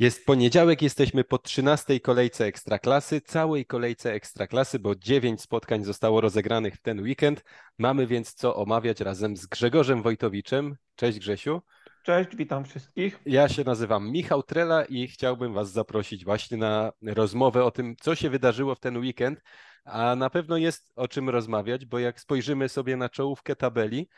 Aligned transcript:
Jest 0.00 0.26
poniedziałek, 0.26 0.82
jesteśmy 0.82 1.24
po 1.24 1.38
13 1.38 2.00
kolejce 2.00 2.44
Ekstraklasy, 2.44 3.20
całej 3.20 3.66
kolejce 3.66 4.12
Ekstraklasy, 4.12 4.78
bo 4.78 4.94
9 4.94 5.40
spotkań 5.40 5.84
zostało 5.84 6.20
rozegranych 6.20 6.74
w 6.74 6.82
ten 6.82 7.00
weekend. 7.00 7.44
Mamy 7.78 8.06
więc 8.06 8.34
co 8.34 8.56
omawiać 8.56 9.00
razem 9.00 9.36
z 9.36 9.46
Grzegorzem 9.46 10.02
Wojtowiczem. 10.02 10.76
Cześć 10.96 11.18
Grzesiu. 11.18 11.62
Cześć, 12.02 12.36
witam 12.36 12.64
wszystkich. 12.64 13.20
Ja 13.26 13.48
się 13.48 13.64
nazywam 13.64 14.10
Michał 14.10 14.42
Trela 14.42 14.84
i 14.84 15.08
chciałbym 15.08 15.52
Was 15.54 15.72
zaprosić 15.72 16.24
właśnie 16.24 16.56
na 16.56 16.92
rozmowę 17.02 17.64
o 17.64 17.70
tym, 17.70 17.96
co 18.00 18.14
się 18.14 18.30
wydarzyło 18.30 18.74
w 18.74 18.80
ten 18.80 18.96
weekend. 18.96 19.42
A 19.84 20.16
na 20.16 20.30
pewno 20.30 20.56
jest 20.56 20.92
o 20.96 21.08
czym 21.08 21.28
rozmawiać, 21.28 21.86
bo 21.86 21.98
jak 21.98 22.20
spojrzymy 22.20 22.68
sobie 22.68 22.96
na 22.96 23.08
czołówkę 23.08 23.56
tabeli, 23.56 24.08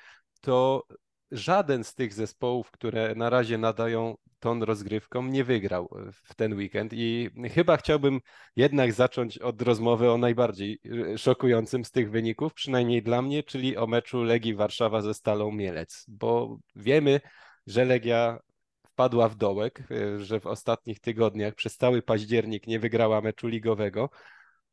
to 0.41 0.83
żaden 1.31 1.85
z 1.85 1.95
tych 1.95 2.15
zespołów, 2.15 2.71
które 2.71 3.15
na 3.15 3.30
razie 3.30 3.59
nadają 3.59 4.17
ton 4.39 4.62
rozgrywką, 4.62 5.23
nie 5.23 5.45
wygrał 5.45 5.89
w 6.12 6.35
ten 6.35 6.55
weekend. 6.55 6.93
I 6.95 7.30
chyba 7.55 7.77
chciałbym 7.77 8.20
jednak 8.56 8.93
zacząć 8.93 9.39
od 9.39 9.62
rozmowy 9.62 10.11
o 10.11 10.19
najbardziej 10.19 10.80
szokującym 11.16 11.84
z 11.84 11.91
tych 11.91 12.11
wyników, 12.11 12.55
przynajmniej 12.55 13.03
dla 13.03 13.23
mnie, 13.23 13.43
czyli 13.43 13.77
o 13.77 13.87
meczu 13.87 14.23
Legii 14.23 14.55
Warszawa 14.55 15.01
ze 15.01 15.15
Stalą 15.15 15.53
Mielec, 15.53 16.05
bo 16.09 16.59
wiemy, 16.77 17.20
że 17.67 17.84
Legia 17.84 18.39
wpadła 18.83 19.28
w 19.28 19.37
dołek, 19.37 19.83
że 20.17 20.41
w 20.41 20.47
ostatnich 20.47 21.01
tygodniach 21.01 21.55
przez 21.55 21.77
cały 21.77 22.03
październik 22.03 22.67
nie 22.67 22.78
wygrała 22.78 23.20
meczu 23.20 23.48
ligowego, 23.48 24.11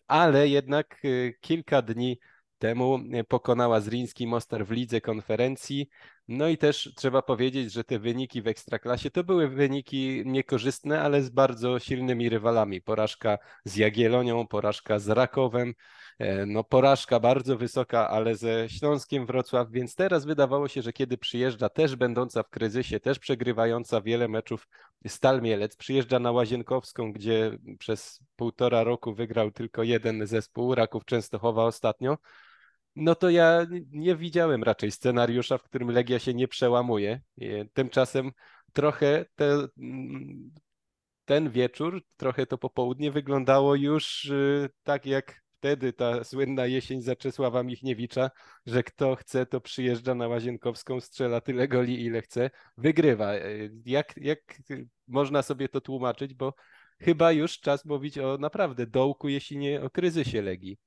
ale 0.07 0.47
jednak 0.47 1.01
kilka 1.41 1.81
dni 1.81 2.19
temu 2.57 2.99
pokonała 3.27 3.79
Zriński 3.79 4.27
Mostar 4.27 4.65
w 4.65 4.71
lidze 4.71 5.01
konferencji. 5.01 5.89
No 6.27 6.47
i 6.47 6.57
też 6.57 6.93
trzeba 6.95 7.21
powiedzieć, 7.21 7.73
że 7.73 7.83
te 7.83 7.99
wyniki 7.99 8.41
w 8.41 8.47
Ekstraklasie 8.47 9.11
to 9.11 9.23
były 9.23 9.47
wyniki 9.47 10.23
niekorzystne, 10.25 11.01
ale 11.01 11.21
z 11.21 11.29
bardzo 11.29 11.79
silnymi 11.79 12.29
rywalami. 12.29 12.81
Porażka 12.81 13.37
z 13.65 13.75
Jagielonią, 13.75 14.47
porażka 14.47 14.99
z 14.99 15.09
Rakowem, 15.09 15.73
e, 16.19 16.45
no 16.45 16.63
porażka 16.63 17.19
bardzo 17.19 17.57
wysoka, 17.57 18.09
ale 18.09 18.35
ze 18.35 18.69
Śląskiem 18.69 19.25
Wrocław, 19.25 19.71
więc 19.71 19.95
teraz 19.95 20.25
wydawało 20.25 20.67
się, 20.67 20.81
że 20.81 20.93
kiedy 20.93 21.17
przyjeżdża 21.17 21.69
też 21.69 21.95
będąca 21.95 22.43
w 22.43 22.49
kryzysie, 22.49 22.99
też 22.99 23.19
przegrywająca 23.19 24.01
wiele 24.01 24.27
meczów 24.27 24.67
Stal 25.07 25.41
Mielec, 25.41 25.75
przyjeżdża 25.75 26.19
na 26.19 26.31
Łazienkowską, 26.31 27.13
gdzie 27.13 27.57
przez 27.79 28.19
półtora 28.35 28.83
roku 28.83 29.13
wygrał 29.13 29.51
tylko 29.51 29.83
jeden 29.83 30.27
zespół, 30.27 30.75
Raków 30.75 31.05
Częstochowa 31.05 31.63
ostatnio, 31.63 32.17
no 32.97 33.15
to 33.15 33.29
ja 33.29 33.65
nie 33.91 34.15
widziałem 34.15 34.63
raczej 34.63 34.91
scenariusza, 34.91 35.57
w 35.57 35.63
którym 35.63 35.91
Legia 35.91 36.19
się 36.19 36.33
nie 36.33 36.47
przełamuje. 36.47 37.21
Tymczasem 37.73 38.31
trochę 38.73 39.25
te, 39.35 39.67
mm, 39.77 40.51
ten 41.25 41.49
wieczór, 41.49 42.01
trochę 42.17 42.45
to 42.45 42.57
popołudnie 42.57 43.11
wyglądało 43.11 43.75
już 43.75 44.25
y, 44.25 44.69
tak 44.83 45.05
jak 45.05 45.41
wtedy 45.57 45.93
ta 45.93 46.23
słynna 46.23 46.65
jesień 46.65 47.01
Zaczesława 47.01 47.63
Michniewicza, 47.63 48.31
że 48.65 48.83
kto 48.83 49.15
chce, 49.15 49.45
to 49.45 49.61
przyjeżdża 49.61 50.15
na 50.15 50.27
Łazienkowską, 50.27 50.99
strzela 50.99 51.41
tyle 51.41 51.67
goli, 51.67 52.05
ile 52.05 52.21
chce, 52.21 52.49
wygrywa. 52.77 53.35
Y, 53.35 53.71
jak, 53.85 54.13
jak 54.17 54.39
można 55.07 55.41
sobie 55.41 55.69
to 55.69 55.81
tłumaczyć, 55.81 56.33
bo 56.33 56.53
chyba 56.99 57.31
już 57.31 57.59
czas 57.59 57.85
mówić 57.85 58.17
o 58.17 58.37
naprawdę 58.37 58.87
dołku, 58.87 59.29
jeśli 59.29 59.57
nie 59.57 59.81
o 59.81 59.89
kryzysie 59.89 60.41
Legii. 60.41 60.77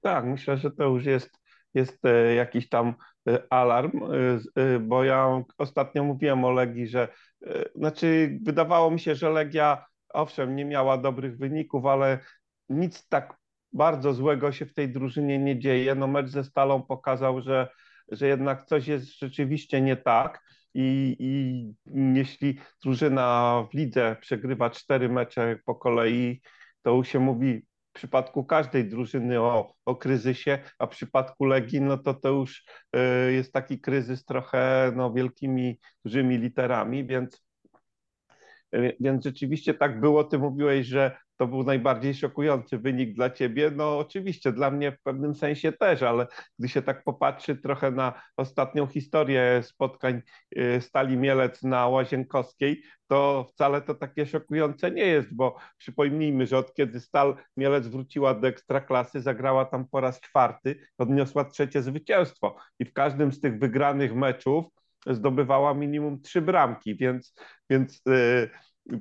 Tak, 0.00 0.24
myślę, 0.24 0.56
że 0.56 0.70
to 0.70 0.84
już 0.84 1.04
jest 1.04 1.39
jest 1.74 2.04
e, 2.04 2.34
jakiś 2.34 2.68
tam 2.68 2.94
e, 3.28 3.42
alarm, 3.50 4.00
e, 4.56 4.78
bo 4.78 5.04
ja 5.04 5.42
ostatnio 5.58 6.04
mówiłem 6.04 6.44
o 6.44 6.50
Legii, 6.50 6.86
że 6.86 7.08
znaczy 7.74 8.38
wydawało 8.42 8.90
mi 8.90 9.00
się, 9.00 9.14
że 9.14 9.30
Legia 9.30 9.86
owszem 10.08 10.56
nie 10.56 10.64
miała 10.64 10.98
dobrych 10.98 11.38
wyników, 11.38 11.86
ale 11.86 12.18
nic 12.68 13.08
tak 13.08 13.36
bardzo 13.72 14.14
złego 14.14 14.52
się 14.52 14.66
w 14.66 14.74
tej 14.74 14.88
drużynie 14.88 15.38
nie 15.38 15.58
dzieje. 15.58 15.94
No 15.94 16.06
mecz 16.06 16.28
ze 16.28 16.44
Stalą 16.44 16.82
pokazał, 16.82 17.40
że, 17.40 17.68
że 18.08 18.26
jednak 18.26 18.64
coś 18.64 18.86
jest 18.86 19.18
rzeczywiście 19.18 19.80
nie 19.80 19.96
tak. 19.96 20.42
I, 20.74 21.16
I 21.18 22.14
jeśli 22.18 22.58
drużyna 22.82 23.66
w 23.72 23.74
lidze 23.74 24.16
przegrywa 24.20 24.70
cztery 24.70 25.08
mecze 25.08 25.58
po 25.64 25.74
kolei, 25.74 26.42
to 26.82 27.04
się 27.04 27.20
mówi, 27.20 27.66
w 27.90 27.92
przypadku 27.92 28.44
każdej 28.44 28.88
drużyny 28.88 29.40
o, 29.40 29.74
o 29.84 29.96
kryzysie, 29.96 30.58
a 30.78 30.86
w 30.86 30.90
przypadku 30.90 31.44
Legii, 31.44 31.80
no 31.80 31.98
to 31.98 32.14
to 32.14 32.28
już 32.28 32.64
y, 32.96 33.32
jest 33.32 33.52
taki 33.52 33.80
kryzys 33.80 34.24
trochę 34.24 34.92
no, 34.96 35.12
wielkimi, 35.12 35.78
dużymi 36.04 36.38
literami, 36.38 37.06
więc, 37.06 37.42
y, 38.74 38.96
więc 39.00 39.24
rzeczywiście 39.24 39.74
tak 39.74 40.00
było. 40.00 40.24
Ty 40.24 40.38
mówiłeś, 40.38 40.86
że 40.86 41.16
to 41.40 41.46
był 41.46 41.62
najbardziej 41.62 42.14
szokujący 42.14 42.78
wynik 42.78 43.14
dla 43.14 43.30
ciebie. 43.30 43.70
No 43.76 43.98
oczywiście 43.98 44.52
dla 44.52 44.70
mnie 44.70 44.92
w 44.92 45.02
pewnym 45.02 45.34
sensie 45.34 45.72
też, 45.72 46.02
ale 46.02 46.26
gdy 46.58 46.68
się 46.68 46.82
tak 46.82 47.04
popatrzy 47.04 47.56
trochę 47.56 47.90
na 47.90 48.22
ostatnią 48.36 48.86
historię 48.86 49.60
spotkań 49.62 50.22
y, 50.58 50.80
Stali 50.80 51.16
Mielec 51.16 51.62
na 51.62 51.88
Łazienkowskiej, 51.88 52.82
to 53.06 53.46
wcale 53.52 53.80
to 53.80 53.94
takie 53.94 54.26
szokujące 54.26 54.90
nie 54.90 55.06
jest, 55.06 55.34
bo 55.34 55.56
przypomnijmy, 55.78 56.46
że 56.46 56.58
od 56.58 56.74
kiedy 56.74 57.00
Stal 57.00 57.36
Mielec 57.56 57.88
wróciła 57.88 58.34
do 58.34 58.48
Ekstraklasy, 58.48 59.20
zagrała 59.20 59.64
tam 59.64 59.88
po 59.88 60.00
raz 60.00 60.20
czwarty, 60.20 60.86
odniosła 60.98 61.44
trzecie 61.44 61.82
zwycięstwo 61.82 62.56
i 62.78 62.84
w 62.84 62.92
każdym 62.92 63.32
z 63.32 63.40
tych 63.40 63.58
wygranych 63.58 64.14
meczów 64.14 64.64
zdobywała 65.06 65.74
minimum 65.74 66.22
trzy 66.22 66.42
bramki, 66.42 66.96
więc, 66.96 67.34
więc 67.70 68.02
yy, 68.06 68.50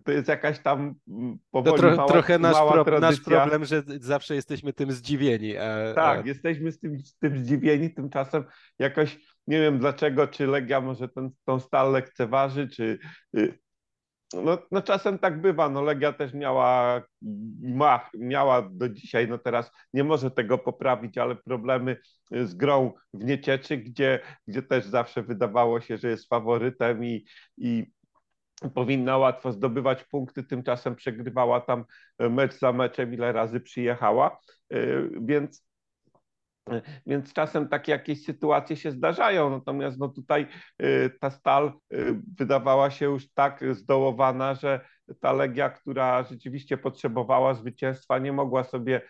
to 0.03 0.11
jest 0.11 0.27
jakaś 0.27 0.59
tam 0.59 0.95
mm, 1.07 1.37
powoli 1.51 1.75
to 1.75 1.87
tro, 1.87 1.95
mała, 1.95 2.09
trochę 2.11 2.39
nasz, 2.39 2.53
mała 2.53 2.85
pro, 2.85 2.99
nasz, 2.99 3.21
problem, 3.21 3.65
że 3.65 3.83
zawsze 3.99 4.35
jesteśmy 4.35 4.73
tym 4.73 4.91
zdziwieni. 4.91 5.57
A, 5.57 5.93
tak, 5.93 6.19
a... 6.19 6.27
jesteśmy 6.27 6.71
z 6.71 6.79
tym, 6.79 6.97
tym 7.19 7.37
zdziwieni, 7.37 7.93
tymczasem 7.93 8.43
jakoś 8.79 9.19
nie 9.47 9.61
wiem 9.61 9.79
dlaczego, 9.79 10.27
czy 10.27 10.47
Legia 10.47 10.81
może 10.81 11.09
ten, 11.09 11.29
tą 11.45 11.59
stal 11.59 11.91
lekceważy, 11.91 12.67
czy 12.67 12.99
y, 13.37 13.59
no, 14.33 14.57
no 14.71 14.81
czasem 14.81 15.19
tak 15.19 15.41
bywa, 15.41 15.69
no 15.69 15.81
Legia 15.81 16.13
też 16.13 16.33
miała, 16.33 17.01
ma, 17.61 18.09
miała 18.13 18.69
do 18.71 18.89
dzisiaj, 18.89 19.27
no 19.27 19.37
teraz 19.37 19.71
nie 19.93 20.03
może 20.03 20.31
tego 20.31 20.57
poprawić, 20.57 21.17
ale 21.17 21.35
problemy 21.35 21.97
z 22.31 22.53
grą 22.53 22.93
w 23.13 23.25
Niecieczy, 23.25 23.77
gdzie, 23.77 24.19
gdzie 24.47 24.61
też 24.61 24.85
zawsze 24.85 25.23
wydawało 25.23 25.81
się, 25.81 25.97
że 25.97 26.09
jest 26.09 26.29
faworytem 26.29 27.05
i, 27.05 27.25
i 27.57 27.85
powinna 28.73 29.17
łatwo 29.17 29.51
zdobywać 29.51 30.03
punkty, 30.03 30.43
tymczasem 30.43 30.95
przegrywała 30.95 31.61
tam 31.61 31.85
mecz 32.19 32.59
za 32.59 32.73
meczem, 32.73 33.13
ile 33.13 33.31
razy 33.31 33.59
przyjechała, 33.59 34.39
y, 34.73 35.09
więc 35.21 35.69
więc 37.05 37.33
czasem 37.33 37.67
takie 37.67 37.91
jakieś 37.91 38.23
sytuacje 38.23 38.75
się 38.75 38.91
zdarzają, 38.91 39.49
natomiast 39.49 39.99
no 39.99 40.09
tutaj 40.09 40.47
ta 41.21 41.29
stal 41.29 41.73
wydawała 42.37 42.91
się 42.91 43.05
już 43.05 43.33
tak 43.33 43.63
zdołowana, 43.71 44.55
że 44.55 44.85
ta 45.19 45.33
Legia, 45.33 45.69
która 45.69 46.23
rzeczywiście 46.23 46.77
potrzebowała 46.77 47.53
zwycięstwa, 47.53 48.19
nie 48.19 48.33
mogła 48.33 48.63
sobie 48.63 49.01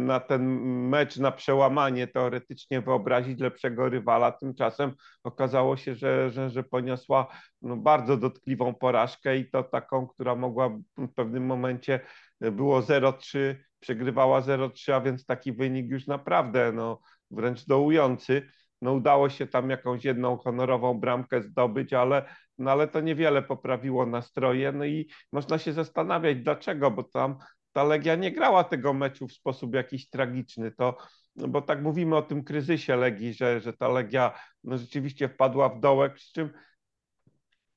na 0.00 0.20
ten 0.20 0.42
mecz, 0.88 1.16
na 1.16 1.32
przełamanie 1.32 2.06
teoretycznie 2.06 2.80
wyobrazić 2.80 3.40
lepszego 3.40 3.88
rywala. 3.88 4.32
Tymczasem 4.32 4.92
okazało 5.24 5.76
się, 5.76 5.94
że, 5.94 6.30
że, 6.30 6.50
że 6.50 6.62
poniosła 6.62 7.26
no, 7.62 7.76
bardzo 7.76 8.16
dotkliwą 8.16 8.74
porażkę 8.74 9.38
i 9.38 9.50
to 9.50 9.62
taką, 9.62 10.06
która 10.06 10.36
mogła 10.36 10.68
w 10.98 11.08
pewnym 11.14 11.46
momencie 11.46 12.00
było 12.40 12.80
0-3 12.80 13.56
przegrywała 13.80 14.40
0-3, 14.40 14.92
a 14.92 15.00
więc 15.00 15.26
taki 15.26 15.52
wynik 15.52 15.90
już 15.90 16.06
naprawdę 16.06 16.72
no, 16.72 17.00
wręcz 17.30 17.66
dołujący. 17.66 18.48
No, 18.82 18.92
udało 18.92 19.28
się 19.28 19.46
tam 19.46 19.70
jakąś 19.70 20.04
jedną 20.04 20.36
honorową 20.36 21.00
bramkę 21.00 21.42
zdobyć, 21.42 21.92
ale, 21.92 22.28
no, 22.58 22.70
ale 22.70 22.88
to 22.88 23.00
niewiele 23.00 23.42
poprawiło 23.42 24.06
nastroje. 24.06 24.72
No 24.72 24.84
i 24.84 25.08
można 25.32 25.58
się 25.58 25.72
zastanawiać 25.72 26.36
dlaczego, 26.42 26.90
bo 26.90 27.02
tam 27.02 27.38
ta 27.76 27.84
Legia 27.84 28.14
nie 28.14 28.32
grała 28.32 28.64
tego 28.64 28.92
meczu 28.94 29.28
w 29.28 29.32
sposób 29.32 29.74
jakiś 29.74 30.08
tragiczny. 30.08 30.72
To, 30.72 30.96
bo 31.36 31.62
tak 31.62 31.82
mówimy 31.82 32.16
o 32.16 32.22
tym 32.22 32.44
kryzysie 32.44 32.96
Legii, 32.96 33.34
że, 33.34 33.60
że 33.60 33.72
ta 33.72 33.88
Legia 33.88 34.38
no, 34.64 34.78
rzeczywiście 34.78 35.28
wpadła 35.28 35.68
w 35.68 35.80
dołek, 35.80 36.20
z 36.20 36.32
czym 36.32 36.50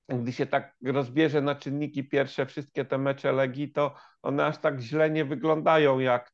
gdy 0.09 0.33
się 0.33 0.45
tak 0.45 0.75
rozbierze 0.85 1.41
na 1.41 1.55
czynniki 1.55 2.03
pierwsze 2.03 2.45
wszystkie 2.45 2.85
te 2.85 2.97
mecze 2.97 3.31
Legii, 3.31 3.71
to 3.71 3.95
one 4.21 4.45
aż 4.45 4.57
tak 4.57 4.79
źle 4.79 5.09
nie 5.09 5.25
wyglądają, 5.25 5.99
jak, 5.99 6.31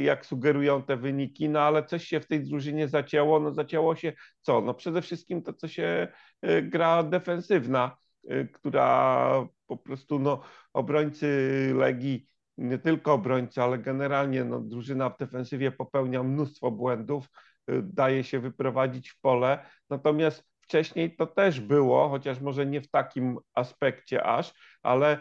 jak 0.00 0.26
sugerują 0.26 0.82
te 0.82 0.96
wyniki, 0.96 1.48
no 1.48 1.60
ale 1.60 1.84
coś 1.84 2.04
się 2.04 2.20
w 2.20 2.26
tej 2.26 2.44
drużynie 2.44 2.88
zacięło, 2.88 3.40
no 3.40 3.52
zacięło 3.52 3.96
się 3.96 4.12
co? 4.40 4.60
No 4.60 4.74
przede 4.74 5.02
wszystkim 5.02 5.42
to, 5.42 5.52
co 5.52 5.68
się 5.68 6.08
y, 6.46 6.62
gra 6.62 7.02
defensywna, 7.02 7.96
y, 8.30 8.48
która 8.52 9.48
po 9.66 9.76
prostu 9.76 10.18
no 10.18 10.42
obrońcy 10.72 11.72
Legii, 11.74 12.30
nie 12.60 12.78
tylko 12.78 13.12
obrońcy, 13.12 13.62
ale 13.62 13.78
generalnie 13.78 14.44
no, 14.44 14.60
drużyna 14.60 15.10
w 15.10 15.18
defensywie 15.18 15.72
popełnia 15.72 16.22
mnóstwo 16.22 16.70
błędów, 16.70 17.26
y, 17.70 17.82
daje 17.82 18.24
się 18.24 18.40
wyprowadzić 18.40 19.10
w 19.10 19.20
pole, 19.20 19.58
natomiast 19.90 20.50
wcześniej 20.60 21.16
to 21.16 21.26
też 21.26 21.60
było, 21.60 22.08
chociaż 22.08 22.40
może 22.40 22.66
nie 22.66 22.80
w 22.80 22.90
takim 22.90 23.38
aspekcie 23.54 24.24
aż, 24.24 24.52
ale 24.82 25.18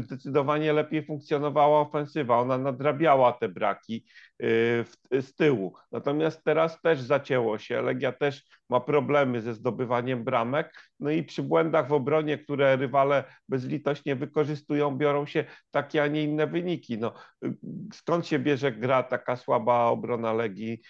zdecydowanie 0.00 0.72
lepiej 0.72 1.06
funkcjonowała 1.06 1.80
ofensywa. 1.80 2.38
Ona 2.38 2.58
nadrabiała 2.58 3.32
te 3.32 3.48
braki 3.48 4.04
z 5.20 5.34
tyłu. 5.36 5.74
Natomiast 5.92 6.44
teraz 6.44 6.80
też 6.80 7.00
zacięło 7.00 7.58
się. 7.58 7.82
Legia 7.82 8.12
też 8.12 8.44
ma 8.70 8.80
problemy 8.80 9.42
ze 9.42 9.54
zdobywaniem 9.54 10.24
bramek. 10.24 10.72
No 11.00 11.10
i 11.10 11.22
przy 11.22 11.42
błędach 11.42 11.88
w 11.88 11.92
obronie, 11.92 12.38
które 12.38 12.76
rywale 12.76 13.24
bezlitośnie 13.48 14.16
wykorzystują, 14.16 14.96
biorą 14.96 15.26
się 15.26 15.44
takie, 15.70 16.02
a 16.02 16.06
nie 16.06 16.24
inne 16.24 16.46
wyniki. 16.46 16.98
No, 16.98 17.14
skąd 17.92 18.26
się 18.26 18.38
bierze 18.38 18.72
gra 18.72 19.02
taka 19.02 19.36
słaba 19.36 19.84
obrona 19.84 20.32
Legii? 20.32 20.80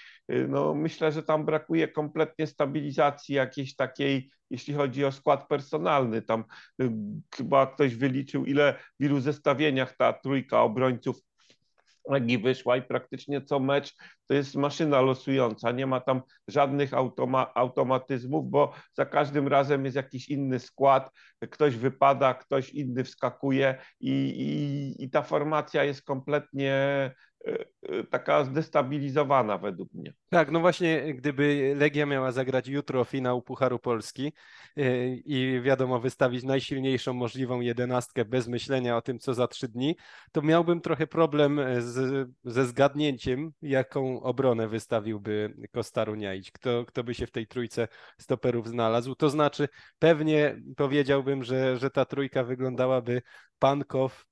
No, 0.49 0.75
myślę, 0.75 1.13
że 1.13 1.23
tam 1.23 1.45
brakuje 1.45 1.89
kompletnie 1.89 2.47
stabilizacji 2.47 3.35
jakiejś 3.35 3.77
takiej, 3.77 4.31
jeśli 4.51 4.75
chodzi 4.75 5.05
o 5.05 5.13
skład 5.13 5.49
personalny. 5.49 6.23
Tam 6.23 6.45
chyba 7.37 7.67
ktoś 7.67 7.95
wyliczył, 7.95 8.45
ile 8.45 8.75
w 9.01 9.05
ilu 9.05 9.21
zestawieniach 9.21 9.97
ta 9.97 10.13
trójka 10.13 10.63
obrońców 10.63 11.28
Legii 12.09 12.39
wyszła 12.39 12.77
i 12.77 12.83
praktycznie 12.83 13.43
co 13.43 13.61
mecz 13.61 13.95
to 14.27 14.35
jest 14.35 14.55
maszyna 14.55 15.01
losująca. 15.01 15.73
Nie 15.73 15.87
ma 15.87 16.01
tam 16.01 16.23
żadnych 16.49 16.95
automa 16.95 17.55
automatyzmów, 17.55 18.51
bo 18.51 18.73
za 18.95 19.07
każdym 19.07 19.49
razem 19.49 19.85
jest 19.85 19.97
jakiś 19.97 20.29
inny 20.29 20.59
skład, 20.59 21.11
ktoś 21.51 21.77
wypada, 21.77 22.35
ktoś 22.35 22.71
inny 22.71 23.05
wskakuje 23.05 23.79
i, 24.01 24.11
i, 24.11 25.05
i 25.05 25.11
ta 25.11 25.23
formacja 25.23 25.85
jest 25.85 26.03
kompletnie 26.03 26.75
taka 28.11 28.45
zdestabilizowana 28.45 29.59
według 29.59 29.95
mnie. 29.95 30.13
Tak, 30.31 30.51
no 30.51 30.61
właśnie, 30.61 31.15
gdyby 31.15 31.75
Legia 31.77 32.07
miała 32.07 32.33
zagrać 32.33 32.69
jutro 32.69 33.05
finał 33.05 33.43
Pucharu 33.43 33.79
Polski 33.79 34.33
e, 34.77 35.07
i 35.09 35.61
wiadomo, 35.63 36.01
wystawić 36.01 36.45
najsilniejszą 36.45 37.13
możliwą 37.13 37.61
jedenastkę 37.61 38.25
bez 38.25 38.49
myślenia 38.49 38.97
o 38.97 39.03
tym, 39.03 39.19
co 39.19 39.35
za 39.35 39.49
trzy 39.49 39.69
dni, 39.69 39.97
to 40.33 40.43
miałbym 40.43 40.81
trochę 40.81 41.07
problem 41.07 41.61
z, 41.79 42.29
ze 42.45 42.67
zgadnięciem, 42.67 43.53
jaką 43.63 44.23
obronę 44.23 44.69
wystawiłby 44.69 45.55
Kostaru 45.73 46.15
Niaić. 46.15 46.51
Kto, 46.51 46.85
kto 46.85 47.05
by 47.05 47.15
się 47.15 47.27
w 47.27 47.31
tej 47.31 47.47
trójce 47.47 47.89
stoperów 48.19 48.69
znalazł? 48.69 49.15
To 49.15 49.31
znaczy, 49.31 49.69
pewnie 49.99 50.57
powiedziałbym, 50.77 51.45
że, 51.45 51.77
że 51.77 51.91
ta 51.91 52.05
trójka 52.05 52.45
wyglądałaby 52.45 53.23
Pankow, 53.59 54.28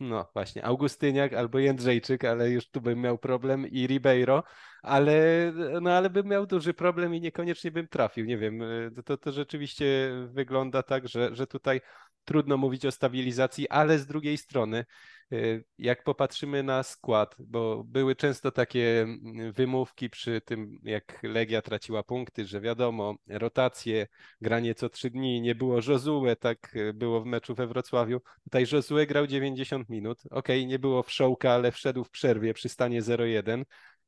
no 0.00 0.30
właśnie, 0.34 0.64
Augustyniak 0.64 1.32
albo 1.32 1.58
Jędrzejczyk, 1.58 2.24
ale 2.24 2.50
już 2.50 2.70
tu 2.70 2.80
bym 2.80 3.00
miał 3.00 3.18
problem 3.18 3.66
i 3.66 3.86
Ribeiro, 3.86 4.42
ale, 4.82 5.52
no, 5.80 5.92
ale 5.92 6.10
bym 6.10 6.26
miał 6.26 6.46
duży 6.46 6.74
problem 6.74 7.14
i 7.14 7.20
niekoniecznie 7.20 7.70
bym 7.70 7.88
trafił. 7.88 8.24
Nie 8.26 8.38
wiem, 8.38 8.60
to, 9.04 9.16
to 9.16 9.32
rzeczywiście 9.32 10.10
wygląda 10.26 10.82
tak, 10.82 11.08
że, 11.08 11.34
że 11.34 11.46
tutaj 11.46 11.80
trudno 12.28 12.56
mówić 12.56 12.86
o 12.86 12.90
stabilizacji, 12.90 13.68
ale 13.68 13.98
z 13.98 14.06
drugiej 14.06 14.38
strony 14.38 14.84
Y, 15.32 15.64
jak 15.78 16.04
popatrzymy 16.04 16.62
na 16.62 16.82
skład, 16.82 17.36
bo 17.38 17.84
były 17.84 18.16
często 18.16 18.50
takie 18.50 19.02
mm, 19.02 19.52
wymówki 19.52 20.10
przy 20.10 20.40
tym, 20.40 20.78
jak 20.82 21.22
Legia 21.22 21.62
traciła 21.62 22.02
punkty, 22.02 22.44
że 22.44 22.60
wiadomo, 22.60 23.14
rotacje, 23.26 24.06
granie 24.40 24.74
co 24.74 24.88
trzy 24.88 25.10
dni, 25.10 25.40
nie 25.40 25.54
było 25.54 25.80
Josue, 25.88 26.36
tak 26.40 26.76
y, 26.76 26.92
było 26.94 27.20
w 27.20 27.26
meczu 27.26 27.54
we 27.54 27.66
Wrocławiu. 27.66 28.20
Tutaj 28.44 28.64
Josue 28.72 29.06
grał 29.06 29.26
90 29.26 29.88
minut. 29.88 30.18
Okej, 30.30 30.58
okay, 30.58 30.66
nie 30.66 30.78
było 30.78 31.02
wszołka, 31.02 31.52
ale 31.52 31.72
wszedł 31.72 32.04
w 32.04 32.10
przerwie 32.10 32.54
przy 32.54 32.68
stanie 32.68 33.02
0-1. 33.02 33.64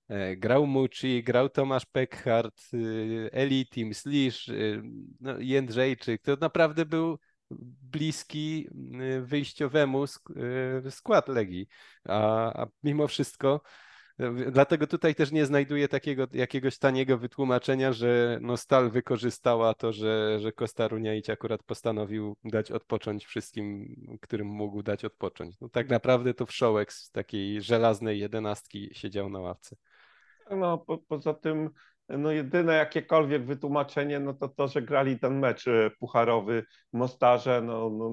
E, 0.08 0.36
grał 0.36 0.66
Muci, 0.66 1.22
grał 1.22 1.48
Tomasz 1.48 1.86
Peckhardt, 1.86 2.74
y, 2.74 3.30
Eli 3.32 3.66
Tim, 3.66 3.94
Slisz, 3.94 4.50
no, 5.20 5.38
Jędrzejczyk. 5.38 6.22
To 6.22 6.36
naprawdę 6.40 6.86
był 6.86 7.18
bliski 7.82 8.68
y, 9.16 9.22
wyjściowemu 9.22 10.04
y, 10.04 10.90
skład 10.90 11.28
Legii, 11.28 11.68
a, 12.08 12.62
a 12.62 12.66
mimo 12.82 13.08
wszystko 13.08 13.60
y, 13.64 13.80
Dlatego 14.50 14.86
tutaj 14.86 15.14
też 15.14 15.32
nie 15.32 15.46
znajduję 15.46 15.88
takiego 15.88 16.26
jakiegoś 16.32 16.78
taniego 16.78 17.18
wytłumaczenia, 17.18 17.92
że 17.92 18.38
no 18.42 18.56
Stal 18.56 18.90
wykorzystała 18.90 19.74
to, 19.74 19.92
że, 19.92 20.38
że 20.40 20.52
Kosta 20.52 20.88
Runiaić 20.88 21.30
akurat 21.30 21.62
postanowił 21.62 22.36
dać 22.44 22.72
odpocząć 22.72 23.26
wszystkim, 23.26 23.96
którym 24.22 24.46
mógł 24.46 24.82
dać 24.82 25.04
odpocząć. 25.04 25.60
No 25.60 25.68
tak 25.68 25.88
naprawdę 25.88 26.34
to 26.34 26.46
wszołek 26.46 26.92
z 26.92 27.10
takiej 27.10 27.62
żelaznej 27.62 28.18
jedenastki 28.18 28.90
siedział 28.92 29.28
na 29.28 29.40
ławce. 29.40 29.76
No 30.50 30.78
po, 30.78 30.98
poza 30.98 31.34
tym 31.34 31.70
no 32.18 32.30
jedyne 32.30 32.74
jakiekolwiek 32.74 33.46
wytłumaczenie, 33.46 34.20
no 34.20 34.34
to 34.34 34.48
to, 34.48 34.68
że 34.68 34.82
grali 34.82 35.18
ten 35.18 35.38
mecz 35.38 35.68
e, 35.68 35.90
pucharowy 35.98 36.64
w 36.92 36.96
Mostarze, 36.96 37.62
no, 37.62 37.90
no 37.90 38.10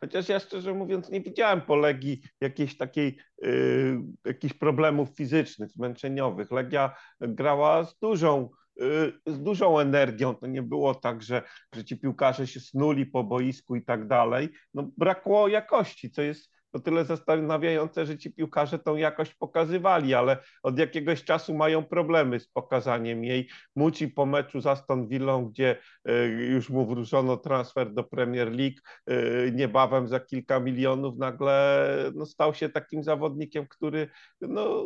Chociaż 0.00 0.28
ja 0.28 0.40
szczerze 0.40 0.74
mówiąc 0.74 1.10
nie 1.10 1.20
widziałem 1.20 1.60
po 1.60 1.76
Legii 1.76 2.22
jakiejś 2.40 2.76
takiej, 2.76 3.18
y, 3.44 3.98
jakichś 4.24 4.54
problemów 4.54 5.08
fizycznych, 5.08 5.70
zmęczeniowych. 5.70 6.50
Legia 6.50 6.96
grała 7.20 7.84
z 7.84 7.98
dużą, 7.98 8.50
y, 8.82 9.12
z 9.26 9.42
dużą 9.42 9.78
energią. 9.78 10.34
To 10.34 10.46
nie 10.46 10.62
było 10.62 10.94
tak, 10.94 11.22
że, 11.22 11.42
że 11.74 11.84
ci 11.84 11.96
piłkarze 11.96 12.46
się 12.46 12.60
snuli 12.60 13.06
po 13.06 13.24
boisku 13.24 13.76
i 13.76 13.84
tak 13.84 14.08
dalej. 14.08 14.48
No, 14.74 14.90
brakło 14.96 15.48
jakości, 15.48 16.10
co 16.10 16.22
jest 16.22 16.50
to 16.70 16.80
tyle 16.80 17.04
zastanawiające, 17.04 18.06
że 18.06 18.18
ci 18.18 18.32
piłkarze 18.32 18.78
tą 18.78 18.96
jakość 18.96 19.34
pokazywali, 19.34 20.14
ale 20.14 20.36
od 20.62 20.78
jakiegoś 20.78 21.24
czasu 21.24 21.54
mają 21.54 21.84
problemy 21.84 22.40
z 22.40 22.48
pokazaniem 22.48 23.24
jej. 23.24 23.48
Muci 23.76 24.08
po 24.08 24.26
meczu 24.26 24.60
z 24.60 24.66
Aston 24.66 25.08
Villą, 25.08 25.46
gdzie 25.48 25.76
e, 26.04 26.26
już 26.26 26.70
mu 26.70 26.86
wróżono 26.86 27.36
transfer 27.36 27.92
do 27.92 28.04
Premier 28.04 28.52
League, 28.52 28.80
e, 29.06 29.50
niebawem 29.50 30.08
za 30.08 30.20
kilka 30.20 30.60
milionów 30.60 31.18
nagle 31.18 31.86
no, 32.14 32.26
stał 32.26 32.54
się 32.54 32.68
takim 32.68 33.02
zawodnikiem, 33.02 33.66
który 33.66 34.08
no, 34.40 34.84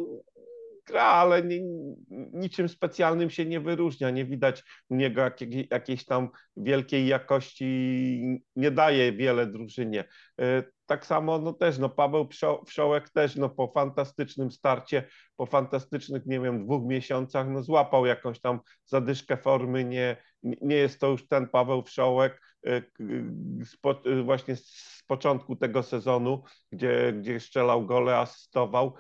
gra, 0.87 1.05
ale 1.05 1.43
nie, 1.43 1.61
niczym 2.33 2.69
specjalnym 2.69 3.31
się 3.31 3.45
nie 3.45 3.61
wyróżnia. 3.61 4.11
Nie 4.11 4.25
widać 4.25 4.63
u 4.89 4.95
niego 4.97 5.21
jakiej, 5.21 5.69
jakiejś 5.71 6.05
tam 6.05 6.29
wielkiej 6.57 7.07
jakości, 7.07 7.65
nie 8.57 8.71
daje 8.71 9.13
wiele 9.13 9.47
drużynie. 9.47 10.05
E, 10.41 10.63
tak 10.87 11.07
samo 11.07 11.39
no 11.39 11.53
też 11.53 11.79
no 11.79 11.89
Paweł 11.89 12.29
Wszołek 12.67 13.11
też 13.11 13.37
no 13.37 13.49
po 13.49 13.73
fantastycznym 13.75 14.51
starcie, 14.51 15.09
po 15.37 15.47
fantastycznych 15.47 16.27
nie 16.27 16.41
wiem 16.41 16.65
dwóch 16.65 16.83
miesiącach 16.87 17.49
no 17.49 17.63
złapał 17.63 18.07
jakąś 18.07 18.41
tam 18.41 18.61
zadyszkę 18.85 19.37
formy, 19.37 19.85
nie, 19.85 20.17
nie 20.43 20.77
jest 20.77 21.01
to 21.01 21.09
już 21.09 21.29
ten 21.29 21.49
Paweł 21.49 21.83
Wszołek 21.83 22.41
e, 22.67 22.83
właśnie 24.25 24.57
z 24.57 25.03
początku 25.07 25.57
tego 25.57 25.83
sezonu, 25.83 26.43
gdzie, 26.73 27.13
gdzie 27.13 27.41
strzelał 27.41 27.87
gole, 27.87 28.19
asystował. 28.19 28.95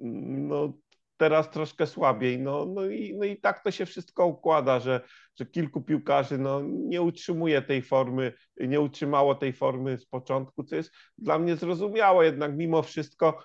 No 0.00 0.72
teraz 1.20 1.50
troszkę 1.50 1.86
słabiej. 1.86 2.38
No, 2.38 2.66
no, 2.66 2.86
i, 2.86 3.16
no 3.18 3.24
i 3.24 3.36
tak 3.36 3.64
to 3.64 3.70
się 3.70 3.86
wszystko 3.86 4.26
układa, 4.26 4.80
że, 4.80 5.00
że 5.38 5.46
kilku 5.46 5.82
piłkarzy 5.82 6.38
no, 6.38 6.60
nie 6.64 7.02
utrzymuje 7.02 7.62
tej 7.62 7.82
formy, 7.82 8.32
nie 8.56 8.80
utrzymało 8.80 9.34
tej 9.34 9.52
formy 9.52 9.98
z 9.98 10.06
początku, 10.06 10.64
co 10.64 10.76
jest 10.76 10.90
dla 11.18 11.38
mnie 11.38 11.56
zrozumiałe, 11.56 12.24
jednak 12.24 12.56
mimo 12.56 12.82
wszystko 12.82 13.44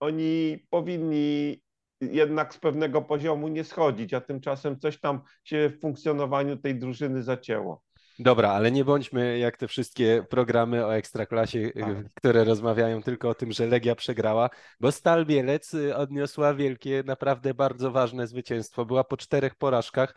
oni 0.00 0.58
powinni 0.70 1.62
jednak 2.00 2.54
z 2.54 2.58
pewnego 2.58 3.02
poziomu 3.02 3.48
nie 3.48 3.64
schodzić, 3.64 4.14
a 4.14 4.20
tymczasem 4.20 4.80
coś 4.80 5.00
tam 5.00 5.20
się 5.44 5.68
w 5.68 5.80
funkcjonowaniu 5.80 6.56
tej 6.56 6.74
drużyny 6.78 7.22
zacięło. 7.22 7.82
Dobra, 8.18 8.50
ale 8.50 8.72
nie 8.72 8.84
bądźmy 8.84 9.38
jak 9.38 9.56
te 9.56 9.68
wszystkie 9.68 10.24
programy 10.30 10.86
o 10.86 10.96
Ekstraklasie, 10.96 11.70
tak. 11.70 12.12
które 12.14 12.44
rozmawiają 12.44 13.02
tylko 13.02 13.28
o 13.28 13.34
tym, 13.34 13.52
że 13.52 13.66
Legia 13.66 13.94
przegrała, 13.94 14.50
bo 14.80 14.92
Stal 14.92 15.26
Bielec 15.26 15.74
y, 15.74 15.96
odniosła 15.96 16.54
wielkie, 16.54 17.02
naprawdę 17.06 17.54
bardzo 17.54 17.90
ważne 17.90 18.26
zwycięstwo. 18.26 18.84
Była 18.84 19.04
po 19.04 19.16
czterech 19.16 19.54
porażkach. 19.54 20.14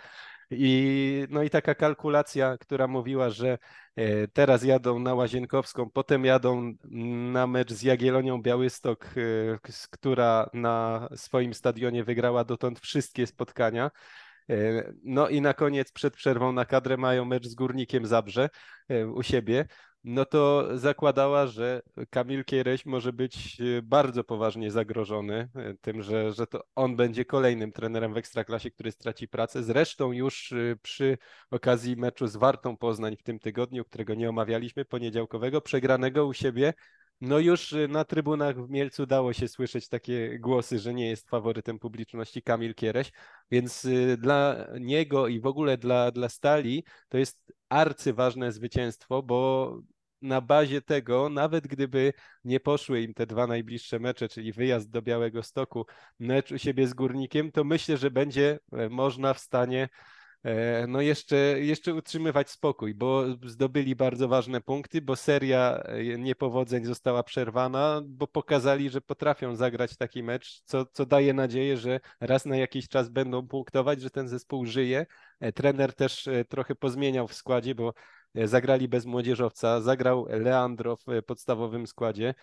I, 0.51 1.27
no 1.29 1.43
i 1.43 1.49
taka 1.49 1.75
kalkulacja, 1.75 2.57
która 2.57 2.87
mówiła, 2.87 3.29
że 3.29 3.57
e, 3.95 4.27
teraz 4.27 4.63
jadą 4.63 4.99
na 4.99 5.13
Łazienkowską, 5.13 5.89
potem 5.89 6.25
jadą 6.25 6.73
na 7.31 7.47
mecz 7.47 7.73
z 7.73 7.81
Jagiellonią 7.81 8.41
Białystok, 8.41 9.05
e, 9.05 9.69
która 9.91 10.49
na 10.53 11.07
swoim 11.15 11.53
stadionie 11.53 12.03
wygrała 12.03 12.43
dotąd 12.43 12.79
wszystkie 12.79 13.27
spotkania. 13.27 13.91
E, 14.49 14.93
no 15.03 15.29
i 15.29 15.41
na 15.41 15.53
koniec 15.53 15.91
przed 15.91 16.13
przerwą 16.13 16.51
na 16.51 16.65
kadrę 16.65 16.97
mają 16.97 17.25
mecz 17.25 17.47
z 17.47 17.55
Górnikiem 17.55 18.05
Zabrze 18.05 18.49
e, 18.89 19.07
u 19.07 19.23
siebie. 19.23 19.65
No 20.03 20.25
to 20.25 20.67
zakładała, 20.77 21.47
że 21.47 21.81
Kamil 22.09 22.45
Kiereś 22.45 22.85
może 22.85 23.13
być 23.13 23.61
e, 23.61 23.81
bardzo 23.81 24.23
poważnie 24.23 24.71
zagrożony 24.71 25.49
tym, 25.81 26.01
że, 26.01 26.33
że 26.33 26.47
to 26.47 26.63
on 26.75 26.95
będzie 26.95 27.25
kolejnym 27.25 27.71
trenerem 27.71 28.13
w 28.13 28.17
Ekstraklasie, 28.17 28.71
który 28.71 28.91
straci 28.91 29.27
pracę. 29.27 29.63
Zresztą 29.63 30.11
już 30.11 30.53
przy 30.81 31.17
okazji 31.51 31.95
meczu 31.95 32.27
z 32.27 32.35
Wartą 32.35 32.77
Poznań 32.77 33.15
w 33.17 33.23
tym 33.23 33.39
tygodniu, 33.39 33.85
którego 33.85 34.13
nie 34.13 34.29
omawialiśmy, 34.29 34.85
poniedziałkowego, 34.85 35.61
przegranego 35.61 36.25
u 36.25 36.33
siebie, 36.33 36.73
No 37.21 37.39
już 37.39 37.73
y, 37.73 37.87
na 37.87 38.05
trybunach 38.05 38.65
w 38.65 38.69
Mielcu 38.69 39.05
dało 39.05 39.33
się 39.33 39.47
słyszeć 39.47 39.87
takie 39.89 40.39
głosy, 40.39 40.79
że 40.79 40.93
nie 40.93 41.09
jest 41.09 41.29
faworytem 41.29 41.79
publiczności 41.79 42.41
Kamil 42.41 42.75
Kiereś, 42.75 43.11
więc 43.51 43.85
y, 43.85 44.17
dla 44.17 44.67
niego 44.79 45.27
i 45.27 45.39
w 45.39 45.45
ogóle 45.45 45.77
dla, 45.77 46.11
dla 46.11 46.29
Stali 46.29 46.83
to 47.09 47.17
jest 47.17 47.53
arcyważne 47.69 48.51
zwycięstwo, 48.51 49.23
bo 49.23 49.71
na 50.21 50.41
bazie 50.41 50.81
tego, 50.81 51.29
nawet 51.29 51.67
gdyby 51.67 52.13
nie 52.43 52.59
poszły 52.59 53.01
im 53.01 53.13
te 53.13 53.25
dwa 53.25 53.47
najbliższe 53.47 53.99
mecze, 53.99 54.29
czyli 54.29 54.51
wyjazd 54.51 54.89
do 54.89 55.01
Białego 55.01 55.43
Stoku, 55.43 55.85
mecz 56.19 56.51
u 56.51 56.57
siebie 56.57 56.87
z 56.87 56.93
Górnikiem, 56.93 57.51
to 57.51 57.63
myślę, 57.63 57.97
że 57.97 58.11
będzie 58.11 58.59
e, 58.71 58.89
można 58.89 59.33
w 59.33 59.39
stanie 59.39 59.89
no 60.87 61.01
jeszcze, 61.01 61.35
jeszcze 61.59 61.93
utrzymywać 61.93 62.49
spokój, 62.49 62.95
bo 62.95 63.23
zdobyli 63.45 63.95
bardzo 63.95 64.27
ważne 64.27 64.61
punkty, 64.61 65.01
bo 65.01 65.15
seria 65.15 65.77
e, 65.77 66.17
niepowodzeń 66.17 66.85
została 66.85 67.23
przerwana, 67.23 68.01
bo 68.05 68.27
pokazali, 68.27 68.89
że 68.89 69.01
potrafią 69.01 69.55
zagrać 69.55 69.97
taki 69.97 70.23
mecz, 70.23 70.61
co, 70.65 70.85
co 70.85 71.05
daje 71.05 71.33
nadzieję, 71.33 71.77
że 71.77 71.99
raz 72.19 72.45
na 72.45 72.57
jakiś 72.57 72.87
czas 72.87 73.09
będą 73.09 73.47
punktować, 73.47 74.01
że 74.01 74.09
ten 74.09 74.27
zespół 74.27 74.65
żyje. 74.65 75.05
E, 75.39 75.51
trener 75.51 75.93
też 75.93 76.29
trochę 76.49 76.75
pozmieniał 76.75 77.27
w 77.27 77.33
składzie, 77.33 77.75
bo 77.75 77.93
Zagrali 78.43 78.87
bez 78.87 79.05
młodzieżowca, 79.05 79.81
zagrał 79.81 80.25
Leandro 80.29 80.95
w 80.95 81.05
podstawowym 81.25 81.87
składzie, 81.87 82.33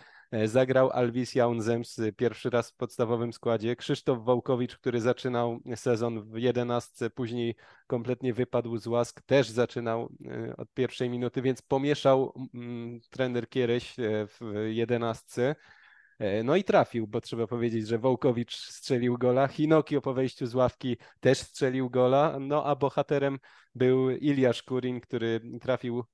zagrał 0.45 0.91
Alvis 0.91 1.35
Jaunzems 1.35 2.01
pierwszy 2.17 2.51
raz 2.51 2.71
w 2.71 2.77
podstawowym 2.77 3.33
składzie, 3.33 3.77
Krzysztof 3.77 4.25
Wołkowicz, 4.25 4.77
który 4.77 5.01
zaczynał 5.01 5.61
sezon 5.77 6.23
w 6.23 6.39
jedenastce, 6.39 7.11
później 7.11 7.57
kompletnie 7.87 8.35
wypadł 8.35 8.79
z 8.79 8.87
łask, 8.87 9.23
też 9.23 9.49
zaczynał 9.49 10.13
e, 10.27 10.57
od 10.57 10.73
pierwszej 10.73 11.11
minuty, 11.11 11.43
więc 11.43 11.63
pomieszał 11.63 12.35
trener 13.11 13.49
Kiereś 13.49 13.99
e, 13.99 14.27
w 14.27 14.41
jedenastce. 14.67 15.57
E, 16.23 16.43
no 16.43 16.57
i 16.57 16.65
trafił, 16.65 17.07
bo 17.07 17.21
trzeba 17.21 17.47
powiedzieć, 17.47 17.89
że 17.89 17.99
Wołkowicz 17.99 18.57
strzelił 18.57 19.19
gola, 19.19 19.49
Hinokio 19.49 20.01
po 20.01 20.15
wejściu 20.15 20.47
z 20.47 20.55
ławki 20.55 20.97
też 21.21 21.39
strzelił 21.39 21.91
gola, 21.91 22.37
no 22.41 22.65
a 22.65 22.77
bohaterem 22.77 23.39
był 23.75 24.11
Iliasz 24.11 24.63
Kurin, 24.63 25.01
który 25.01 25.41
trafił 25.61 26.05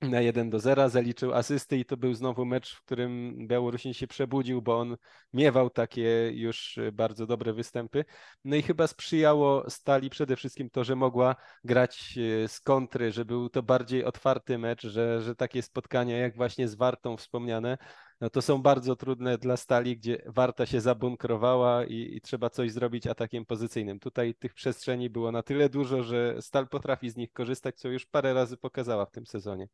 na 0.00 0.20
1 0.20 0.50
do 0.50 0.58
0, 0.58 0.88
zaliczył 0.88 1.34
asysty 1.34 1.76
i 1.76 1.84
to 1.84 1.96
był 1.96 2.14
znowu 2.14 2.44
mecz, 2.44 2.74
w 2.74 2.82
którym 2.82 3.36
Białorusin 3.48 3.94
się 3.94 4.06
przebudził, 4.06 4.62
bo 4.62 4.78
on 4.78 4.96
miewał 5.32 5.70
takie 5.70 6.30
już 6.34 6.78
bardzo 6.92 7.26
dobre 7.26 7.52
występy. 7.52 8.04
No 8.44 8.56
i 8.56 8.62
chyba 8.62 8.86
sprzyjało 8.86 9.70
Stali 9.70 10.10
przede 10.10 10.36
wszystkim 10.36 10.70
to, 10.70 10.84
że 10.84 10.96
mogła 10.96 11.36
grać 11.64 12.18
e, 12.44 12.48
z 12.48 12.60
kontry, 12.60 13.12
że 13.12 13.24
był 13.24 13.48
to 13.48 13.62
bardziej 13.62 14.04
otwarty 14.04 14.58
mecz, 14.58 14.82
że, 14.82 15.22
że 15.22 15.34
takie 15.34 15.62
spotkania 15.62 16.18
jak 16.18 16.36
właśnie 16.36 16.68
z 16.68 16.74
Wartą 16.74 17.16
wspomniane, 17.16 17.78
no 18.20 18.30
to 18.30 18.42
są 18.42 18.62
bardzo 18.62 18.96
trudne 18.96 19.38
dla 19.38 19.56
Stali, 19.56 19.96
gdzie 19.96 20.22
Warta 20.26 20.66
się 20.66 20.80
zabunkrowała 20.80 21.84
i, 21.84 22.16
i, 22.16 22.20
trzeba 22.20 22.50
coś 22.50 22.72
zrobić 22.72 23.06
atakiem 23.06 23.44
pozycyjnym. 23.44 24.00
Tutaj 24.00 24.34
tych 24.34 24.54
przestrzeni 24.54 25.10
było 25.10 25.32
na 25.32 25.42
tyle 25.42 25.68
dużo, 25.68 26.02
że 26.02 26.42
Stal 26.42 26.68
potrafi 26.68 27.10
z 27.10 27.16
nich 27.16 27.32
korzystać, 27.32 27.76
co 27.78 27.88
już 27.88 28.06
parę 28.06 28.34
razy 28.34 28.56
pokazała 28.56 29.06
w 29.06 29.10
tym 29.10 29.26
sezonie. 29.26 29.68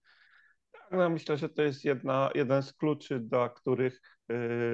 No, 0.90 1.10
myślę, 1.10 1.36
że 1.36 1.48
to 1.48 1.62
jest 1.62 1.84
jedna, 1.84 2.30
jeden 2.34 2.62
z 2.62 2.72
kluczy, 2.72 3.20
do 3.20 3.50
których 3.50 4.00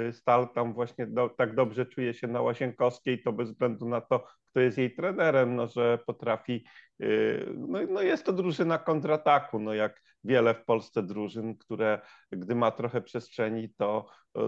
y, 0.09 0.13
Stal 0.13 0.49
tam 0.55 0.75
właśnie 0.75 1.07
do, 1.07 1.29
tak 1.29 1.55
dobrze 1.55 1.87
czuje 1.87 2.15
się 2.15 2.27
na 2.27 2.43
Łasienkowskiej, 2.43 3.23
to 3.23 3.33
bez 3.33 3.51
względu 3.51 3.89
na 3.89 4.01
to, 4.01 4.25
kto 4.51 4.61
jest 4.61 4.79
jej 4.79 4.95
trenerem, 4.95 5.57
no, 5.57 5.67
że 5.67 5.99
potrafi, 6.07 6.65
y, 7.03 7.47
no, 7.57 7.79
no 7.89 8.03
jest 8.03 8.25
to 8.25 8.33
drużyna 8.33 8.79
kontrataku, 8.79 9.61
no 9.61 9.75
jak 9.75 10.08
wiele 10.25 10.55
w 10.55 10.65
Polsce 10.65 11.03
drużyn, 11.03 11.57
które 11.57 12.01
gdy 12.33 12.55
ma 12.55 12.71
trochę 12.71 13.01
przestrzeni, 13.01 13.75
to, 13.75 14.07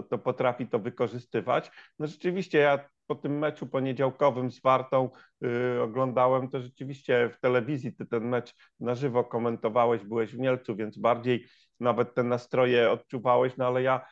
to 0.09 0.17
potrafi 0.17 0.67
to 0.67 0.79
wykorzystywać. 0.79 1.71
No 1.99 2.07
rzeczywiście 2.07 2.57
ja 2.57 2.89
po 3.07 3.15
tym 3.15 3.39
meczu 3.39 3.67
poniedziałkowym 3.67 4.51
z 4.51 4.61
Wartą 4.61 5.09
yy, 5.41 5.81
oglądałem, 5.81 6.49
to 6.49 6.61
rzeczywiście 6.61 7.29
w 7.33 7.39
telewizji 7.39 7.95
ty 7.95 8.05
ten 8.05 8.29
mecz 8.29 8.55
na 8.79 8.95
żywo 8.95 9.23
komentowałeś, 9.23 10.03
byłeś 10.03 10.35
w 10.35 10.39
Mielcu, 10.39 10.75
więc 10.75 10.97
bardziej 10.97 11.45
nawet 11.79 12.15
te 12.15 12.23
nastroje 12.23 12.91
odczuwałeś, 12.91 13.57
no 13.57 13.67
ale 13.67 13.81
ja 13.81 14.05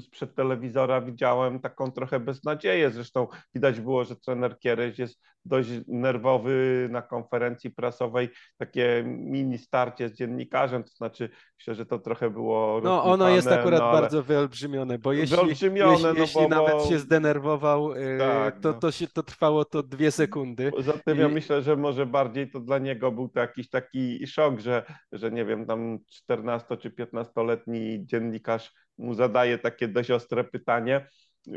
sprzed 0.00 0.34
telewizora 0.34 1.00
widziałem 1.00 1.60
taką 1.60 1.92
trochę 1.92 2.20
beznadzieję. 2.20 2.90
Zresztą 2.90 3.26
widać 3.54 3.80
było, 3.80 4.04
że 4.04 4.16
trener 4.16 4.58
Kiereś 4.58 4.98
jest 4.98 5.20
dość 5.44 5.68
nerwowy 5.88 6.88
na 6.90 7.02
konferencji 7.02 7.70
prasowej, 7.70 8.28
takie 8.56 9.02
mini 9.06 9.58
starcie 9.58 10.08
z 10.08 10.14
dziennikarzem, 10.14 10.84
to 10.84 10.90
znaczy 10.90 11.30
myślę, 11.58 11.74
że 11.74 11.86
to 11.86 11.98
trochę 11.98 12.30
było 12.30 12.80
No 12.84 13.04
ono 13.04 13.28
jest 13.28 13.48
akurat 13.48 13.80
no, 13.80 13.92
bardzo 13.92 14.22
wyolbrzymione, 14.22 14.98
bo 14.98 15.12
jeśli, 15.12 15.36
wyolbrzymione, 15.36 15.92
jeśli, 15.92 16.04
no, 16.04 16.14
jeśli 16.14 16.42
bo, 16.42 16.48
nawet 16.48 16.84
się 16.88 16.98
zdenerwował, 16.98 17.92
y, 17.92 18.18
tak, 18.18 18.60
to, 18.60 18.72
no. 18.72 18.78
to, 18.78 18.90
się, 18.90 19.06
to 19.06 19.22
trwało 19.22 19.64
to 19.64 19.82
dwie 19.82 20.10
sekundy. 20.10 20.70
Poza 20.70 20.92
tym 20.92 21.18
I... 21.18 21.20
ja 21.20 21.28
myślę, 21.28 21.62
że 21.62 21.76
może 21.76 22.06
bardziej 22.06 22.50
to 22.50 22.60
dla 22.60 22.78
niego 22.78 23.12
był 23.12 23.28
to 23.28 23.40
jakiś 23.40 23.68
taki 23.70 24.26
szok, 24.26 24.60
że, 24.60 24.82
że 25.12 25.30
nie 25.30 25.44
wiem, 25.44 25.66
tam 25.66 25.98
14 26.10 26.76
czy 26.76 26.90
15-letni 26.90 28.06
dziennikarz 28.06 28.72
mu 28.98 29.14
zadaje 29.14 29.58
takie 29.58 29.88
dość 29.88 30.10
ostre 30.10 30.44
pytanie. 30.44 31.08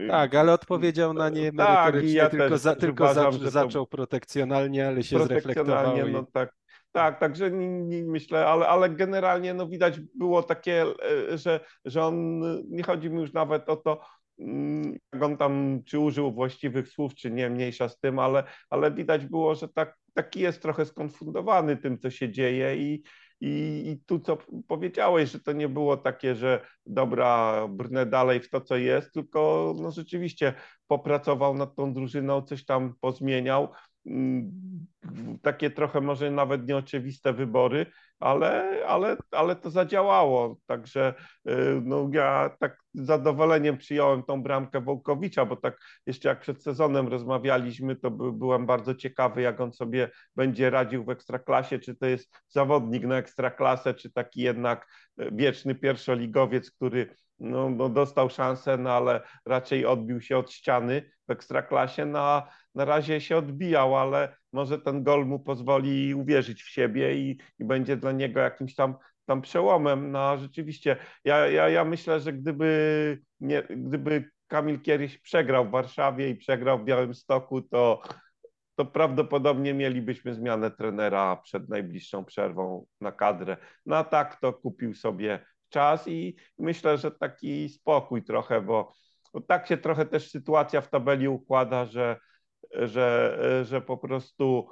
Tak, 0.08 0.36
ale 0.36 0.54
odpowiedział 0.54 1.14
na 1.14 1.30
nie 1.30 1.52
merytorycznie, 1.52 2.20
tak, 2.20 2.34
ja 2.34 2.40
tylko, 2.40 2.58
za, 2.58 2.76
tylko 2.76 3.04
uważam, 3.04 3.34
za, 3.34 3.50
zaczął 3.50 3.88
protekcjonalnie, 3.88 4.88
ale 4.88 5.04
się 5.04 5.24
zreflektował. 5.24 6.08
I... 6.08 6.12
No 6.12 6.24
tak, 6.34 6.54
tak, 6.92 7.20
także 7.20 7.52
nie, 7.52 7.68
nie 7.68 8.04
myślę, 8.04 8.48
ale, 8.48 8.68
ale 8.68 8.90
generalnie 8.90 9.54
no 9.54 9.68
widać 9.68 10.00
było 10.00 10.44
takie, 10.44 10.86
e, 11.32 11.38
że, 11.38 11.60
że 11.86 12.04
on, 12.04 12.42
nie 12.70 12.84
chodzi 12.84 13.10
mi 13.10 13.20
już 13.22 13.34
nawet 13.34 13.70
o 13.70 13.76
to, 13.76 14.02
mm, 14.40 14.98
jak 15.14 15.24
on 15.24 15.38
tam, 15.38 15.82
czy 15.86 16.00
użył 16.00 16.34
właściwych 16.34 16.90
słów, 16.90 17.16
czy 17.16 17.32
nie, 17.32 17.50
mniejsza 17.50 17.90
z 17.90 18.00
tym, 18.00 18.20
ale, 18.20 18.44
ale 18.70 18.92
widać 18.92 19.26
było, 19.26 19.56
że 19.56 19.68
tak, 19.68 19.96
taki 20.14 20.40
jest 20.40 20.62
trochę 20.62 20.86
skonfundowany 20.86 21.78
tym, 21.78 22.00
co 22.00 22.10
się 22.10 22.32
dzieje 22.32 22.76
i, 22.78 23.04
i, 23.42 23.84
I, 23.90 24.04
tu, 24.06 24.20
co 24.20 24.38
powiedziałeś, 24.68 25.32
że 25.32 25.40
to 25.40 25.52
nie 25.52 25.70
było 25.70 25.98
takie, 25.98 26.36
że 26.36 26.66
dobra, 26.86 27.68
brnę 27.70 28.06
dalej 28.06 28.40
w 28.40 28.50
to, 28.50 28.62
co 28.62 28.78
jest, 28.78 29.14
tylko 29.14 29.74
no, 29.82 29.92
rzeczywiście 29.92 30.54
popracował 30.88 31.54
nad 31.54 31.76
tą 31.76 31.94
drużyną, 31.94 32.42
coś 32.42 32.66
tam 32.66 32.94
pozmieniał. 33.02 33.70
Mm, 34.08 34.52
takie 35.42 35.72
trochę 35.72 36.02
może 36.02 36.32
nawet 36.32 36.68
nieoczywiste 36.68 37.34
wybory, 37.34 37.86
ale, 38.20 38.82
ale, 38.88 39.18
ale 39.32 39.56
to 39.56 39.70
zadziałało. 39.70 40.58
Także 40.66 41.14
y, 41.50 41.52
no, 41.84 42.10
ja 42.14 42.56
tak 42.60 42.78
z 42.94 43.06
zadowoleniem 43.06 43.78
przyjąłem 43.78 44.24
tą 44.24 44.44
bramkę 44.44 44.82
Wołkowicza, 44.82 45.46
bo 45.46 45.56
tak 45.56 45.78
jeszcze 46.06 46.30
jak 46.30 46.40
przed 46.40 46.64
sezonem 46.64 47.08
rozmawialiśmy, 47.08 47.96
to 47.96 48.12
by, 48.12 48.34
byłem 48.34 48.66
bardzo 48.66 48.96
ciekawy, 48.96 49.42
jak 49.42 49.62
on 49.62 49.74
sobie 49.74 50.10
będzie 50.36 50.70
radził 50.70 51.06
w 51.06 51.10
ekstraklasie, 51.10 51.80
czy 51.80 51.96
to 51.96 52.06
jest 52.06 52.36
zawodnik 52.48 53.04
na 53.04 53.18
ekstraklasę, 53.18 53.94
czy 53.94 54.12
taki 54.14 54.42
jednak 54.42 54.88
y, 55.22 55.30
wieczny 55.32 55.76
pierwszoligowiec, 55.76 56.72
który 56.72 57.16
no, 57.40 57.70
no, 57.70 57.90
dostał 57.90 58.30
szansę, 58.30 58.78
no 58.78 58.92
ale 58.92 59.22
raczej 59.46 59.86
odbił 59.86 60.22
się 60.22 60.38
od 60.38 60.52
ściany 60.52 61.17
w 61.28 61.32
ekstraklasie. 61.32 62.06
No, 62.06 62.48
na 62.76 62.86
razie 62.86 63.22
się 63.22 63.38
odbijał, 63.38 63.98
ale 63.98 64.36
może 64.54 64.80
ten 64.80 65.04
gol 65.04 65.26
mu 65.26 65.40
pozwoli 65.40 66.16
uwierzyć 66.16 66.64
w 66.64 66.70
siebie 66.70 67.16
i, 67.16 67.38
i 67.60 67.66
będzie 67.66 67.98
dla 67.98 68.12
niego 68.12 68.40
jakimś 68.40 68.76
tam, 68.76 68.96
tam 69.26 69.42
przełomem. 69.42 70.12
No 70.12 70.38
rzeczywiście, 70.38 70.98
ja, 71.24 71.48
ja, 71.48 71.70
ja 71.70 71.86
myślę, 71.86 72.20
że 72.20 72.34
gdyby, 72.34 73.22
nie, 73.40 73.64
gdyby 73.64 74.30
Kamil 74.48 74.82
kiedyś 74.82 75.18
przegrał 75.18 75.68
w 75.68 75.72
Warszawie 75.72 76.30
i 76.30 76.36
przegrał 76.36 76.80
w 76.80 76.84
Białymstoku, 76.86 77.62
to, 77.62 78.02
to 78.76 78.86
prawdopodobnie 78.86 79.74
mielibyśmy 79.74 80.34
zmianę 80.34 80.72
trenera 80.72 81.36
przed 81.36 81.70
najbliższą 81.70 82.26
przerwą 82.26 82.86
na 83.02 83.12
kadrę. 83.12 83.58
No 83.86 83.96
a 83.96 84.04
tak 84.04 84.40
to 84.40 84.54
kupił 84.54 84.94
sobie 84.94 85.46
czas 85.70 86.08
i 86.08 86.36
myślę, 86.60 86.98
że 86.98 87.12
taki 87.12 87.70
spokój 87.70 88.24
trochę, 88.24 88.62
bo, 88.62 88.94
bo 89.34 89.42
tak 89.42 89.68
się 89.68 89.78
trochę 89.78 90.06
też 90.06 90.30
sytuacja 90.30 90.82
w 90.82 90.90
tabeli 90.90 91.28
układa, 91.28 91.86
że 91.86 92.18
że, 92.72 93.40
że 93.64 93.82
po 93.82 93.98
prostu 93.98 94.68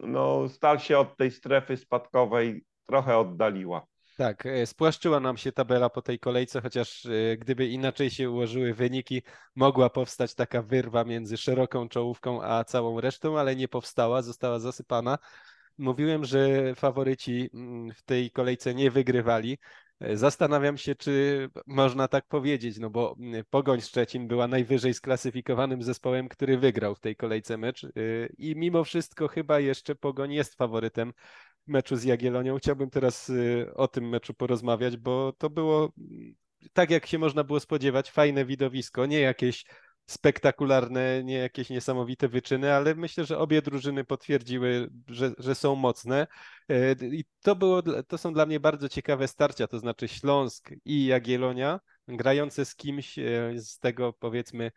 no, 0.00 0.48
Stal 0.48 0.78
się 0.78 0.98
od 0.98 1.16
tej 1.16 1.30
strefy 1.30 1.76
spadkowej 1.76 2.64
trochę 2.86 3.18
oddaliła. 3.18 3.86
Tak, 4.16 4.46
e, 4.46 4.66
spłaszczyła 4.66 5.20
nam 5.20 5.36
się 5.36 5.52
tabela 5.52 5.90
po 5.90 6.02
tej 6.02 6.18
kolejce, 6.18 6.60
chociaż 6.60 7.06
e, 7.06 7.36
gdyby 7.36 7.66
inaczej 7.66 8.10
się 8.10 8.30
ułożyły 8.30 8.74
wyniki, 8.74 9.22
mogła 9.56 9.90
powstać 9.90 10.34
taka 10.34 10.62
wyrwa 10.62 11.04
między 11.04 11.36
szeroką 11.36 11.88
czołówką 11.88 12.42
a 12.42 12.64
całą 12.64 13.00
resztą, 13.00 13.38
ale 13.38 13.56
nie 13.56 13.68
powstała, 13.68 14.22
została 14.22 14.58
zasypana. 14.58 15.18
Mówiłem, 15.78 16.24
że 16.24 16.74
faworyci 16.74 17.50
mm, 17.54 17.94
w 17.94 18.02
tej 18.02 18.30
kolejce 18.30 18.74
nie 18.74 18.90
wygrywali. 18.90 19.58
Zastanawiam 20.14 20.76
się, 20.76 20.94
czy 20.94 21.48
można 21.66 22.08
tak 22.08 22.26
powiedzieć, 22.26 22.78
no 22.78 22.90
bo 22.90 23.16
mm, 23.18 23.44
Pogoń 23.50 23.80
Szczecin 23.80 24.28
była 24.28 24.48
najwyżej 24.48 24.94
sklasyfikowanym 24.94 25.82
zespołem, 25.82 26.28
który 26.28 26.58
wygrał 26.58 26.94
w 26.94 27.00
tej 27.00 27.16
kolejce 27.16 27.58
mecz 27.58 27.84
y, 27.84 28.34
i 28.38 28.56
mimo 28.56 28.84
wszystko 28.84 29.28
chyba 29.28 29.60
jeszcze 29.60 29.94
Pogoń 29.94 30.32
jest 30.32 30.54
faworytem 30.54 31.12
meczu 31.66 31.96
z 31.96 32.04
Jagiellonią. 32.04 32.58
Chciałbym 32.58 32.90
teraz 32.90 33.28
y, 33.28 33.70
o 33.74 33.88
tym 33.88 34.08
meczu 34.08 34.34
porozmawiać, 34.34 34.96
bo 34.96 35.32
to 35.38 35.50
było 35.50 35.92
mm, 35.98 36.34
tak 36.72 36.90
jak 36.90 37.06
się 37.06 37.18
można 37.18 37.44
było 37.44 37.60
spodziewać, 37.60 38.10
fajne 38.10 38.44
widowisko, 38.44 39.06
nie 39.06 39.20
jakieś 39.20 39.64
spektakularne, 40.12 41.24
nie 41.24 41.34
jakieś 41.34 41.70
niesamowite 41.70 42.28
wyczyny, 42.28 42.74
ale 42.74 42.94
myślę, 42.94 43.24
że 43.24 43.38
obie 43.38 43.62
drużyny 43.62 44.04
potwierdziły, 44.04 44.90
że, 45.08 45.32
że 45.38 45.54
są 45.54 45.74
mocne. 45.74 46.26
E, 46.68 46.92
I 46.92 47.24
to, 47.42 47.56
było, 47.56 47.82
to 47.82 48.18
są 48.18 48.32
dla 48.32 48.46
mnie 48.46 48.60
bardzo 48.60 48.88
ciekawe 48.88 49.28
starcia, 49.28 49.66
to 49.66 49.78
znaczy 49.78 50.08
Śląsk 50.08 50.70
i 50.84 51.06
Jagiellonia, 51.06 51.80
grające 52.08 52.64
z 52.64 52.74
kimś 52.74 53.18
e, 53.18 53.52
z 53.56 53.78
tego 53.78 54.12
powiedzmy 54.12 54.70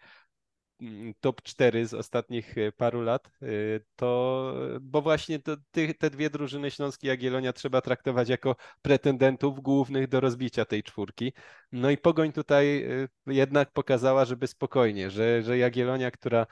top 1.19 1.41
4 1.41 1.87
z 1.87 1.93
ostatnich 1.93 2.57
e, 2.57 2.71
paru 2.71 3.01
lat, 3.01 3.27
e, 3.41 3.47
to, 3.95 4.53
bo 4.81 5.01
właśnie 5.01 5.39
to, 5.39 5.57
ty, 5.71 5.93
te 5.93 6.09
dwie 6.09 6.29
drużyny 6.29 6.71
Śląski 6.71 7.07
i 7.07 7.09
Jagiellonia 7.09 7.53
trzeba 7.53 7.81
traktować 7.81 8.29
jako 8.29 8.55
pretendentów 8.81 9.59
głównych 9.59 10.07
do 10.07 10.19
rozbicia 10.19 10.65
tej 10.65 10.83
czwórki. 10.83 11.33
No 11.71 11.89
i 11.89 11.97
Pogoń 11.97 12.31
tutaj 12.31 12.83
e, 12.83 13.07
jednak 13.33 13.71
pokazała, 13.71 14.25
żeby 14.25 14.47
spokojnie, 14.47 15.09
że, 15.09 15.43
że 15.43 15.57
Jagiellonia, 15.57 16.11
która 16.11 16.47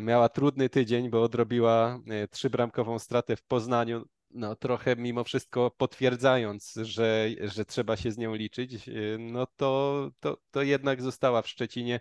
miała 0.00 0.28
trudny 0.28 0.68
tydzień, 0.68 1.10
bo 1.10 1.22
odrobiła 1.22 2.00
trzybramkową 2.30 2.98
stratę 2.98 3.36
w 3.36 3.42
Poznaniu, 3.42 4.04
no 4.30 4.56
trochę 4.56 4.96
mimo 4.96 5.24
wszystko 5.24 5.70
potwierdzając, 5.70 6.74
że, 6.82 7.28
że 7.40 7.64
trzeba 7.64 7.96
się 7.96 8.12
z 8.12 8.18
nią 8.18 8.34
liczyć, 8.34 8.90
no 9.18 9.46
to, 9.56 10.10
to, 10.20 10.38
to 10.50 10.62
jednak 10.62 11.02
została 11.02 11.42
w 11.42 11.48
Szczecinie 11.48 12.00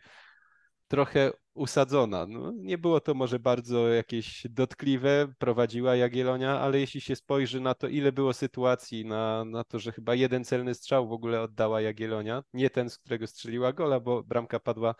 trochę 0.87 1.31
usadzona. 1.53 2.25
No, 2.27 2.53
nie 2.55 2.77
było 2.77 2.99
to 2.99 3.13
może 3.13 3.39
bardzo 3.39 3.87
jakieś 3.87 4.47
dotkliwe, 4.49 5.27
prowadziła 5.37 5.95
Jagiellonia, 5.95 6.59
ale 6.59 6.79
jeśli 6.79 7.01
się 7.01 7.15
spojrzy 7.15 7.61
na 7.61 7.73
to, 7.73 7.87
ile 7.87 8.11
było 8.11 8.33
sytuacji, 8.33 9.05
na, 9.05 9.45
na 9.45 9.63
to, 9.63 9.79
że 9.79 9.91
chyba 9.91 10.15
jeden 10.15 10.43
celny 10.43 10.73
strzał 10.73 11.07
w 11.07 11.11
ogóle 11.11 11.41
oddała 11.41 11.81
Jagiellonia, 11.81 12.43
nie 12.53 12.69
ten, 12.69 12.89
z 12.89 12.97
którego 12.97 13.27
strzeliła 13.27 13.73
gola, 13.73 13.99
bo 13.99 14.23
bramka 14.23 14.59
padła 14.59 14.95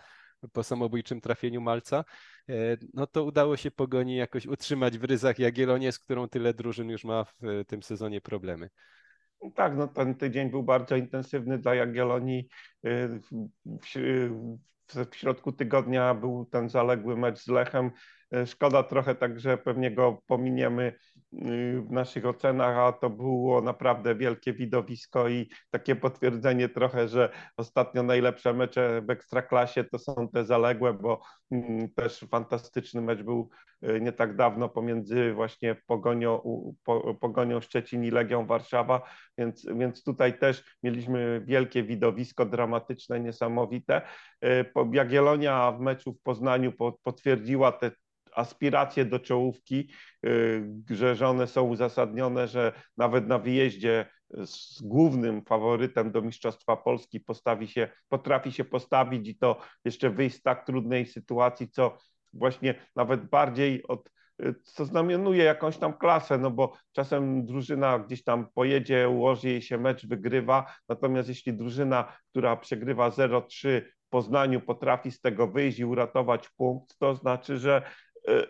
po 0.53 0.63
samobójczym 0.63 1.21
trafieniu 1.21 1.61
Malca, 1.61 2.03
e, 2.49 2.77
no 2.93 3.07
to 3.07 3.23
udało 3.23 3.57
się 3.57 3.71
Pogoni 3.71 4.15
jakoś 4.15 4.45
utrzymać 4.45 4.97
w 4.97 5.03
ryzach 5.03 5.39
Jagiellonię, 5.39 5.91
z 5.91 5.99
którą 5.99 6.27
tyle 6.27 6.53
drużyn 6.53 6.89
już 6.89 7.03
ma 7.03 7.23
w 7.23 7.39
tym 7.67 7.83
sezonie 7.83 8.21
problemy. 8.21 8.69
Tak, 9.55 9.77
no 9.77 9.87
ten 9.87 10.15
tydzień 10.15 10.49
był 10.49 10.63
bardzo 10.63 10.95
intensywny 10.95 11.57
dla 11.57 11.75
Jagiellonii. 11.75 12.47
W, 14.87 15.15
środku 15.15 15.51
tygodnia 15.51 16.13
był 16.13 16.45
ten 16.45 16.69
zaległy 16.69 17.17
mecz 17.17 17.39
z 17.39 17.47
Lechem. 17.47 17.91
E, 18.33 18.47
szkoda 18.47 18.83
trochę 18.83 19.15
tak, 19.15 19.39
że 19.39 19.57
pewnie 19.57 19.91
go 19.91 20.21
pominiemy 20.27 20.93
y, 21.33 21.81
w 21.81 21.91
naszych 21.91 22.25
ocenach, 22.25 22.77
a 22.77 22.91
to 22.91 23.09
było 23.09 23.61
naprawdę 23.61 24.15
wielkie 24.15 24.53
widowisko 24.53 25.29
i 25.29 25.49
takie 25.69 25.95
potwierdzenie 25.95 26.69
trochę, 26.69 27.07
że 27.07 27.29
ostatnio 27.57 28.03
najlepsze 28.03 28.53
mecze 28.53 29.01
w 29.01 29.09
Ekstraklasie 29.09 29.83
to 29.83 29.99
są 29.99 30.29
te 30.33 30.45
zaległe, 30.45 30.93
bo 30.93 31.21
mm, 31.51 31.93
też 31.93 32.25
fantastyczny 32.31 33.01
mecz 33.01 33.23
był 33.23 33.49
y, 33.83 34.01
nie 34.01 34.11
tak 34.11 34.35
dawno 34.35 34.69
pomiędzy 34.69 35.33
właśnie 35.33 35.75
Pogonią, 35.85 36.41
Pogonią 37.19 37.61
Szczecin 37.61 38.03
i 38.03 38.11
Legią 38.11 38.45
Warszawa, 38.45 39.01
więc, 39.37 39.65
więc 39.75 40.03
tutaj 40.03 40.39
też 40.39 40.77
mieliśmy 40.83 41.41
wielkie 41.45 41.83
widowisko 41.83 42.45
dramatyczne, 42.45 43.19
niesamowite. 43.19 44.01
Y, 44.45 44.65
Jagiellonia 44.91 45.71
w 45.71 45.79
meczu 45.79 46.13
w 46.13 46.21
Poznaniu 46.21 46.73
potwierdziła 47.03 47.71
te 47.71 47.91
aspiracje 48.35 49.05
do 49.05 49.19
czołówki, 49.19 49.89
y, 50.25 50.63
że, 50.89 51.15
że 51.15 51.27
one 51.27 51.47
są 51.47 51.63
uzasadnione, 51.63 52.47
że 52.47 52.71
nawet 52.97 53.27
na 53.27 53.39
wyjeździe 53.39 54.05
z 54.45 54.81
głównym 54.81 55.41
faworytem 55.45 56.11
do 56.11 56.21
Mistrzostwa 56.21 56.77
Polski 56.77 57.19
postawi 57.19 57.67
się, 57.67 57.89
potrafi 58.09 58.51
się 58.51 58.65
postawić 58.65 59.27
i 59.27 59.37
to 59.37 59.59
jeszcze 59.85 60.09
wyjść 60.09 60.35
z 60.35 60.41
tak 60.41 60.65
trudnej 60.65 61.05
sytuacji, 61.05 61.69
co 61.69 61.97
właśnie 62.33 62.75
nawet 62.95 63.29
bardziej 63.29 63.87
od 63.87 64.09
y, 64.41 64.55
co 64.63 64.85
znamionuje 64.85 65.43
jakąś 65.43 65.77
tam 65.77 65.93
klasę, 65.93 66.37
no 66.37 66.51
bo 66.51 66.73
czasem 66.91 67.45
drużyna 67.45 67.99
gdzieś 67.99 68.23
tam 68.23 68.47
pojedzie, 68.53 69.09
ułoży 69.09 69.49
jej 69.49 69.61
się 69.61 69.77
mecz, 69.77 70.07
wygrywa, 70.07 70.73
natomiast 70.89 71.29
jeśli 71.29 71.53
drużyna, 71.53 72.13
która 72.29 72.57
przegrywa 72.57 73.09
0-3 73.09 73.81
w 74.07 74.09
Poznaniu 74.09 74.61
potrafi 74.61 75.11
z 75.11 75.21
tego 75.21 75.47
wyjść 75.47 75.79
i 75.79 75.85
uratować 75.85 76.49
punkt, 76.49 76.97
to 76.97 77.15
znaczy, 77.15 77.57
że 77.57 77.81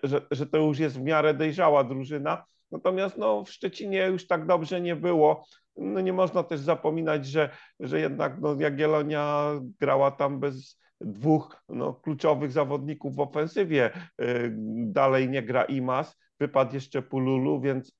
że, 0.03 0.21
że 0.31 0.45
to 0.45 0.57
już 0.57 0.79
jest 0.79 0.99
w 0.99 1.03
miarę 1.03 1.33
dojrzała 1.33 1.83
drużyna. 1.83 2.45
Natomiast 2.71 3.17
no, 3.17 3.43
w 3.43 3.49
Szczecinie 3.49 4.05
już 4.05 4.27
tak 4.27 4.45
dobrze 4.45 4.81
nie 4.81 4.95
było. 4.95 5.45
No, 5.75 6.01
nie 6.01 6.13
można 6.13 6.43
też 6.43 6.59
zapominać, 6.59 7.25
że, 7.25 7.49
że 7.79 7.99
jednak 7.99 8.41
no, 8.41 8.55
Jagiellonia 8.59 9.51
grała 9.79 10.11
tam 10.11 10.39
bez 10.39 10.79
dwóch 11.01 11.63
no, 11.69 11.93
kluczowych 11.93 12.51
zawodników 12.51 13.15
w 13.15 13.19
ofensywie. 13.19 13.91
E, 13.93 14.49
dalej 14.85 15.29
nie 15.29 15.43
gra 15.43 15.63
Imas, 15.63 16.17
wypadł 16.39 16.73
jeszcze 16.73 17.01
Pululu, 17.01 17.61
więc 17.61 17.97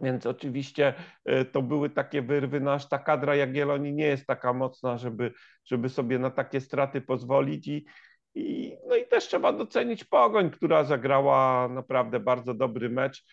więc 0.00 0.26
oczywiście 0.26 0.94
e, 1.24 1.44
to 1.44 1.62
były 1.62 1.90
takie 1.90 2.22
wyrwy, 2.22 2.60
no 2.60 2.72
aż 2.72 2.88
ta 2.88 2.98
kadra 2.98 3.36
Jagiellonii 3.36 3.92
nie 3.92 4.06
jest 4.06 4.26
taka 4.26 4.52
mocna, 4.52 4.98
żeby, 4.98 5.32
żeby 5.64 5.88
sobie 5.88 6.18
na 6.18 6.30
takie 6.30 6.60
straty 6.60 7.00
pozwolić 7.00 7.68
i, 7.68 7.84
i, 8.34 8.76
no 8.88 8.96
i 8.96 9.06
też 9.06 9.28
trzeba 9.28 9.52
docenić 9.52 10.04
Pogoń, 10.04 10.50
która 10.50 10.84
zagrała 10.84 11.68
naprawdę 11.68 12.20
bardzo 12.20 12.54
dobry 12.54 12.90
mecz. 12.90 13.24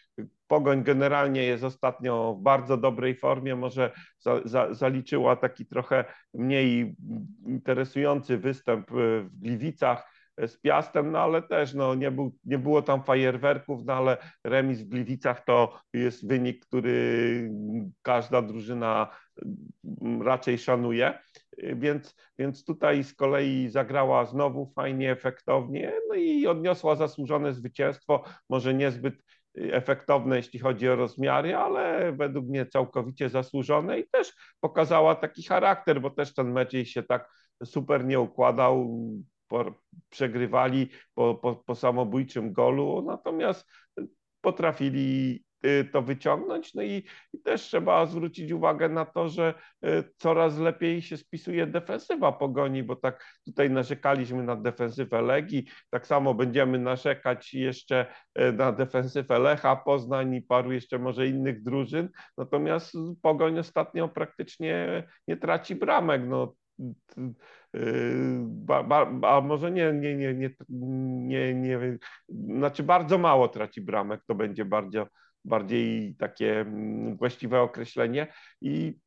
Pogoń 0.48 0.84
generalnie 0.84 1.44
jest 1.44 1.64
ostatnio 1.64 2.36
w 2.40 2.42
bardzo 2.42 2.78
dobrej 2.78 3.16
formie, 3.16 3.56
może 3.56 3.92
za, 4.20 4.42
za, 4.46 4.74
zaliczyła 4.74 5.36
taki 5.36 5.66
trochę 5.66 6.06
mniej 6.34 6.96
interesujący 7.48 8.38
występ 8.38 8.88
w 8.92 9.30
Gliwicach 9.34 10.20
z 10.48 10.58
Piastem, 10.58 11.12
no 11.12 11.20
ale 11.20 11.42
też 11.42 11.74
no, 11.74 11.96
nie, 11.96 12.12
był, 12.12 12.36
nie 12.46 12.58
było 12.58 12.82
tam 12.82 13.04
fajerwerków, 13.04 13.86
no 13.86 13.94
ale 13.94 14.18
remis 14.44 14.82
w 14.82 14.90
Gliwicach 14.90 15.46
to 15.46 15.80
jest 15.94 16.28
wynik, 16.28 16.66
który 16.66 17.52
każda 18.02 18.42
drużyna 18.42 19.08
raczej 20.22 20.58
szanuje. 20.58 21.20
Więc, 21.64 22.16
więc 22.40 22.66
tutaj 22.66 23.04
z 23.04 23.14
kolei 23.14 23.70
zagrała 23.70 24.26
znowu 24.26 24.72
fajnie, 24.76 25.12
efektownie, 25.12 25.94
no 26.10 26.16
i 26.16 26.48
odniosła 26.48 26.96
zasłużone 26.96 27.54
zwycięstwo, 27.54 28.24
może 28.50 28.74
niezbyt 28.74 29.16
efektowne, 29.56 30.38
jeśli 30.38 30.60
chodzi 30.60 30.90
o 30.90 30.96
rozmiary, 30.96 31.56
ale 31.56 32.12
według 32.12 32.46
mnie 32.46 32.66
całkowicie 32.66 33.30
zasłużone 33.30 34.00
i 34.00 34.10
też 34.10 34.34
pokazała 34.60 35.16
taki 35.16 35.44
charakter, 35.44 36.02
bo 36.02 36.10
też 36.10 36.34
ten 36.34 36.52
mecz 36.52 36.74
jej 36.74 36.86
się 36.86 37.04
tak 37.04 37.30
super 37.64 38.06
nie 38.06 38.20
układał, 38.20 39.00
przegrywali 40.10 40.90
po, 41.14 41.36
po, 41.36 41.56
po 41.56 41.76
samobójczym 41.76 42.54
golu, 42.54 43.02
natomiast 43.08 43.66
potrafili 44.42 45.40
Y, 45.40 45.49
to 45.92 46.02
wyciągnąć. 46.02 46.74
No 46.74 46.82
i, 46.82 47.04
i, 47.34 47.40
też 47.40 47.62
trzeba 47.62 48.06
zwrócić 48.06 48.52
uwagę 48.52 48.90
na 48.90 49.06
to, 49.06 49.30
że 49.30 49.54
y, 49.86 50.04
coraz 50.18 50.60
lepiej 50.60 51.02
się 51.02 51.18
spisuje 51.18 51.68
defensywa 51.68 52.32
pogoni, 52.32 52.84
bo 52.84 52.96
tak 52.96 53.26
tutaj 53.46 53.70
narzekaliśmy 53.70 54.44
na 54.44 54.56
defensywę 54.56 55.22
Legii, 55.22 55.66
tak 55.90 56.08
samo 56.08 56.34
będziemy 56.34 56.80
narzekać 56.80 57.54
jeszcze 57.54 58.06
y, 58.40 58.54
na 58.54 58.72
defensywę 58.72 59.40
Lecha, 59.40 59.76
Poznań 59.76 60.36
i 60.36 60.42
paru 60.42 60.72
jeszcze 60.72 61.00
może 61.00 61.28
innych 61.28 61.64
drużyn. 61.64 62.10
Natomiast 62.38 62.94
pogoń 63.22 63.60
ostatnio 63.60 64.08
praktycznie 64.10 65.04
nie 65.28 65.38
traci 65.38 65.76
bramek. 65.76 66.22
No, 66.28 66.56
a 69.24 69.42
może 69.42 69.72
nie, 69.72 69.94
nie, 69.94 70.16
nie, 70.16 70.34
nie, 70.34 70.50
nie, 70.70 71.54
nie, 71.54 71.98
znaczy 72.30 72.84
bardzo 72.84 73.18
mało 73.18 73.48
traci 73.48 73.82
bramek, 73.82 74.22
to 74.28 74.36
będzie 74.36 74.66
bardzo, 74.66 75.08
bardziej 75.46 76.16
takie 76.16 76.60
mm, 76.60 77.18
właściwe 77.18 77.62
określenie. 77.62 78.28
I 78.62 79.00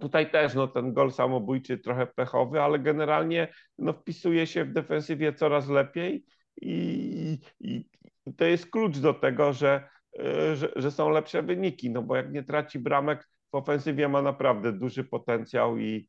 tutaj 0.00 0.30
też 0.30 0.54
no, 0.54 0.68
ten 0.68 0.92
gol 0.92 1.12
samobójczy 1.12 1.78
trochę 1.78 2.06
pechowy, 2.06 2.62
ale 2.62 2.78
generalnie 2.78 3.48
no, 3.78 3.92
wpisuje 3.92 4.46
się 4.46 4.64
w 4.64 4.72
defensywie 4.72 5.32
coraz 5.32 5.68
lepiej 5.68 6.24
i, 6.62 7.38
i, 7.60 7.84
i 8.26 8.34
to 8.34 8.44
jest 8.44 8.70
klucz 8.70 8.98
do 8.98 9.14
tego, 9.14 9.52
że, 9.52 9.88
e, 10.18 10.56
że, 10.56 10.72
że, 10.76 10.90
są 10.90 11.10
lepsze 11.10 11.42
wyniki, 11.42 11.90
no 11.90 12.02
bo 12.02 12.16
jak 12.16 12.32
nie 12.32 12.42
traci 12.42 12.78
bramek 12.78 13.28
w 13.52 13.54
ofensywie 13.54 14.08
ma 14.08 14.22
naprawdę 14.22 14.72
duży 14.72 15.04
potencjał 15.04 15.78
i, 15.78 16.08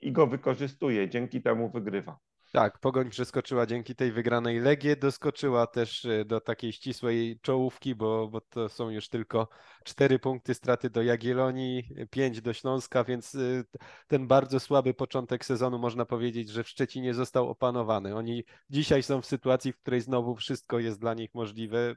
i 0.00 0.12
go 0.12 0.26
wykorzystuje, 0.26 1.08
dzięki 1.08 1.42
temu 1.42 1.70
wygrywa. 1.70 2.18
Tak, 2.52 2.78
Pogoń 2.78 3.10
przeskoczyła 3.10 3.66
dzięki 3.66 3.94
tej 3.94 4.12
wygranej 4.12 4.60
Legię, 4.60 4.96
doskoczyła 4.96 5.66
też 5.66 6.04
e, 6.04 6.24
do 6.24 6.40
takiej 6.40 6.72
ścisłej 6.72 7.38
czołówki, 7.42 7.94
bo, 7.94 8.28
bo 8.28 8.40
to 8.40 8.68
są 8.68 8.90
już 8.90 9.08
tylko 9.08 9.48
cztery 9.84 10.18
punkty 10.18 10.54
straty 10.54 10.90
do 10.90 11.02
Jagiellonii, 11.02 11.88
pięć 12.10 12.40
do 12.40 12.52
Śląska, 12.52 13.04
więc 13.04 13.34
e, 13.34 13.38
ten 14.06 14.26
bardzo 14.26 14.60
słaby 14.60 14.94
początek 14.94 15.44
sezonu 15.44 15.78
można 15.78 16.04
powiedzieć, 16.04 16.48
że 16.48 16.64
w 16.64 16.68
Szczecinie 16.68 17.14
został 17.14 17.48
opanowany. 17.50 18.16
Oni 18.16 18.44
dzisiaj 18.70 19.02
są 19.02 19.20
w 19.20 19.26
sytuacji, 19.26 19.72
w 19.72 19.78
której 19.78 20.00
znowu 20.00 20.36
wszystko 20.36 20.78
jest 20.78 21.00
dla 21.00 21.14
nich 21.14 21.34
możliwe. 21.34 21.94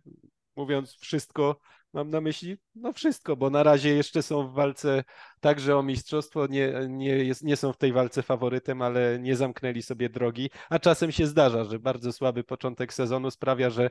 Mówiąc 0.56 0.98
wszystko, 1.00 1.60
mam 1.94 2.10
na 2.10 2.22
myśli 2.22 2.58
no 2.76 2.94
wszystko, 2.94 3.36
bo 3.36 3.50
na 3.50 3.63
razie 3.63 3.89
jeszcze 3.89 4.24
są 4.24 4.48
w 4.48 4.54
walce 4.54 5.04
także 5.39 5.78
o 5.78 5.84
mistrzostwo, 5.84 6.48
nie, 6.48 6.74
nie, 6.89 7.10
jest, 7.10 7.44
nie 7.44 7.56
są 7.56 7.74
w 7.74 7.78
tej 7.78 7.94
walce 7.94 8.24
faworytem, 8.24 8.82
ale 8.82 9.20
nie 9.20 9.36
zamknęli 9.36 9.82
sobie 9.82 10.10
drogi, 10.10 10.50
a 10.70 10.80
czasem 10.80 11.12
się 11.12 11.28
zdarza, 11.28 11.63
że 11.63 11.80
bardzo 11.80 12.13
słaby 12.13 12.44
początek 12.44 12.94
sezonu 12.94 13.32
sprawia, 13.32 13.70
że 13.70 13.89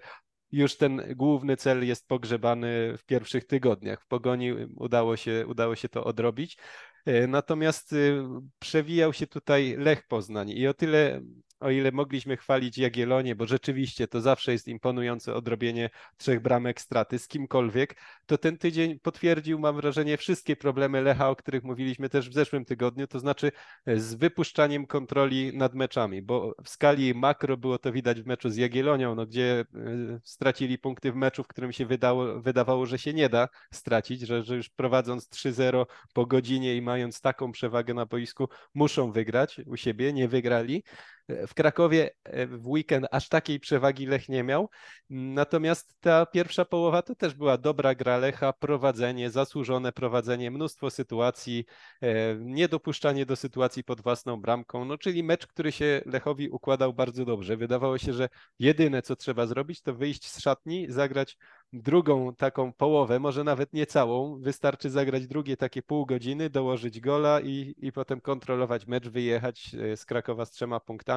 już 0.52 0.76
ten 0.76 1.02
główny 1.16 1.56
cel 1.56 1.86
jest 1.86 2.08
pogrzebany 2.08 2.96
w 2.98 3.04
pierwszych 3.04 3.44
tygodniach. 3.46 4.02
W 4.02 4.06
pogoni 4.06 4.52
udało 4.76 5.16
się, 5.16 5.44
udało 5.48 5.76
się 5.76 5.88
to 5.88 6.04
odrobić. 6.04 6.58
E, 7.06 7.26
natomiast 7.26 7.92
y, 7.92 8.22
przewijał 8.58 9.12
się 9.12 9.26
tutaj 9.26 9.76
Lech 9.78 10.06
Poznań 10.06 10.50
i 10.50 10.66
o 10.66 10.74
tyle 10.74 11.20
o 11.64 11.70
ile 11.70 11.92
mogliśmy 11.92 12.36
chwalić 12.36 12.78
Jagiellonię, 12.78 13.34
bo 13.34 13.46
rzeczywiście 13.46 14.08
to 14.08 14.20
zawsze 14.20 14.52
jest 14.52 14.68
imponujące 14.68 15.34
odrobienie 15.34 15.90
trzech 16.16 16.40
bramek 16.40 16.80
straty 16.80 17.18
z 17.18 17.28
kimkolwiek, 17.28 17.96
to 18.26 18.38
ten 18.38 18.58
tydzień 18.58 18.98
potwierdził, 18.98 19.58
mam 19.58 19.76
wrażenie, 19.76 20.16
wszystkie 20.16 20.56
problemy 20.56 21.02
Lecha, 21.02 21.30
o 21.30 21.36
których 21.36 21.64
mówiliśmy 21.64 22.08
też 22.08 22.30
w 22.30 22.32
zeszłym 22.32 22.64
tygodniu, 22.64 23.06
to 23.06 23.18
znaczy 23.18 23.52
e, 23.86 24.00
z 24.00 24.14
wypuszczaniem 24.14 24.86
kontroli 24.86 25.56
nad 25.56 25.74
meczami, 25.74 26.22
bo 26.22 26.54
w 26.64 26.68
skali 26.68 27.14
makro 27.14 27.56
było 27.56 27.78
to 27.78 27.92
widać 27.92 28.22
w 28.22 28.26
meczu 28.26 28.50
z 28.50 28.56
Jagiellonią, 28.56 29.14
no, 29.14 29.26
gdzie 29.26 29.64
e, 29.74 30.20
stracili 30.24 30.78
punkty 30.78 31.12
w 31.12 31.16
meczu, 31.16 31.44
w 31.44 31.48
którym 31.48 31.72
się 31.72 31.86
wydało, 31.86 32.40
wydawało, 32.40 32.86
że 32.86 32.98
się 32.98 33.14
nie 33.14 33.28
da 33.28 33.48
stracić, 33.72 34.20
że, 34.20 34.42
że 34.42 34.56
już 34.56 34.68
prowadząc 34.68 35.28
3-0 35.28 35.84
po 36.12 36.26
godzinie 36.26 36.76
i 36.76 36.82
mając 36.82 37.20
taką 37.20 37.52
przewagę 37.52 37.94
na 37.94 38.06
boisku, 38.06 38.48
muszą 38.74 39.12
wygrać 39.12 39.60
u 39.66 39.76
siebie, 39.76 40.12
nie 40.12 40.28
wygrali. 40.28 40.82
W 41.28 41.54
Krakowie 41.54 42.10
e, 42.24 42.46
w 42.46 42.68
weekend 42.68 43.06
aż 43.10 43.28
takiej 43.28 43.60
przewagi 43.60 44.06
Lech 44.06 44.28
nie 44.28 44.42
miał. 44.42 44.70
Natomiast 45.10 45.96
ta 46.00 46.26
pierwsza 46.26 46.64
połowa 46.64 47.02
to 47.02 47.14
też 47.14 47.34
była 47.34 47.58
dobra 47.58 47.94
gra 47.94 48.18
Lecha, 48.18 48.52
prowadzenie, 48.52 49.30
zasłużone 49.30 49.92
prowadzenie, 49.92 50.50
mnóstwo 50.50 50.90
sytuacji, 50.90 51.64
e, 52.02 52.34
niedopuszczanie 52.34 53.26
do 53.26 53.36
sytuacji 53.36 53.84
pod 53.84 54.00
własną 54.00 54.40
bramką, 54.40 54.84
no 54.84 54.98
czyli 54.98 55.22
mecz, 55.22 55.46
który 55.46 55.72
się 55.72 56.02
Lechowi 56.06 56.48
układał 56.48 56.94
bardzo 56.94 57.24
dobrze. 57.24 57.56
Wydawało 57.56 57.98
się, 57.98 58.12
że 58.12 58.28
jedyne 58.58 59.02
co 59.02 59.16
trzeba 59.16 59.46
zrobić 59.46 59.82
to 59.82 59.94
wyjść 59.94 60.30
z 60.30 60.40
szatni, 60.40 60.86
zagrać 60.88 61.36
drugą 61.72 62.34
taką 62.34 62.72
połowę, 62.72 63.18
może 63.18 63.44
nawet 63.44 63.72
nie 63.72 63.86
całą, 63.86 64.40
wystarczy 64.40 64.90
zagrać 64.90 65.26
drugie 65.26 65.56
takie 65.56 65.82
pół 65.82 66.06
godziny, 66.06 66.50
dołożyć 66.50 67.00
gola 67.00 67.40
i, 67.40 67.74
i 67.78 67.92
potem 67.92 68.20
kontrolować 68.20 68.86
mecz, 68.86 69.08
wyjechać 69.08 69.74
e, 69.74 69.96
z 69.96 70.04
Krakowa 70.04 70.46
z 70.46 70.50
trzema 70.50 70.80
punktami 70.80 71.13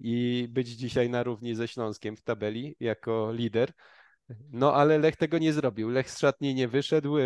i 0.00 0.46
być 0.50 0.68
dzisiaj 0.68 1.10
na 1.10 1.22
równi 1.22 1.54
ze 1.54 1.68
Śląskiem 1.68 2.16
w 2.16 2.22
tabeli 2.22 2.76
jako 2.80 3.32
lider. 3.32 3.72
No 4.50 4.74
ale 4.74 4.98
Lech 4.98 5.16
tego 5.16 5.38
nie 5.38 5.52
zrobił. 5.52 5.88
Lech 5.88 6.10
z 6.10 6.18
szatni 6.18 6.54
nie 6.54 6.68
wyszedł, 6.68 7.16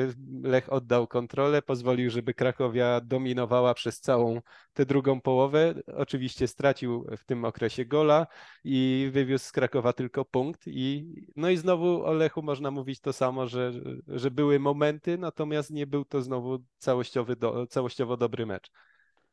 Lech 0.42 0.72
oddał 0.72 1.06
kontrolę, 1.06 1.62
pozwolił, 1.62 2.10
żeby 2.10 2.34
Krakowia 2.34 3.00
dominowała 3.00 3.74
przez 3.74 4.00
całą 4.00 4.40
tę 4.72 4.86
drugą 4.86 5.20
połowę. 5.20 5.74
Oczywiście 5.86 6.48
stracił 6.48 7.06
w 7.18 7.24
tym 7.24 7.44
okresie 7.44 7.84
gola 7.84 8.26
i 8.64 9.08
wywiózł 9.12 9.44
z 9.44 9.52
Krakowa 9.52 9.92
tylko 9.92 10.24
punkt. 10.24 10.62
I, 10.66 11.14
no 11.36 11.50
i 11.50 11.56
znowu 11.56 12.04
o 12.04 12.12
Lechu 12.12 12.42
można 12.42 12.70
mówić 12.70 13.00
to 13.00 13.12
samo, 13.12 13.46
że, 13.46 13.72
że 14.08 14.30
były 14.30 14.58
momenty, 14.58 15.18
natomiast 15.18 15.70
nie 15.70 15.86
był 15.86 16.04
to 16.04 16.22
znowu 16.22 16.58
całościowy 16.78 17.36
do, 17.36 17.66
całościowo 17.66 18.16
dobry 18.16 18.46
mecz. 18.46 18.70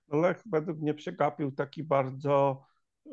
Lech 0.07 0.43
według 0.45 0.79
mnie 0.79 0.93
przegapił 0.93 1.51
taki 1.51 1.83
bardzo 1.83 2.65
y, 3.05 3.11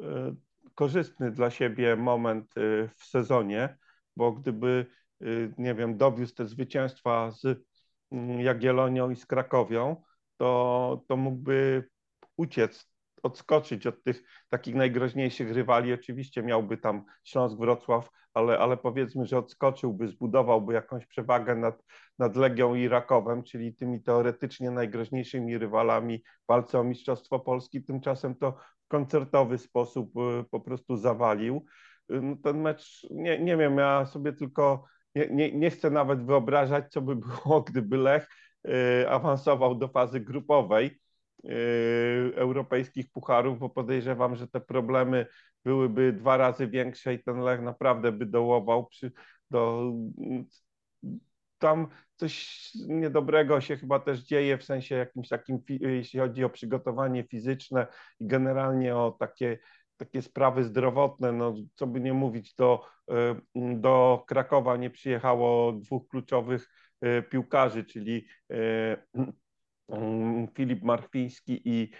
korzystny 0.74 1.31
dla 1.31 1.50
siebie 1.50 1.96
moment 1.96 2.57
y, 2.57 2.88
w 2.96 3.05
sezonie 3.05 3.78
bo 4.16 4.33
gdyby, 4.33 4.87
y, 5.22 5.55
nie 5.59 5.74
wiem, 5.74 5.96
dowiózł 5.96 6.35
te 6.35 6.46
zwycięstwa 6.46 7.31
z 7.31 7.64
mm, 8.12 8.40
Jagiellonią 8.40 9.11
i 9.11 9.16
z 9.16 9.26
Krakowią, 9.26 10.02
to, 10.37 11.05
to 11.09 11.16
mógłby 11.16 11.88
uciec, 12.37 12.91
odskoczyć 13.22 13.87
od 13.87 14.02
tych 14.02 14.22
takich 14.48 14.74
najgroźniejszych 14.74 15.52
rywali. 15.52 15.92
Oczywiście 15.92 16.42
miałby 16.42 16.76
tam 16.76 17.04
Śląsk, 17.24 17.58
Wrocław, 17.58 18.11
ale, 18.35 18.58
ale 18.58 18.76
powiedzmy, 18.76 19.26
że 19.26 19.38
odskoczyłby, 19.38 20.08
zbudowałby 20.08 20.74
jakąś 20.74 21.06
przewagę 21.06 21.56
nad, 21.56 21.82
nad 22.18 22.37
Legią 22.37 22.74
i 22.74 22.88
Rakowem, 22.88 23.42
czyli 23.42 23.74
tymi 23.74 24.02
teoretycznie 24.02 24.70
najgroźniejszymi 24.70 25.58
rywalami 25.58 26.18
w 26.18 26.46
walce 26.48 26.80
o 26.80 26.85
Mistrzostwo 26.85 27.40
Polski. 27.40 27.85
Tymczasem 27.85 28.35
to 28.35 28.52
w 28.85 28.88
koncertowy 28.88 29.58
sposób 29.58 30.16
y, 30.16 30.44
po 30.50 30.61
prostu 30.61 30.96
zawalił. 30.96 31.64
No, 32.08 32.37
ten 32.44 32.61
mecz, 32.61 33.06
nie, 33.11 33.38
nie 33.38 33.56
wiem, 33.56 33.78
ja 33.78 34.06
sobie 34.06 34.32
tylko 34.32 34.85
nie, 35.14 35.28
nie, 35.30 35.52
nie 35.52 35.70
chcę 35.70 35.90
nawet 35.90 36.26
wyobrażać, 36.26 36.92
co 36.92 37.02
by 37.02 37.16
było, 37.16 37.62
gdyby 37.68 37.96
Lech 37.96 38.28
y, 38.68 39.11
awansował 39.11 39.74
do 39.74 39.88
fazy 39.88 40.20
grupowej 40.20 40.87
y, 40.87 40.98
europejskich 42.35 43.11
pucharów, 43.11 43.59
bo 43.59 43.68
podejrzewam, 43.68 44.37
że 44.37 44.48
te 44.48 44.61
problemy 44.61 45.26
byłyby 45.64 46.12
dwa 46.12 46.37
razy 46.37 46.68
większe 46.68 47.14
i 47.14 47.22
ten 47.22 47.40
Lech 47.40 47.61
naprawdę 47.61 48.12
by 48.12 48.26
dołował 48.26 48.87
przy, 48.87 49.12
do, 49.50 49.92
tam 51.59 51.87
coś 52.16 52.68
niedobrego 52.88 53.61
się 53.61 53.76
chyba 53.76 54.00
też 54.00 54.20
dzieje 54.20 54.59
w 54.59 54.64
sensie 54.64 54.94
jakimś 54.94 55.28
takim, 55.28 55.59
jeśli 55.68 56.20
chodzi 56.20 56.44
o 56.44 56.50
przygotowanie 56.50 57.24
fizyczne 57.24 57.87
i 58.20 58.26
generalnie 58.26 58.96
o 58.96 59.16
takie 59.20 59.59
takie 60.05 60.22
sprawy 60.22 60.64
zdrowotne, 60.64 61.33
no 61.33 61.55
co 61.74 61.87
by 61.87 62.00
nie 62.00 62.12
mówić, 62.12 62.55
do, 62.55 62.85
e, 63.11 63.40
do 63.55 64.24
Krakowa 64.26 64.76
nie 64.76 64.90
przyjechało 64.90 65.72
dwóch 65.72 66.09
kluczowych 66.09 66.68
e, 67.00 67.22
piłkarzy, 67.22 67.85
czyli 67.85 68.26
Filip 70.55 70.83
Marchwiński 70.83 71.62
i 71.64 71.90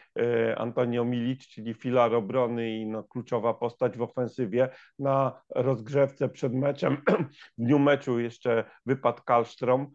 Antonio 0.57 1.05
Milic, 1.05 1.46
czyli 1.46 1.74
filar 1.74 2.14
obrony 2.14 2.70
i 2.70 2.87
no, 2.87 3.05
kluczowa 3.05 3.55
postać 3.55 3.96
w 3.96 4.02
ofensywie. 4.02 4.68
Na 4.98 5.42
rozgrzewce 5.50 6.28
przed 6.28 6.55
meczem, 6.55 6.96
w 7.59 7.62
dniu 7.62 7.78
meczu 7.78 8.20
jeszcze 8.20 8.64
wypadł 8.87 9.22
Kalstrom, 9.22 9.90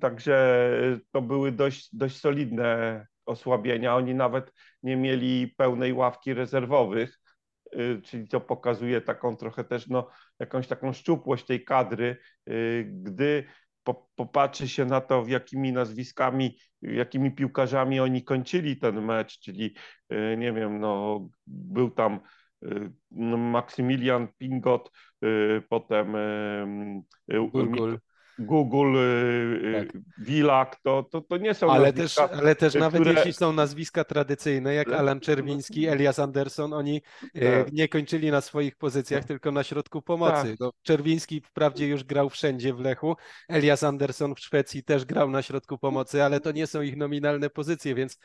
także 0.00 0.70
to 1.10 1.22
były 1.22 1.52
dość, 1.52 1.96
dość 1.96 2.20
solidne 2.20 3.06
osłabienia. 3.26 3.96
Oni 3.96 4.14
nawet 4.14 4.52
nie 4.82 4.96
mieli 4.96 5.54
pełnej 5.56 5.92
ławki 5.92 6.34
rezerwowych, 6.34 7.20
y, 7.74 8.00
czyli 8.04 8.28
to 8.28 8.40
pokazuje 8.40 9.00
taką 9.00 9.36
trochę 9.36 9.64
też 9.64 9.88
no, 9.88 10.08
jakąś 10.38 10.66
taką 10.66 10.92
szczupłość 10.92 11.46
tej 11.46 11.64
kadry, 11.64 12.16
y, 12.48 12.90
gdy 13.02 13.44
popatrzy 14.16 14.68
się 14.68 14.84
na 14.84 15.00
to, 15.00 15.24
jakimi 15.28 15.72
nazwiskami, 15.72 16.58
jakimi 16.82 17.30
piłkarzami 17.30 18.00
oni 18.00 18.24
kończyli 18.24 18.76
ten 18.76 19.04
mecz, 19.04 19.38
czyli 19.38 19.74
y, 20.12 20.36
nie 20.38 20.52
wiem, 20.52 20.80
no, 20.80 21.20
był 21.46 21.90
tam 21.90 22.20
no, 23.10 23.36
Maksymilian 23.36 24.28
Pingot, 24.38 24.90
potem 25.68 26.16
Burgul. 27.52 27.98
Google, 28.38 28.96
y, 28.96 29.60
y, 29.64 29.86
tak. 29.86 30.02
Wilak, 30.18 30.76
to, 30.82 31.02
to, 31.02 31.20
to 31.20 31.36
nie 31.36 31.54
są 31.54 31.70
ale 31.70 31.92
też, 31.92 32.18
ale 32.18 32.54
też 32.54 32.72
które... 32.72 32.84
nawet 32.84 33.06
jeśli 33.06 33.32
są 33.32 33.52
nazwiska 33.52 34.04
tradycyjne, 34.04 34.74
jak 34.74 34.88
Alan 34.88 35.20
Czerwiński, 35.20 35.86
Elias 35.86 36.18
Anderson, 36.18 36.72
oni 36.72 37.02
y, 37.24 37.40
tak. 37.40 37.72
nie 37.72 37.88
kończyli 37.88 38.30
na 38.30 38.40
swoich 38.40 38.76
pozycjach, 38.76 39.20
tak. 39.20 39.28
tylko 39.28 39.52
na 39.52 39.62
środku 39.64 40.02
pomocy. 40.02 40.48
Tak. 40.50 40.60
No, 40.60 40.72
Czerwiński 40.82 41.40
wprawdzie 41.40 41.88
już 41.88 42.04
grał 42.04 42.30
wszędzie 42.30 42.74
w 42.74 42.80
Lechu, 42.80 43.16
Elias 43.48 43.82
Anderson 43.82 44.34
w 44.34 44.40
Szwecji 44.40 44.82
też 44.82 45.04
grał 45.04 45.30
na 45.30 45.42
środku 45.42 45.78
pomocy, 45.78 46.22
ale 46.24 46.40
to 46.40 46.52
nie 46.52 46.66
są 46.66 46.82
ich 46.82 46.96
nominalne 46.96 47.50
pozycje, 47.50 47.94
więc 47.94 48.18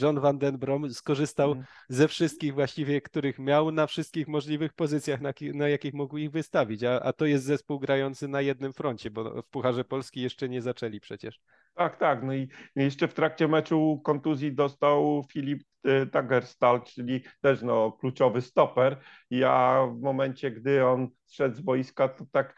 John 0.00 0.20
Van 0.20 0.38
Den 0.38 0.58
Brom 0.58 0.94
skorzystał 0.94 1.52
mm. 1.52 1.64
ze 1.88 2.08
wszystkich 2.08 2.54
właściwie, 2.54 3.00
których 3.00 3.38
miał 3.38 3.72
na 3.72 3.86
wszystkich 3.86 4.28
możliwych 4.28 4.72
pozycjach, 4.72 5.20
na, 5.20 5.32
na 5.54 5.68
jakich 5.68 5.94
mógł 5.94 6.16
ich 6.16 6.30
wystawić, 6.30 6.84
a, 6.84 7.00
a 7.00 7.12
to 7.12 7.26
jest 7.26 7.44
zespół 7.44 7.78
grający 7.78 8.28
na 8.28 8.40
jednym 8.40 8.72
froncie, 8.72 9.10
bo 9.10 9.43
w 9.44 9.50
Pucharze 9.50 9.84
Polski 9.84 10.20
jeszcze 10.20 10.48
nie 10.48 10.62
zaczęli 10.62 11.00
przecież. 11.00 11.40
Tak, 11.74 11.96
tak. 11.96 12.22
No 12.22 12.34
i 12.34 12.48
jeszcze 12.76 13.08
w 13.08 13.14
trakcie 13.14 13.48
meczu 13.48 14.00
kontuzji 14.04 14.54
dostał 14.54 15.24
Filip 15.32 15.62
y, 15.86 16.06
Tagerstal, 16.06 16.82
czyli 16.82 17.24
też 17.40 17.62
no, 17.62 17.92
kluczowy 17.92 18.40
stoper. 18.40 18.96
Ja 19.30 19.86
w 19.92 20.00
momencie, 20.00 20.50
gdy 20.50 20.86
on 20.86 21.08
zszedł 21.24 21.56
z 21.56 21.60
boiska, 21.60 22.08
to 22.08 22.24
tak 22.32 22.56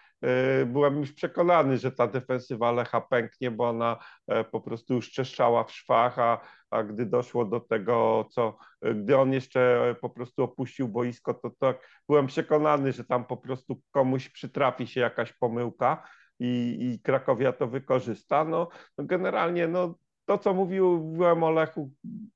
y, 0.62 0.66
byłem 0.66 0.96
już 0.96 1.12
przekonany, 1.12 1.78
że 1.78 1.92
ta 1.92 2.06
defensywa 2.06 2.72
Lecha 2.72 3.00
pęknie, 3.00 3.50
bo 3.50 3.68
ona 3.68 3.98
y, 4.32 4.44
po 4.44 4.60
prostu 4.60 4.94
już 4.94 5.12
czeszczała 5.12 5.64
w 5.64 5.72
szwach, 5.72 6.18
a, 6.18 6.40
a 6.70 6.82
gdy 6.82 7.06
doszło 7.06 7.44
do 7.44 7.60
tego, 7.60 8.26
co, 8.30 8.56
gdy 8.94 9.18
on 9.18 9.32
jeszcze 9.32 9.94
po 10.00 10.10
prostu 10.10 10.42
opuścił 10.42 10.88
boisko, 10.88 11.34
to 11.34 11.50
tak 11.58 11.88
byłem 12.08 12.26
przekonany, 12.26 12.92
że 12.92 13.04
tam 13.04 13.24
po 13.24 13.36
prostu 13.36 13.80
komuś 13.90 14.28
przytrafi 14.28 14.86
się 14.86 15.00
jakaś 15.00 15.32
pomyłka 15.32 16.02
i, 16.38 16.76
i 16.80 17.00
Krakowia 17.00 17.52
to 17.52 17.66
wykorzysta. 17.66 18.44
No, 18.44 18.68
generalnie 18.98 19.68
no, 19.68 19.94
to, 20.26 20.38
co 20.38 20.54
mówiłem 20.54 21.42
o 21.42 21.50
Lechu 21.50 21.90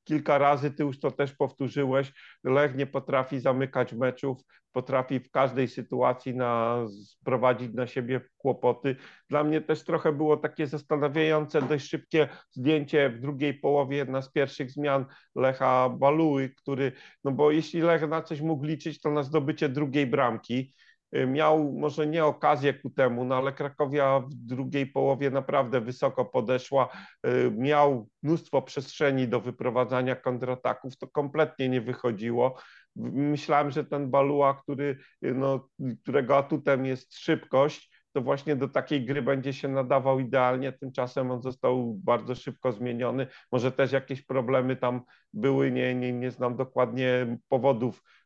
kilka 0.05 0.39
razy, 0.39 0.71
ty 0.71 0.83
już 0.83 1.01
to 1.01 1.11
też 1.11 1.33
powtórzyłeś, 1.33 2.13
Lech 2.45 2.77
nie 2.77 2.87
potrafi 2.87 3.41
zamykać 3.41 3.93
meczów, 3.93 4.39
potrafi 4.73 5.21
w 5.21 5.31
każdej 5.31 5.69
sytuacji 5.69 6.37
na, 6.37 6.85
sprowadzić 7.05 7.75
na 7.75 7.87
siebie 7.87 8.21
kłopoty. 8.37 8.97
Dla 9.29 9.45
mnie 9.45 9.61
też 9.61 9.85
trochę 9.85 10.13
było 10.13 10.37
takie 10.37 10.67
zastanawiające, 10.67 11.63
dość 11.63 11.89
szybkie 11.89 12.29
zdjęcie 12.51 13.11
w 13.11 13.21
drugiej 13.21 13.55
połowie, 13.55 13.97
jedna 13.97 14.23
z 14.23 14.33
pierwszych 14.33 14.71
zmian 14.71 15.07
Lecha 15.35 15.89
Baluły, 15.89 16.49
który, 16.57 16.93
no 17.25 17.33
bo 17.33 17.51
jeśli 17.51 17.81
Lech 17.81 18.09
na 18.09 18.23
coś 18.23 18.41
mógł 18.41 18.65
liczyć, 18.65 19.01
to 19.01 19.11
na 19.11 19.23
zdobycie 19.23 19.69
drugiej 19.69 20.07
bramki, 20.07 20.75
miał 21.13 21.73
może 21.73 22.07
nie 22.07 22.25
okazję 22.25 22.75
ku 22.75 22.91
temu, 22.91 23.25
no 23.25 23.37
ale 23.37 23.53
Krakowia 23.53 24.21
w 24.21 24.35
drugiej 24.35 24.87
połowie 24.87 25.31
naprawdę 25.31 25.81
wysoko 25.81 26.25
podeszła, 26.25 26.89
y, 27.27 27.51
miał 27.51 28.09
mnóstwo 28.23 28.63
przestrzeni 28.63 29.29
do 29.29 29.41
wyprowadzania 29.41 30.17
kontrataków, 30.17 30.99
to 30.99 31.09
kompletnie 31.09 31.69
nie 31.69 31.81
wychodziło. 31.81 32.59
Myślałem, 32.97 33.71
że 33.71 33.85
ten 33.85 34.11
Balua, 34.11 34.55
który, 34.55 34.99
y, 35.25 35.35
no, 35.35 35.69
którego 36.03 36.37
atutem 36.37 36.87
jest 36.87 37.19
szybkość, 37.19 37.91
to 38.13 38.21
właśnie 38.21 38.57
do 38.57 38.69
takiej 38.69 39.05
gry 39.05 39.23
będzie 39.23 39.53
się 39.53 39.69
nadawał 39.69 40.21
idealnie. 40.21 40.73
Tymczasem 40.73 41.31
on 41.31 41.43
został 41.43 41.95
bardzo 42.05 42.35
szybko 42.35 42.73
zmieniony. 42.73 43.27
Może 43.53 43.73
też 43.73 43.93
jakieś 43.93 44.23
problemy 44.23 44.77
tam 44.77 45.03
były, 45.33 45.71
nie, 45.71 45.95
nie, 45.95 46.13
nie 46.13 46.31
znam 46.31 46.57
dokładnie 46.57 47.37
powodów 47.49 48.03
Y, 48.03 48.20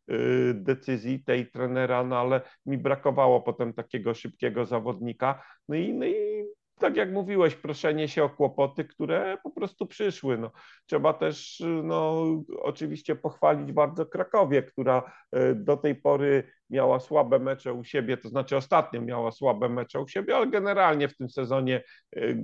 decyzji 0.55 1.25
tej 1.25 1.51
trenera, 1.51 2.05
no 2.05 2.19
ale 2.19 2.41
mi 2.67 2.79
brakowało 2.79 3.41
potem 3.41 3.73
takiego 3.73 4.15
szybkiego 4.15 4.65
zawodnika. 4.65 5.43
No 5.69 5.77
i, 5.77 5.95
no 5.95 6.07
i 6.07 6.45
tak 6.79 6.97
jak 6.97 7.13
mówiłeś, 7.13 7.55
proszenie 7.55 8.09
się 8.09 8.25
o 8.25 8.31
kłopoty, 8.31 8.85
które 8.85 9.39
po 9.43 9.51
prostu 9.51 9.87
przyszły. 9.87 10.39
No, 10.39 10.51
trzeba 10.87 11.13
też 11.13 11.63
no, 11.83 12.25
oczywiście 12.59 13.17
pochwalić 13.17 13.73
bardzo 13.73 14.07
Krakowie, 14.07 14.63
która 14.63 15.13
y, 15.37 15.55
do 15.55 15.77
tej 15.77 15.95
pory 15.95 16.51
miała 16.71 17.01
słabe 17.01 17.39
mecze 17.39 17.73
u 17.73 17.85
siebie, 17.85 18.17
to 18.17 18.29
znaczy 18.29 18.57
ostatnio 18.57 19.03
miała 19.03 19.33
słabe 19.33 19.69
mecze 19.69 20.01
u 20.01 20.09
siebie, 20.09 20.37
ale 20.37 20.47
generalnie 20.47 21.09
w 21.09 21.17
tym 21.17 21.31
sezonie 21.31 21.83
y, 22.17 22.37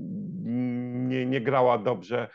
nie, 1.11 1.27
nie 1.27 1.41
grała 1.41 1.79
dobrze 1.79 2.29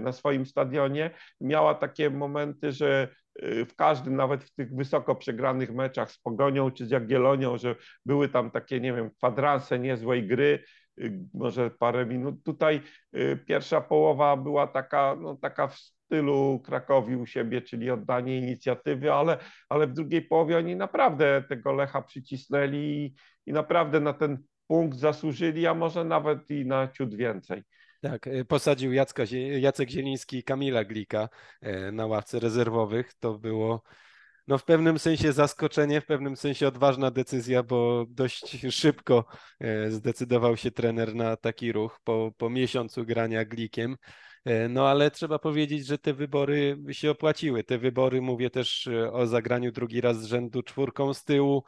na 0.00 0.12
swoim 0.12 0.46
stadionie. 0.46 1.10
Miała 1.40 1.74
takie 1.74 2.10
momenty, 2.10 2.72
że 2.72 3.08
Y, 3.08 3.27
w 3.42 3.74
każdym, 3.76 4.16
nawet 4.16 4.44
w 4.44 4.54
tych 4.54 4.74
wysoko 4.74 5.14
przegranych 5.14 5.74
meczach 5.74 6.10
z 6.10 6.18
Pogonią 6.18 6.70
czy 6.70 6.86
z 6.86 6.90
Jagiellonią, 6.90 7.58
że 7.58 7.76
były 8.06 8.28
tam 8.28 8.50
takie, 8.50 8.80
nie 8.80 8.92
wiem, 8.92 9.10
kwadranse 9.10 9.78
niezłej 9.78 10.26
gry, 10.26 10.64
y, 11.00 11.20
może 11.34 11.70
parę 11.70 12.06
minut. 12.06 12.44
Tutaj 12.44 12.80
y, 13.16 13.38
pierwsza 13.46 13.80
połowa 13.80 14.36
była 14.36 14.66
taka, 14.66 15.16
no, 15.20 15.36
taka 15.36 15.68
w 15.68 15.78
stylu 15.78 16.60
Krakowi 16.64 17.16
u 17.16 17.26
siebie, 17.26 17.62
czyli 17.62 17.90
oddanie 17.90 18.38
inicjatywy, 18.38 19.12
ale, 19.12 19.38
ale 19.68 19.86
w 19.86 19.92
drugiej 19.92 20.22
połowie 20.22 20.58
oni 20.58 20.76
naprawdę 20.76 21.44
tego 21.48 21.72
Lecha 21.72 22.02
przycisnęli 22.02 22.76
i, 22.76 23.14
i 23.46 23.52
naprawdę 23.52 24.00
na 24.00 24.12
ten 24.12 24.38
punkt 24.66 24.98
zasłużyli, 24.98 25.66
a 25.66 25.74
może 25.74 26.04
nawet 26.04 26.50
i 26.50 26.66
na 26.66 26.88
ciut 26.88 27.14
więcej. 27.14 27.62
Tak, 28.00 28.26
e, 28.26 28.44
posadził 28.44 28.92
Jacka, 28.92 29.22
Jacek 29.60 29.90
Zieliński 29.90 30.38
i 30.38 30.42
Kamila 30.42 30.84
Glika 30.84 31.28
e, 31.60 31.92
na 31.92 32.06
ławce 32.06 32.40
rezerwowych. 32.40 33.14
To 33.14 33.38
było 33.38 33.82
no 34.46 34.58
w 34.58 34.64
pewnym 34.64 34.98
sensie 34.98 35.32
zaskoczenie, 35.32 36.00
w 36.00 36.06
pewnym 36.06 36.36
sensie 36.36 36.68
odważna 36.68 37.10
decyzja, 37.10 37.62
bo 37.62 38.06
dość 38.08 38.66
szybko 38.70 39.24
e, 39.60 39.90
zdecydował 39.90 40.56
się 40.56 40.70
trener 40.70 41.14
na 41.14 41.36
taki 41.36 41.72
ruch 41.72 42.00
po, 42.04 42.32
po 42.36 42.50
miesiącu 42.50 43.04
grania 43.04 43.44
Glikiem. 43.44 43.96
No 44.68 44.88
ale 44.88 45.10
trzeba 45.10 45.38
powiedzieć, 45.38 45.86
że 45.86 45.98
te 45.98 46.14
wybory 46.14 46.78
się 46.90 47.10
opłaciły. 47.10 47.64
Te 47.64 47.78
wybory, 47.78 48.20
mówię 48.20 48.50
też 48.50 48.88
o 49.12 49.26
zagraniu 49.26 49.72
drugi 49.72 50.00
raz 50.00 50.22
z 50.22 50.24
rzędu 50.24 50.62
czwórką 50.62 51.14
z 51.14 51.24
tyłu, 51.24 51.64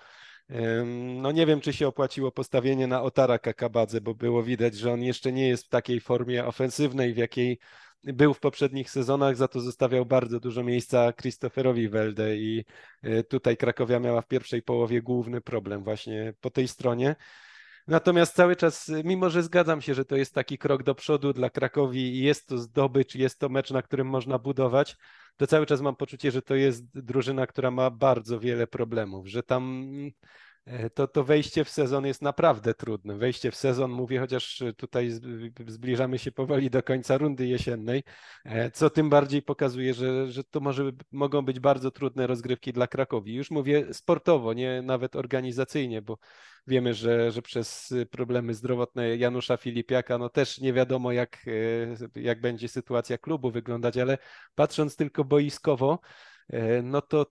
no 0.96 1.32
nie 1.32 1.46
wiem, 1.46 1.60
czy 1.60 1.72
się 1.72 1.88
opłaciło 1.88 2.32
postawienie 2.32 2.86
na 2.86 3.02
Otara 3.02 3.38
Kakabadze, 3.38 4.00
bo 4.00 4.14
było 4.14 4.42
widać, 4.42 4.74
że 4.74 4.92
on 4.92 5.02
jeszcze 5.02 5.32
nie 5.32 5.48
jest 5.48 5.66
w 5.66 5.68
takiej 5.68 6.00
formie 6.00 6.46
ofensywnej, 6.46 7.14
w 7.14 7.16
jakiej 7.16 7.58
był 8.04 8.34
w 8.34 8.40
poprzednich 8.40 8.90
sezonach, 8.90 9.36
za 9.36 9.48
to 9.48 9.60
zostawiał 9.60 10.06
bardzo 10.06 10.40
dużo 10.40 10.64
miejsca 10.64 11.12
Christopherowi 11.12 11.88
Welde 11.88 12.36
i 12.36 12.64
e, 13.02 13.22
tutaj 13.22 13.56
Krakowia 13.56 14.00
miała 14.00 14.22
w 14.22 14.28
pierwszej 14.28 14.62
połowie 14.62 15.02
główny 15.02 15.40
problem 15.40 15.84
właśnie 15.84 16.34
po 16.40 16.50
tej 16.50 16.68
stronie. 16.68 17.16
Natomiast 17.90 18.34
cały 18.34 18.56
czas, 18.56 18.90
mimo 19.04 19.30
że 19.30 19.42
zgadzam 19.42 19.80
się, 19.80 19.94
że 19.94 20.04
to 20.04 20.16
jest 20.16 20.34
taki 20.34 20.58
krok 20.58 20.82
do 20.82 20.94
przodu 20.94 21.32
dla 21.32 21.50
Krakowi 21.50 22.00
i 22.00 22.18
jest 22.18 22.48
to 22.48 22.58
zdobycz, 22.58 23.14
jest 23.14 23.38
to 23.38 23.48
mecz, 23.48 23.70
na 23.70 23.82
którym 23.82 24.06
można 24.06 24.38
budować, 24.38 24.96
to 25.36 25.46
cały 25.46 25.66
czas 25.66 25.80
mam 25.80 25.96
poczucie, 25.96 26.30
że 26.30 26.42
to 26.42 26.54
jest 26.54 26.84
drużyna, 26.94 27.46
która 27.46 27.70
ma 27.70 27.90
bardzo 27.90 28.40
wiele 28.40 28.66
problemów, 28.66 29.26
że 29.26 29.42
tam 29.42 29.92
to, 30.94 31.08
to 31.08 31.24
wejście 31.24 31.64
w 31.64 31.70
sezon 31.70 32.06
jest 32.06 32.22
naprawdę 32.22 32.74
trudne. 32.74 33.16
Wejście 33.16 33.50
w 33.50 33.56
sezon, 33.56 33.90
mówię, 33.90 34.20
chociaż 34.20 34.62
tutaj 34.76 35.10
zbliżamy 35.66 36.18
się 36.18 36.32
powoli 36.32 36.70
do 36.70 36.82
końca 36.82 37.18
rundy 37.18 37.46
jesiennej, 37.46 38.02
e, 38.44 38.70
co 38.70 38.90
tym 38.90 39.10
bardziej 39.10 39.42
pokazuje, 39.42 39.94
że, 39.94 40.28
że 40.28 40.44
to 40.44 40.60
może, 40.60 40.90
mogą 41.12 41.42
być 41.42 41.60
bardzo 41.60 41.90
trudne 41.90 42.26
rozgrywki 42.26 42.72
dla 42.72 42.86
Krakowi. 42.86 43.34
Już 43.34 43.50
mówię 43.50 43.94
sportowo, 43.94 44.52
nie 44.52 44.82
nawet 44.82 45.16
organizacyjnie, 45.16 46.02
bo 46.02 46.18
wiemy, 46.66 46.94
że, 46.94 47.30
że 47.30 47.42
przez 47.42 47.94
problemy 48.10 48.54
zdrowotne 48.54 49.16
Janusza 49.16 49.56
Filipiaka, 49.56 50.18
no 50.18 50.28
też 50.28 50.58
nie 50.58 50.72
wiadomo, 50.72 51.12
jak, 51.12 51.44
e, 52.14 52.20
jak 52.20 52.40
będzie 52.40 52.68
sytuacja 52.68 53.18
klubu 53.18 53.50
wyglądać, 53.50 53.96
ale 53.96 54.18
patrząc 54.54 54.96
tylko 54.96 55.24
boiskowo, 55.24 55.98
no 56.82 57.02
to 57.02 57.26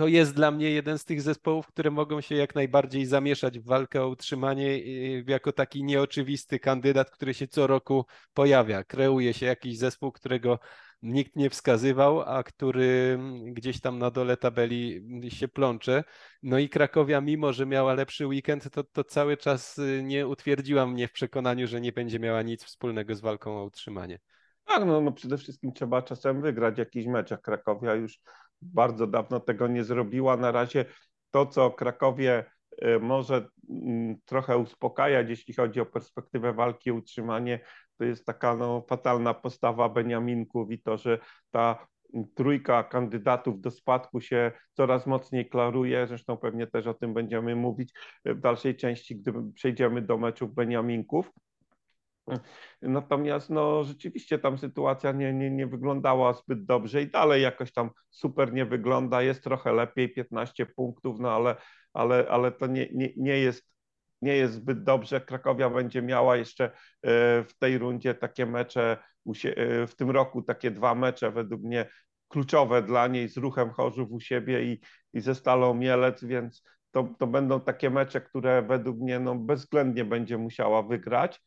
to 0.00 0.08
jest 0.08 0.34
dla 0.34 0.50
mnie 0.50 0.70
jeden 0.70 0.98
z 0.98 1.04
tych 1.04 1.22
zespołów, 1.22 1.66
które 1.66 1.90
mogą 1.90 2.20
się 2.20 2.34
jak 2.34 2.54
najbardziej 2.54 3.06
zamieszać 3.06 3.58
w 3.58 3.66
walkę 3.66 4.02
o 4.02 4.08
utrzymanie 4.08 4.78
jako 5.26 5.52
taki 5.52 5.84
nieoczywisty 5.84 6.58
kandydat, 6.58 7.10
który 7.10 7.34
się 7.34 7.48
co 7.48 7.66
roku 7.66 8.06
pojawia. 8.34 8.84
Kreuje 8.84 9.34
się 9.34 9.46
jakiś 9.46 9.78
zespół, 9.78 10.12
którego 10.12 10.58
nikt 11.02 11.36
nie 11.36 11.50
wskazywał, 11.50 12.20
a 12.20 12.42
który 12.42 13.18
gdzieś 13.44 13.80
tam 13.80 13.98
na 13.98 14.10
dole 14.10 14.36
tabeli 14.36 15.02
się 15.30 15.48
plącze. 15.48 16.04
No 16.42 16.58
i 16.58 16.68
Krakowia, 16.68 17.20
mimo 17.20 17.52
że 17.52 17.66
miała 17.66 17.94
lepszy 17.94 18.26
weekend, 18.26 18.70
to, 18.70 18.84
to 18.84 19.04
cały 19.04 19.36
czas 19.36 19.78
y, 19.78 20.02
nie 20.04 20.26
utwierdziła 20.26 20.86
mnie 20.86 21.08
w 21.08 21.12
przekonaniu, 21.12 21.66
że 21.66 21.80
nie 21.80 21.92
będzie 21.92 22.18
miała 22.18 22.42
nic 22.42 22.64
wspólnego 22.64 23.14
z 23.14 23.20
walką 23.20 23.58
o 23.58 23.64
utrzymanie. 23.64 24.18
Tak, 24.64 24.84
no, 24.84 25.00
no 25.00 25.12
przede 25.12 25.38
wszystkim 25.38 25.72
trzeba 25.72 26.02
czasem 26.02 26.42
wygrać 26.42 26.78
jakiś 26.78 27.06
mecz, 27.06 27.32
a 27.32 27.36
Krakowia 27.36 27.94
już 27.94 28.20
bardzo 28.62 29.06
dawno 29.06 29.40
tego 29.40 29.68
nie 29.68 29.84
zrobiła. 29.84 30.36
Na 30.36 30.52
razie 30.52 30.84
to, 31.30 31.46
co 31.46 31.70
Krakowie 31.70 32.44
y, 32.84 33.00
może 33.00 33.48
mm, 33.70 34.16
trochę 34.24 34.58
uspokajać, 34.58 35.28
jeśli 35.28 35.54
chodzi 35.54 35.80
o 35.80 35.86
perspektywę 35.86 36.52
walki 36.52 36.92
utrzymanie, 36.92 37.60
to 37.98 38.04
jest 38.04 38.26
taka 38.26 38.56
no, 38.56 38.84
fatalna 38.88 39.34
postawa 39.34 39.88
Beniaminków 39.88 40.70
i 40.70 40.82
to, 40.82 40.96
że 40.96 41.18
ta 41.50 41.86
trójka 42.34 42.84
kandydatów 42.84 43.60
do 43.60 43.70
spadku 43.70 44.20
się 44.20 44.52
coraz 44.72 45.06
mocniej 45.06 45.48
klaruje. 45.48 46.06
Zresztą 46.06 46.36
pewnie 46.36 46.66
też 46.66 46.86
o 46.86 46.94
tym 46.94 47.14
będziemy 47.14 47.56
mówić 47.56 47.94
w 48.24 48.40
dalszej 48.40 48.76
części, 48.76 49.16
gdy 49.16 49.32
przejdziemy 49.54 50.02
do 50.02 50.18
meczów 50.18 50.54
Beniaminków. 50.54 51.30
Natomiast 52.82 53.50
no, 53.50 53.84
rzeczywiście 53.84 54.38
tam 54.38 54.58
sytuacja 54.58 55.12
nie, 55.12 55.32
nie, 55.32 55.50
nie 55.50 55.66
wyglądała 55.66 56.32
zbyt 56.32 56.64
dobrze 56.64 57.02
i 57.02 57.10
dalej 57.10 57.42
jakoś 57.42 57.72
tam 57.72 57.90
super 58.10 58.52
nie 58.52 58.66
wygląda. 58.66 59.22
Jest 59.22 59.44
trochę 59.44 59.72
lepiej, 59.72 60.14
15 60.14 60.66
punktów, 60.66 61.20
no 61.20 61.30
ale, 61.30 61.56
ale, 61.92 62.26
ale 62.30 62.52
to 62.52 62.66
nie, 62.66 62.88
nie, 62.94 63.08
nie, 63.16 63.38
jest, 63.38 63.64
nie 64.22 64.36
jest 64.36 64.54
zbyt 64.54 64.84
dobrze. 64.84 65.20
Krakowia 65.20 65.70
będzie 65.70 66.02
miała 66.02 66.36
jeszcze 66.36 66.64
e, 66.64 66.70
w 67.44 67.52
tej 67.58 67.78
rundzie 67.78 68.14
takie 68.14 68.46
mecze, 68.46 68.96
e, 69.44 69.86
w 69.86 69.94
tym 69.96 70.10
roku 70.10 70.42
takie 70.42 70.70
dwa 70.70 70.94
mecze 70.94 71.30
według 71.30 71.62
mnie 71.62 71.86
kluczowe 72.28 72.82
dla 72.82 73.06
niej 73.06 73.28
z 73.28 73.36
ruchem 73.36 73.70
Chorzów 73.70 74.12
u 74.12 74.20
siebie 74.20 74.62
i, 74.64 74.80
i 75.12 75.20
ze 75.20 75.34
Stalą 75.34 75.74
Mielec, 75.74 76.24
więc 76.24 76.62
to, 76.90 77.08
to 77.18 77.26
będą 77.26 77.60
takie 77.60 77.90
mecze, 77.90 78.20
które 78.20 78.62
według 78.62 78.98
mnie 78.98 79.20
no, 79.20 79.34
bezwzględnie 79.34 80.04
będzie 80.04 80.38
musiała 80.38 80.82
wygrać 80.82 81.40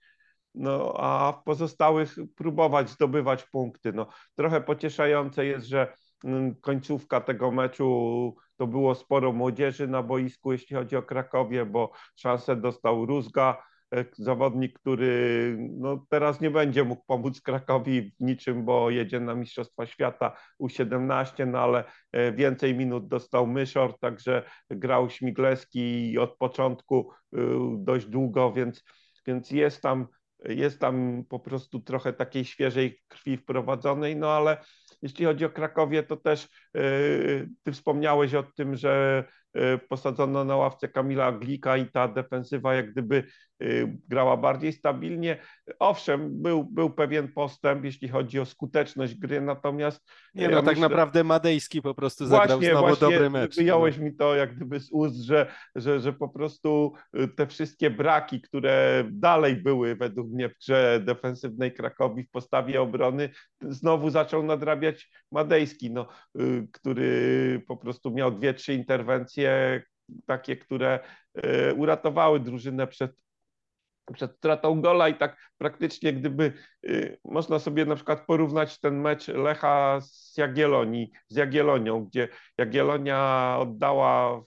no, 0.56 0.94
a 0.98 1.32
w 1.32 1.44
pozostałych 1.44 2.16
próbować 2.36 2.90
zdobywać 2.90 3.44
punkty. 3.44 3.94
No, 3.94 4.08
trochę 4.36 4.62
pocieszające 4.62 5.46
jest, 5.46 5.66
że 5.66 5.94
mm, 6.24 6.56
końcówka 6.56 7.22
tego 7.22 7.52
meczu 7.52 8.36
to 8.58 8.68
było 8.68 8.96
sporo 8.96 9.34
młodzieży 9.34 9.88
na 9.88 10.04
boisku, 10.04 10.52
jeśli 10.52 10.76
chodzi 10.76 10.96
o 10.96 11.04
Krakowie, 11.04 11.66
bo 11.66 11.92
szansę 12.16 12.56
dostał 12.56 13.06
Rózga, 13.06 13.64
e, 13.96 14.06
zawodnik, 14.14 14.80
który 14.80 15.58
no, 15.60 16.06
teraz 16.10 16.42
nie 16.42 16.52
będzie 16.52 16.84
mógł 16.84 17.04
pomóc 17.08 17.42
Krakowi 17.42 18.12
w 18.12 18.20
niczym, 18.20 18.66
bo 18.66 18.90
jedzie 18.90 19.20
na 19.20 19.36
Mistrzostwa 19.36 19.86
Świata 19.86 20.38
U17, 20.62 21.48
no 21.48 21.60
ale 21.60 21.84
e, 22.12 22.32
więcej 22.32 22.76
minut 22.76 23.08
dostał 23.08 23.48
Myszor, 23.48 24.00
także 24.00 24.44
grał 24.70 25.10
Śmigleski 25.10 26.18
od 26.18 26.38
początku 26.38 27.12
e, 27.34 27.38
dość 27.78 28.06
długo, 28.06 28.52
więc, 28.52 28.84
więc 29.28 29.52
jest 29.52 29.82
tam 29.82 30.08
jest 30.46 30.80
tam 30.80 31.24
po 31.30 31.40
prostu 31.40 31.80
trochę 31.80 32.14
takiej 32.14 32.46
świeżej 32.46 33.02
krwi 33.08 33.38
wprowadzonej, 33.38 34.16
no 34.16 34.32
ale 34.32 34.58
jeśli 35.02 35.26
chodzi 35.26 35.46
o 35.46 35.50
Krakowie, 35.50 36.04
to 36.04 36.18
też 36.18 36.48
ty 37.64 37.72
wspomniałeś 37.72 38.34
o 38.34 38.44
tym, 38.44 38.76
że 38.76 39.24
posadzono 39.90 40.44
na 40.44 40.56
ławce 40.56 40.88
Kamila 40.88 41.32
Glika 41.32 41.78
i 41.78 41.86
ta 41.86 42.08
defensywa 42.08 42.74
jak 42.74 42.92
gdyby 42.92 43.24
Y, 43.64 43.98
grała 44.08 44.38
bardziej 44.38 44.74
stabilnie. 44.74 45.38
Owszem, 45.80 46.42
był, 46.42 46.64
był 46.64 46.90
pewien 46.90 47.34
postęp, 47.34 47.86
jeśli 47.86 48.08
chodzi 48.08 48.40
o 48.40 48.46
skuteczność 48.46 49.16
gry, 49.16 49.42
natomiast. 49.42 50.12
Nie, 50.36 50.50
no 50.50 50.52
ja 50.52 50.62
tak 50.62 50.76
myślę... 50.76 50.90
naprawdę 50.90 51.24
Madejski 51.24 51.82
po 51.82 51.94
prostu 51.94 52.26
zagrał 52.26 52.60
właśnie, 52.60 52.72
znowu 52.72 52.88
właśnie 52.88 53.10
dobry 53.10 53.30
mecz. 53.30 53.56
Wyjąłeś 53.56 53.98
no. 53.98 54.04
mi 54.04 54.16
to 54.16 54.36
jak 54.36 54.56
gdyby 54.56 54.80
z 54.80 54.92
ust, 54.92 55.16
że, 55.16 55.52
że, 55.76 56.00
że 56.00 56.14
po 56.14 56.30
prostu 56.30 56.94
y, 57.20 57.28
te 57.28 57.48
wszystkie 57.48 57.90
braki, 57.90 58.42
które 58.42 59.04
dalej 59.12 59.56
były 59.56 59.96
według 59.96 60.28
mnie 60.28 60.50
w 60.50 60.58
grze 60.58 61.00
defensywnej 61.04 61.74
Krakowi 61.74 62.24
w 62.24 62.32
postawie 62.32 62.82
obrony, 62.82 63.30
znowu 63.62 64.10
zaczął 64.10 64.44
nadrabiać 64.44 65.10
Madejski, 65.32 65.92
no, 65.92 66.08
y, 66.42 66.68
który 66.72 67.62
po 67.68 67.78
prostu 67.78 68.12
miał 68.12 68.32
dwie, 68.32 68.54
trzy 68.54 68.74
interwencje, 68.74 69.43
takie, 70.26 70.58
które 70.58 71.00
uratowały 71.76 72.40
drużynę 72.40 72.88
przed 72.88 73.12
przed 74.14 74.38
stratą 74.38 74.82
gola 74.82 75.10
i 75.10 75.16
tak 75.16 75.52
praktycznie 75.58 76.14
gdyby 76.14 76.54
y, 76.86 77.20
można 77.26 77.60
sobie 77.60 77.86
na 77.86 77.96
przykład 77.96 78.26
porównać 78.26 78.80
ten 78.80 79.02
mecz 79.02 79.28
Lecha 79.28 80.00
z 80.02 80.38
Jagiellonii, 80.38 81.12
z 81.28 81.36
Jagiellonią, 81.36 82.06
gdzie 82.06 82.28
Jagiellonia 82.58 83.56
oddała 83.60 84.42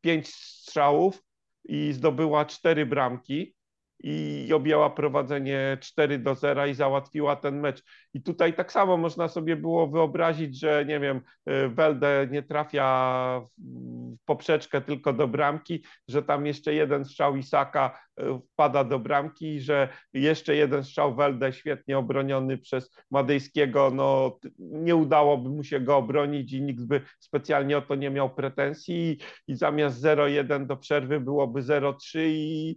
pięć 0.00 0.28
strzałów 0.28 1.22
i 1.64 1.92
zdobyła 1.92 2.44
cztery 2.44 2.86
bramki 2.86 3.54
i 4.00 4.50
objęła 4.54 4.90
prowadzenie 4.90 5.78
4 5.80 6.18
do 6.18 6.34
0 6.34 6.66
i 6.66 6.74
załatwiła 6.74 7.36
ten 7.36 7.60
mecz. 7.60 7.82
I 8.18 8.22
tutaj 8.22 8.54
tak 8.54 8.72
samo 8.72 8.96
można 8.96 9.28
sobie 9.28 9.56
było 9.56 9.86
wyobrazić, 9.86 10.60
że 10.60 10.84
nie 10.84 11.00
wiem, 11.00 11.20
y, 11.50 11.68
Welde 11.68 12.28
nie 12.30 12.42
trafia 12.42 13.40
w 13.40 14.16
poprzeczkę 14.24 14.80
tylko 14.80 15.12
do 15.12 15.28
bramki, 15.28 15.84
że 16.08 16.22
tam 16.22 16.46
jeszcze 16.46 16.74
jeden 16.74 17.04
strzał 17.04 17.36
Isaka 17.36 18.00
y, 18.20 18.24
wpada 18.52 18.84
do 18.84 18.98
bramki, 18.98 19.60
że 19.60 19.88
jeszcze 20.12 20.56
jeden 20.56 20.84
strzał 20.84 21.14
Welde 21.14 21.52
świetnie 21.52 21.98
obroniony 21.98 22.58
przez 22.58 22.90
Madejskiego, 23.10 23.90
no 23.90 24.38
nie 24.58 24.96
udałoby 24.96 25.50
mu 25.50 25.64
się 25.64 25.80
go 25.80 25.96
obronić 25.96 26.52
i 26.52 26.62
nikt 26.62 26.84
by 26.84 27.00
specjalnie 27.18 27.78
o 27.78 27.82
to 27.82 27.94
nie 27.94 28.10
miał 28.10 28.34
pretensji. 28.34 29.18
I, 29.48 29.54
zamiast 29.56 30.02
0-1 30.02 30.66
do 30.66 30.76
przerwy 30.76 31.20
byłoby 31.20 31.62
0-3 31.62 32.18
i, 32.22 32.76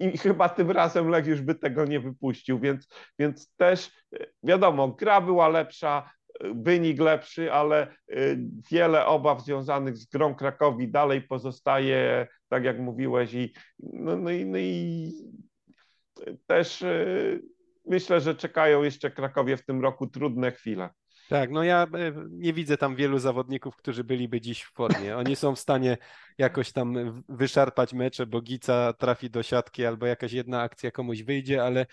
i 0.00 0.18
chyba 0.18 0.48
tym 0.48 0.70
razem 0.70 1.08
Lech 1.08 1.26
już 1.26 1.40
by 1.42 1.54
tego 1.54 1.84
nie 1.84 2.00
wypuścił, 2.00 2.58
więc, 2.58 2.88
więc 3.18 3.56
też 3.56 3.90
wiadomo, 4.42 4.79
gra 4.88 5.20
była 5.20 5.48
lepsza, 5.48 6.10
wynik 6.54 7.00
lepszy, 7.00 7.52
ale 7.52 7.92
y, 8.12 8.38
wiele 8.70 9.06
obaw 9.06 9.44
związanych 9.44 9.96
z 9.96 10.06
grą 10.06 10.34
Krakowi 10.34 10.88
dalej 10.88 11.22
pozostaje, 11.22 12.26
tak 12.48 12.64
jak 12.64 12.78
mówiłeś 12.78 13.34
i 13.34 13.52
no, 13.78 14.16
no, 14.16 14.30
i, 14.30 14.46
no 14.46 14.58
i 14.58 15.12
też 16.46 16.82
y, 16.82 17.42
myślę, 17.86 18.20
że 18.20 18.34
czekają 18.34 18.82
jeszcze 18.82 19.10
Krakowie 19.10 19.56
w 19.56 19.64
tym 19.64 19.82
roku 19.82 20.06
trudne 20.06 20.52
chwile. 20.52 20.90
Tak, 21.28 21.50
no 21.50 21.62
ja 21.64 21.82
e, 21.82 22.12
nie 22.30 22.52
widzę 22.52 22.76
tam 22.76 22.96
wielu 22.96 23.18
zawodników, 23.18 23.76
którzy 23.76 24.04
byliby 24.04 24.40
dziś 24.40 24.62
w 24.62 24.72
formie. 24.72 25.16
Oni 25.16 25.36
są 25.36 25.54
w 25.54 25.58
stanie 25.58 25.96
jakoś 26.38 26.72
tam 26.72 27.22
wyszarpać 27.28 27.92
mecze, 27.92 28.26
bo 28.26 28.40
Gica 28.40 28.92
trafi 28.92 29.30
do 29.30 29.42
siatki 29.42 29.86
albo 29.86 30.06
jakaś 30.06 30.32
jedna 30.32 30.62
akcja 30.62 30.90
komuś 30.90 31.22
wyjdzie, 31.22 31.64
ale 31.64 31.86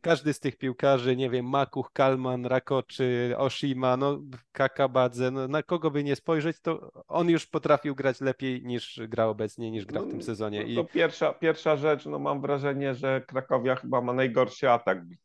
każdy 0.00 0.32
z 0.32 0.40
tych 0.40 0.58
piłkarzy, 0.58 1.16
nie 1.16 1.30
wiem, 1.30 1.46
Makuch, 1.48 1.92
Kalman, 1.92 2.46
Rakoczy, 2.46 3.34
Oshima, 3.36 3.96
no 3.96 4.18
Kakabadze, 4.52 5.30
no, 5.30 5.48
na 5.48 5.62
kogo 5.62 5.90
by 5.90 6.04
nie 6.04 6.16
spojrzeć, 6.16 6.60
to 6.60 6.92
on 7.08 7.28
już 7.28 7.46
potrafił 7.46 7.94
grać 7.94 8.20
lepiej 8.20 8.62
niż 8.62 9.00
gra 9.08 9.26
obecnie, 9.26 9.70
niż 9.70 9.86
gra 9.86 10.00
w 10.00 10.08
tym 10.08 10.18
no, 10.18 10.24
sezonie. 10.24 10.62
I... 10.62 10.74
To 10.74 10.84
pierwsza, 10.84 11.32
pierwsza 11.32 11.76
rzecz, 11.76 12.06
no 12.06 12.18
mam 12.18 12.40
wrażenie, 12.40 12.94
że 12.94 13.20
Krakowia 13.26 13.76
chyba 13.76 14.00
ma 14.00 14.12
najgorszy 14.12 14.70
atak 14.70 15.04
w 15.04 15.16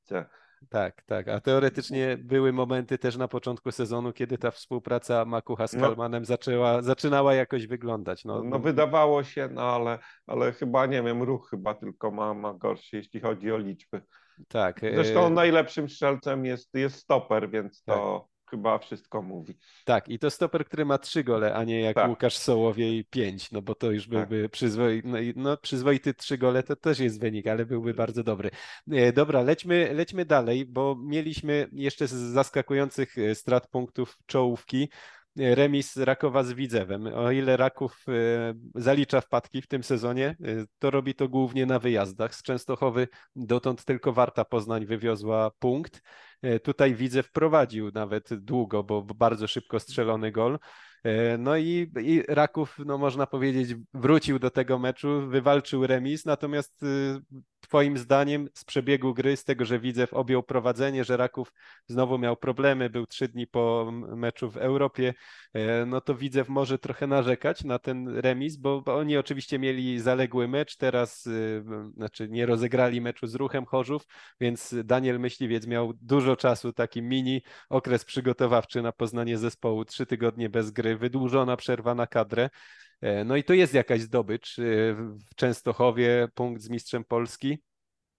tak, 0.70 1.02
tak. 1.04 1.28
A 1.28 1.40
teoretycznie 1.40 2.18
były 2.18 2.54
momenty 2.54 2.98
też 2.98 3.18
na 3.18 3.28
początku 3.28 3.72
sezonu, 3.72 4.14
kiedy 4.14 4.38
ta 4.38 4.52
współpraca 4.52 5.26
Makucha 5.26 5.68
z 5.68 5.74
no. 5.74 5.82
Kalmanem 5.82 6.22
no, 6.22 6.26
zaczęła, 6.26 6.82
zaczynała 6.82 7.34
jakoś 7.34 7.68
wyglądać. 7.68 8.26
No, 8.26 8.44
no 8.44 8.60
wydawało 8.60 9.24
się, 9.24 9.50
no 9.52 9.62
ale, 9.62 10.00
ale 10.28 10.52
chyba 10.52 10.86
nie 10.86 11.04
wiem, 11.04 11.24
ruch 11.24 11.50
chyba 11.50 11.74
tylko 11.74 12.12
ma, 12.12 12.34
ma 12.34 12.54
gorszy, 12.54 12.98
jeśli 12.98 13.20
chodzi 13.20 13.52
o 13.52 13.58
liczby. 13.58 14.02
Tak. 14.48 14.80
Zresztą 14.80 15.28
e, 15.28 15.30
najlepszym 15.30 15.90
strzelcem 15.90 16.46
jest, 16.46 16.74
jest 16.74 16.96
stoper, 16.96 17.50
więc 17.50 17.84
to. 17.84 18.20
Tak 18.20 18.32
chyba 18.52 18.78
wszystko 18.78 19.22
mówi. 19.22 19.58
Tak, 19.86 20.10
i 20.10 20.20
to 20.20 20.32
stoper, 20.32 20.66
który 20.66 20.86
ma 20.86 20.98
trzy 20.98 21.24
gole, 21.24 21.54
a 21.56 21.64
nie 21.64 21.82
jak 21.82 21.96
tak. 21.96 22.10
Łukasz 22.10 22.38
Sołowiej 22.38 23.06
pięć, 23.06 23.52
no 23.52 23.62
bo 23.62 23.76
to 23.76 23.92
już 23.92 24.08
byłby 24.08 24.42
tak. 24.42 24.52
przyzwoity, 24.52 25.08
no, 25.08 25.18
no, 25.36 25.58
przyzwoity 25.58 26.14
trzy 26.14 26.38
gole 26.38 26.64
to 26.64 26.76
też 26.76 27.00
jest 27.00 27.22
wynik, 27.22 27.48
ale 27.48 27.66
byłby 27.66 27.94
bardzo 27.94 28.24
dobry. 28.24 28.50
E, 28.92 29.14
dobra, 29.14 29.42
lećmy, 29.42 29.94
lećmy 29.94 30.26
dalej, 30.26 30.66
bo 30.66 30.96
mieliśmy 31.00 31.70
jeszcze 31.72 32.08
z 32.08 32.12
zaskakujących 32.12 33.18
e, 33.18 33.36
strat 33.36 33.68
punktów 33.68 34.18
czołówki 34.26 34.90
remis 35.38 35.98
Rakowa 35.98 36.44
z 36.44 36.54
Widzewem. 36.54 37.08
O 37.08 37.32
ile 37.32 37.58
Raków 37.58 38.06
e, 38.08 38.54
zalicza 38.76 39.22
wpadki 39.22 39.62
w 39.62 39.68
tym 39.68 39.84
sezonie, 39.84 40.36
to 40.80 40.92
robi 40.92 41.16
to 41.16 41.30
głównie 41.30 41.66
na 41.66 41.80
wyjazdach. 41.80 42.36
Z 42.36 42.44
Częstochowy 42.44 43.08
dotąd 43.36 43.86
tylko 43.86 44.14
Warta 44.14 44.46
Poznań 44.46 44.86
wywiozła 44.86 45.52
punkt. 45.60 46.02
E, 46.42 46.60
tutaj 46.60 46.96
widzę 46.96 47.24
wprowadził 47.24 47.92
nawet 47.94 48.34
długo, 48.34 48.84
bo 48.84 49.02
bardzo 49.02 49.48
szybko 49.48 49.80
strzelony 49.80 50.32
gol. 50.32 50.60
E, 51.04 51.38
no 51.38 51.58
i, 51.58 51.92
i 52.02 52.24
Raków, 52.28 52.78
no 52.86 52.98
można 52.98 53.28
powiedzieć, 53.28 53.76
wrócił 53.94 54.40
do 54.40 54.50
tego 54.50 54.80
meczu, 54.80 55.28
wywalczył 55.28 55.88
remis, 55.88 56.26
natomiast 56.26 56.82
Twoim 57.62 57.98
zdaniem 57.98 58.50
z 58.54 58.66
przebiegu 58.66 59.14
gry, 59.14 59.38
z 59.38 59.44
tego, 59.44 59.66
że 59.66 59.80
widzę, 59.80 60.08
objął 60.12 60.44
prowadzenie, 60.44 61.04
że 61.04 61.18
Raków 61.18 61.54
znowu 61.88 62.18
miał 62.18 62.38
problemy, 62.38 62.90
był 62.90 63.06
trzy 63.06 63.28
dni 63.28 63.48
po 63.48 63.92
meczu 64.16 64.52
w 64.52 64.58
Europie, 64.58 65.14
e, 65.54 65.86
no 65.86 66.02
to 66.02 66.16
widzę, 66.16 66.44
może 66.48 66.80
trochę 66.80 67.08
narzekać 67.08 67.64
na 67.64 67.80
ten 67.80 68.08
remis, 68.08 68.56
bo, 68.58 68.82
bo 68.82 68.96
oni 68.96 69.18
oczywiście 69.18 69.60
mieli 69.60 70.00
zaległy 70.00 70.48
mecz, 70.48 70.76
teraz 70.76 71.28
y, 71.28 71.64
znaczy 71.96 72.30
nie 72.30 72.46
rozegrali 72.46 73.02
meczu 73.02 73.28
z 73.28 73.36
ruchem 73.36 73.66
Chorzów, 73.66 74.08
więc 74.40 74.76
Daniel 74.84 75.20
Myśliwiec 75.20 75.68
miał 75.68 75.94
dużo 75.94 76.36
czasu, 76.36 76.74
taki 76.74 77.02
mini 77.02 77.42
okres 77.70 78.06
przygotowawczy 78.06 78.82
na 78.82 78.92
poznanie 78.92 79.38
zespołu, 79.38 79.86
trzy 79.86 80.06
tygodnie 80.06 80.50
bez 80.50 80.72
gry, 80.72 80.98
wydłużona 80.98 81.58
przerwa 81.58 81.96
na 81.96 82.08
kadrę. 82.08 82.50
E, 83.02 83.24
no 83.24 83.36
i 83.36 83.44
to 83.44 83.54
jest 83.54 83.74
jakaś 83.74 84.02
zdobycz 84.02 84.60
e, 84.60 84.64
w 85.30 85.36
Częstochowie, 85.36 86.28
punkt 86.36 86.62
z 86.62 86.70
mistrzem 86.70 87.04
Polski. 87.04 87.64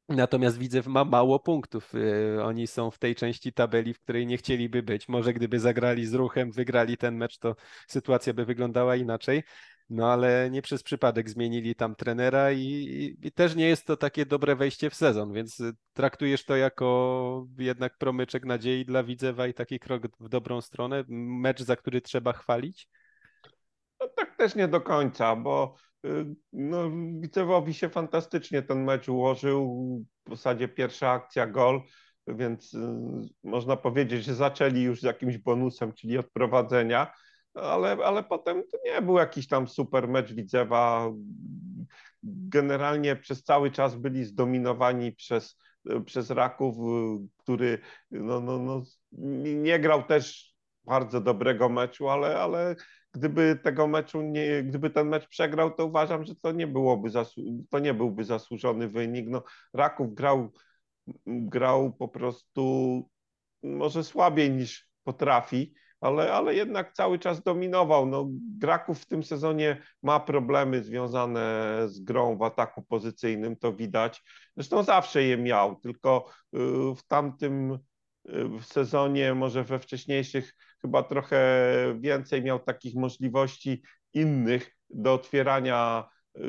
Natomiast 0.08 0.58
widzę, 0.58 0.82
ma 0.86 1.04
mało 1.04 1.40
punktów. 1.40 1.92
E, 1.94 2.44
oni 2.44 2.66
są 2.66 2.90
w 2.90 2.98
tej 2.98 3.14
części 3.14 3.52
tabeli, 3.52 3.94
w 3.94 4.00
której 4.00 4.26
nie 4.26 4.36
chcieliby 4.36 4.82
być. 4.82 5.08
Może 5.08 5.32
gdyby 5.32 5.60
zagrali 5.60 6.06
z 6.06 6.14
ruchem, 6.14 6.52
wygrali 6.52 6.96
ten 6.96 7.16
mecz, 7.16 7.38
to 7.38 7.56
sytuacja 7.88 8.34
by 8.34 8.44
wyglądała 8.44 8.96
inaczej. 8.96 9.42
No 9.90 10.12
ale 10.12 10.48
nie 10.50 10.62
przez 10.62 10.82
przypadek 10.82 11.30
zmienili 11.30 11.74
tam 11.74 11.94
trenera 11.94 12.52
i, 12.52 13.16
i, 13.22 13.32
też 13.32 13.54
nie 13.54 13.68
jest 13.68 13.86
to 13.86 13.96
takie 13.96 14.26
dobre 14.26 14.56
wejście 14.56 14.90
w 14.90 14.94
sezon, 14.94 15.32
więc 15.32 15.62
traktujesz 15.92 16.44
to 16.44 16.56
jako 16.56 17.46
jednak 17.58 17.98
promyczek 17.98 18.44
nadziei 18.44 18.84
dla 18.84 19.02
Widzewa 19.02 19.46
i 19.46 19.54
taki 19.54 19.78
krok 19.78 20.02
w 20.20 20.28
dobrą 20.28 20.60
stronę, 20.60 21.04
mecz, 21.08 21.62
za 21.62 21.76
który 21.76 22.00
trzeba 22.00 22.32
chwalić? 22.32 22.88
No, 24.00 24.08
tak 24.16 24.31
też 24.42 24.54
nie 24.54 24.68
do 24.68 24.80
końca, 24.80 25.36
bo 25.36 25.74
y, 26.04 26.26
no, 26.52 26.90
Widzewowi 27.20 27.74
się 27.74 27.88
fantastycznie 27.88 28.62
ten 28.62 28.84
mecz 28.84 29.08
ułożył. 29.08 29.86
W 30.26 30.30
zasadzie 30.30 30.68
pierwsza 30.68 31.10
akcja 31.10 31.46
gol, 31.46 31.80
więc 32.26 32.74
y, 32.74 32.78
można 33.44 33.76
powiedzieć, 33.76 34.24
że 34.24 34.34
zaczęli 34.34 34.82
już 34.82 35.00
z 35.00 35.02
jakimś 35.02 35.38
bonusem, 35.38 35.92
czyli 35.92 36.18
odprowadzenia, 36.18 37.12
ale, 37.54 37.96
ale 38.04 38.22
potem 38.22 38.62
to 38.72 38.78
nie 38.84 39.02
był 39.02 39.18
jakiś 39.18 39.48
tam 39.48 39.68
super 39.68 40.08
mecz 40.08 40.32
Widzewa. 40.32 41.10
Generalnie 42.22 43.16
przez 43.16 43.44
cały 43.44 43.70
czas 43.70 43.96
byli 43.96 44.24
zdominowani 44.24 45.12
przez, 45.12 45.58
przez 46.06 46.30
Raków, 46.30 46.76
który 47.36 47.78
no, 48.10 48.40
no, 48.40 48.58
no, 48.58 48.82
nie 49.42 49.78
grał 49.78 50.02
też 50.02 50.54
bardzo 50.84 51.20
dobrego 51.20 51.68
meczu, 51.68 52.08
ale, 52.08 52.40
ale 52.40 52.76
gdyby 53.12 53.58
tego 53.62 53.86
meczu 53.86 54.22
nie, 54.22 54.62
gdyby 54.62 54.90
ten 54.90 55.08
mecz 55.08 55.28
przegrał, 55.28 55.70
to 55.70 55.86
uważam, 55.86 56.24
że 56.24 56.34
to 56.34 56.52
nie 56.52 56.66
byłoby 56.66 57.10
to 57.70 57.78
nie 57.78 57.94
byłby 57.94 58.24
zasłużony 58.24 58.88
wynik. 58.88 59.26
No, 59.28 59.42
Raków 59.72 60.14
grał, 60.14 60.52
grał 61.26 61.92
po 61.92 62.08
prostu 62.08 63.02
może 63.62 64.04
słabiej 64.04 64.50
niż 64.50 64.88
potrafi, 65.04 65.74
ale, 66.00 66.32
ale 66.32 66.54
jednak 66.54 66.92
cały 66.92 67.18
czas 67.18 67.42
dominował. 67.42 68.06
No, 68.06 68.28
Graków 68.58 69.00
w 69.00 69.06
tym 69.06 69.22
sezonie 69.22 69.82
ma 70.02 70.20
problemy 70.20 70.82
związane 70.82 71.78
z 71.86 72.00
grą 72.00 72.36
w 72.36 72.42
ataku 72.42 72.82
pozycyjnym, 72.82 73.56
to 73.56 73.72
widać. 73.72 74.22
Zresztą 74.56 74.82
zawsze 74.82 75.22
je 75.22 75.36
miał, 75.36 75.76
tylko 75.76 76.30
y, 76.54 76.58
w 76.96 77.02
tamtym 77.08 77.72
y, 77.72 77.78
w 78.60 78.64
sezonie, 78.64 79.34
może 79.34 79.64
we 79.64 79.78
wcześniejszych, 79.78 80.54
chyba 80.82 81.02
trochę 81.02 81.38
więcej 82.00 82.42
miał 82.42 82.58
takich 82.58 82.94
możliwości 82.94 83.82
innych 84.14 84.70
do 84.90 85.14
otwierania, 85.14 86.08
y, 86.36 86.40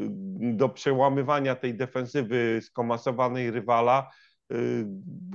do 0.54 0.70
przełamywania 0.70 1.56
tej 1.56 1.78
defensywy 1.78 2.60
skomasowanej 2.64 3.52
rywala. 3.52 4.10
Y, 4.54 4.86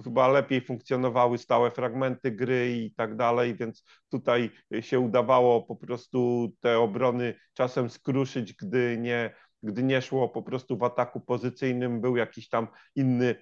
chyba 0.05 0.29
lepiej 0.29 0.61
funkcjonowały 0.61 1.39
stałe 1.39 1.71
fragmenty 1.71 2.31
gry 2.31 2.73
i 2.77 2.95
tak 2.95 3.17
dalej, 3.17 3.57
więc 3.57 3.85
tutaj 4.09 4.51
się 4.81 5.01
udawało 5.01 5.63
po 5.63 5.77
prostu 5.77 6.53
te 6.61 6.79
obrony 6.79 7.35
czasem 7.53 7.91
skruszyć, 7.91 8.53
gdy 8.53 8.99
nie, 9.01 9.35
gdy 9.63 9.83
nie 9.83 10.03
szło 10.03 10.29
po 10.29 10.43
prostu 10.43 10.79
w 10.79 10.83
ataku 10.83 11.21
pozycyjnym, 11.21 12.01
był 12.01 12.17
jakiś 12.17 12.49
tam 12.49 12.69
inny 12.95 13.35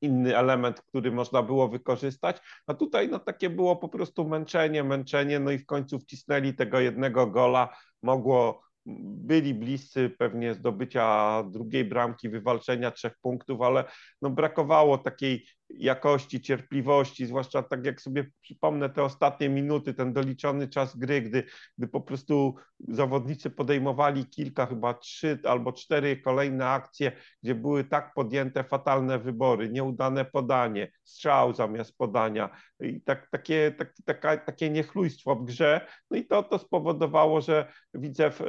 inny 0.00 0.36
element, 0.36 0.80
który 0.80 1.12
można 1.12 1.42
było 1.42 1.68
wykorzystać, 1.68 2.36
a 2.66 2.74
tutaj 2.74 3.08
no 3.08 3.18
takie 3.18 3.50
było 3.50 3.76
po 3.76 3.88
prostu 3.88 4.28
męczenie, 4.28 4.84
męczenie, 4.84 5.40
no 5.40 5.50
i 5.50 5.58
w 5.58 5.66
końcu 5.66 5.98
wcisnęli 5.98 6.54
tego 6.54 6.80
jednego 6.80 7.26
gola, 7.26 7.76
mogło 8.02 8.68
byli 8.86 9.54
bliscy 9.54 10.10
pewnie 10.18 10.54
zdobycia 10.54 11.42
drugiej 11.50 11.84
bramki, 11.84 12.28
wywalczenia 12.28 12.90
trzech 12.90 13.12
punktów, 13.22 13.60
ale 13.60 13.84
no 14.22 14.30
brakowało 14.30 14.98
takiej 14.98 15.46
jakości, 15.70 16.40
cierpliwości, 16.40 17.26
zwłaszcza 17.26 17.62
tak 17.62 17.84
jak 17.84 18.00
sobie 18.00 18.30
przypomnę 18.40 18.90
te 18.90 19.02
ostatnie 19.02 19.48
minuty, 19.48 19.94
ten 19.94 20.12
doliczony 20.12 20.68
czas 20.68 20.96
gry, 20.96 21.22
gdy, 21.22 21.44
gdy 21.78 21.88
po 21.88 22.00
prostu 22.00 22.54
zawodnicy 22.88 23.50
podejmowali 23.50 24.26
kilka, 24.26 24.66
chyba 24.66 24.94
trzy 24.94 25.38
albo 25.44 25.72
cztery 25.72 26.16
kolejne 26.16 26.68
akcje, 26.68 27.12
gdzie 27.42 27.54
były 27.54 27.84
tak 27.84 28.14
podjęte 28.14 28.64
fatalne 28.64 29.18
wybory, 29.18 29.68
nieudane 29.70 30.24
podanie, 30.24 30.92
strzał 31.04 31.54
zamiast 31.54 31.96
podania 31.96 32.50
i 32.80 33.00
tak, 33.00 33.30
takie, 33.30 33.74
tak, 33.78 33.94
taka, 34.04 34.36
takie 34.36 34.70
niechlujstwo 34.70 35.36
w 35.36 35.44
grze. 35.44 35.86
No 36.10 36.16
i 36.16 36.26
to, 36.26 36.42
to 36.42 36.58
spowodowało, 36.58 37.40
że 37.40 37.72
Widzew 37.94 38.40
y, 38.40 38.44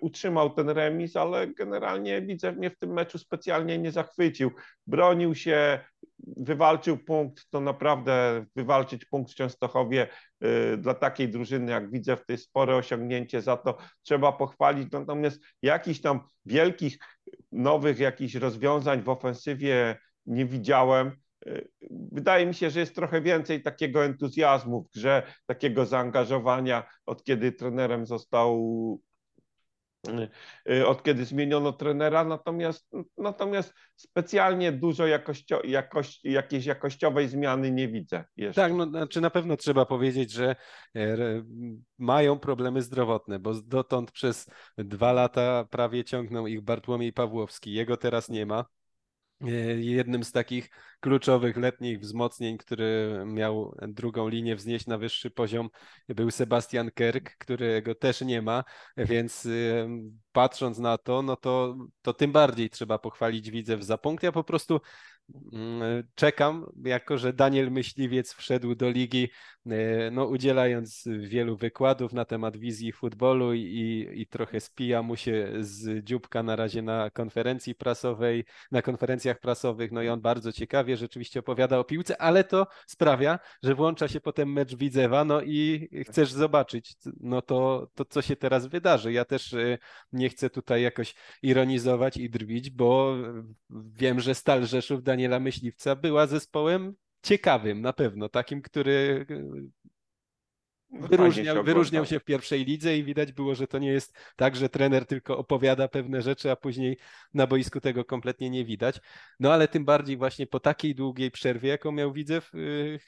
utrzymał 0.00 0.50
ten 0.50 0.68
remis, 0.68 1.16
ale 1.16 1.46
generalnie 1.46 2.22
Widzew 2.22 2.56
mnie 2.56 2.70
w 2.70 2.78
tym 2.78 2.92
meczu 2.92 3.18
specjalnie 3.18 3.78
nie 3.78 3.92
zachwycił. 3.92 4.50
Bronił 4.86 5.34
się, 5.34 5.84
wywalczył 6.36 6.98
punkt, 6.98 7.50
to 7.50 7.60
naprawdę 7.60 8.44
wywalczyć 8.56 9.04
punkt 9.04 9.32
w 9.32 9.34
Częstochowie 9.34 10.08
y, 10.44 10.76
dla 10.76 10.94
takiej 10.94 11.28
drużyny, 11.28 11.72
jak 11.72 11.90
widzę, 11.90 12.16
to 12.16 12.32
jest 12.32 12.44
spore 12.44 12.76
osiągnięcie, 12.76 13.42
za 13.42 13.56
to 13.56 13.78
trzeba 14.02 14.32
pochwalić. 14.32 14.92
Natomiast 14.92 15.40
jakichś 15.62 16.00
tam 16.00 16.20
wielkich, 16.46 16.98
nowych 17.52 17.98
jakichś 17.98 18.34
rozwiązań 18.34 19.02
w 19.02 19.08
ofensywie 19.08 19.96
nie 20.26 20.46
widziałem. 20.46 21.12
Y, 21.46 21.68
wydaje 22.12 22.46
mi 22.46 22.54
się, 22.54 22.70
że 22.70 22.80
jest 22.80 22.94
trochę 22.94 23.20
więcej 23.20 23.62
takiego 23.62 24.04
entuzjazmu 24.04 24.82
w 24.82 24.90
grze, 24.90 25.22
takiego 25.46 25.86
zaangażowania, 25.86 26.82
od 27.06 27.24
kiedy 27.24 27.52
trenerem 27.52 28.06
został 28.06 29.00
od 30.86 31.02
kiedy 31.02 31.24
zmieniono 31.24 31.72
trenera, 31.72 32.24
natomiast, 32.24 32.92
natomiast 33.18 33.74
specjalnie 33.96 34.72
dużo 34.72 35.06
jakościo, 35.06 35.60
jakoś, 35.64 36.20
jakiejś 36.24 36.66
jakościowej 36.66 37.28
zmiany 37.28 37.70
nie 37.70 37.88
widzę 37.88 38.24
jeszcze. 38.36 38.62
Tak, 38.62 38.72
no, 38.72 38.86
znaczy 38.86 39.20
na 39.20 39.30
pewno 39.30 39.56
trzeba 39.56 39.86
powiedzieć, 39.86 40.32
że 40.32 40.56
e, 40.96 41.16
mają 41.98 42.38
problemy 42.38 42.82
zdrowotne, 42.82 43.38
bo 43.38 43.54
dotąd 43.54 44.12
przez 44.12 44.46
dwa 44.78 45.12
lata 45.12 45.64
prawie 45.70 46.04
ciągnął 46.04 46.46
ich 46.46 46.60
Bartłomiej 46.60 47.12
Pawłowski, 47.12 47.72
jego 47.72 47.96
teraz 47.96 48.28
nie 48.28 48.46
ma. 48.46 48.64
E, 49.42 49.50
jednym 49.80 50.24
z 50.24 50.32
takich 50.32 50.70
kluczowych 51.00 51.56
letnich 51.56 52.00
wzmocnień, 52.00 52.58
który 52.58 53.22
miał 53.26 53.76
drugą 53.88 54.28
linię 54.28 54.56
wznieść 54.56 54.86
na 54.86 54.98
wyższy 54.98 55.30
poziom, 55.30 55.68
był 56.08 56.30
Sebastian 56.30 56.90
Kerk, 56.90 57.36
którego 57.38 57.94
też 57.94 58.20
nie 58.20 58.42
ma, 58.42 58.64
więc 58.96 59.46
e, 59.46 59.50
patrząc 60.32 60.78
na 60.78 60.98
to, 60.98 61.22
no 61.22 61.36
to, 61.36 61.76
to 62.02 62.14
tym 62.14 62.32
bardziej 62.32 62.70
trzeba 62.70 62.98
pochwalić 62.98 63.50
Widzew 63.50 63.82
za 63.82 63.98
punkt. 63.98 64.22
Ja 64.22 64.32
po 64.32 64.44
prostu 64.44 64.80
Mm, 65.52 66.08
czekam, 66.14 66.66
jako 66.84 67.18
że 67.18 67.32
Daniel 67.32 67.70
Myśliwiec 67.70 68.34
wszedł 68.34 68.74
do 68.74 68.90
ligi, 68.90 69.28
no, 70.12 70.26
udzielając 70.26 71.04
wielu 71.18 71.56
wykładów 71.56 72.12
na 72.12 72.24
temat 72.24 72.56
wizji 72.56 72.92
futbolu 72.92 73.54
i, 73.54 74.08
i 74.14 74.26
trochę 74.26 74.60
spija 74.60 75.02
mu 75.02 75.16
się 75.16 75.52
z 75.60 76.04
dzióbka 76.04 76.42
na 76.42 76.56
razie 76.56 76.82
na 76.82 77.10
konferencji 77.10 77.74
prasowej, 77.74 78.44
na 78.70 78.82
konferencjach 78.82 79.40
prasowych, 79.40 79.92
no 79.92 80.02
i 80.02 80.08
on 80.08 80.20
bardzo 80.20 80.52
ciekawie 80.52 80.96
rzeczywiście 80.96 81.40
opowiada 81.40 81.78
o 81.78 81.84
piłce, 81.84 82.20
ale 82.20 82.44
to 82.44 82.66
sprawia, 82.86 83.38
że 83.62 83.74
włącza 83.74 84.08
się 84.08 84.20
potem 84.20 84.52
mecz 84.52 84.76
Widzewa, 84.76 85.24
no 85.24 85.42
i 85.42 85.88
chcesz 86.08 86.32
zobaczyć, 86.32 86.94
no 87.20 87.42
to, 87.42 87.90
to 87.94 88.04
co 88.04 88.22
się 88.22 88.36
teraz 88.36 88.66
wydarzy. 88.66 89.12
Ja 89.12 89.24
też 89.24 89.54
e, 89.54 89.78
nie 90.12 90.28
chcę 90.28 90.50
tutaj 90.50 90.82
jakoś 90.82 91.14
ironizować 91.42 92.16
i 92.16 92.30
drwić, 92.30 92.70
bo 92.70 93.16
wiem, 93.70 94.20
że 94.20 94.34
Stal 94.34 94.66
Rzeszów 94.66 95.02
Daniela 95.02 95.40
Myśliwca 95.40 95.96
była 95.96 96.26
zespołem 96.26 96.94
ciekawym 97.22 97.80
na 97.80 97.92
pewno, 97.92 98.28
takim, 98.28 98.62
który 98.62 99.26
no 100.92 101.08
wyróżniał, 101.08 101.56
się 101.56 101.62
wyróżniał 101.62 102.06
się 102.06 102.20
w 102.20 102.24
pierwszej 102.24 102.64
lidze 102.64 102.98
i 102.98 103.04
widać 103.04 103.32
było, 103.32 103.54
że 103.54 103.66
to 103.66 103.78
nie 103.78 103.92
jest 103.92 104.18
tak, 104.36 104.56
że 104.56 104.68
trener 104.68 105.06
tylko 105.06 105.38
opowiada 105.38 105.88
pewne 105.88 106.22
rzeczy, 106.22 106.50
a 106.50 106.56
później 106.56 106.98
na 107.34 107.46
boisku 107.46 107.80
tego 107.80 108.04
kompletnie 108.04 108.50
nie 108.50 108.64
widać. 108.64 109.00
No 109.40 109.52
ale 109.52 109.68
tym 109.68 109.84
bardziej 109.84 110.16
właśnie 110.16 110.46
po 110.46 110.60
takiej 110.60 110.94
długiej 110.94 111.30
przerwie, 111.30 111.68
jaką 111.68 111.92
miał 111.92 112.12
Widzew, 112.12 112.54
y, 112.54 113.00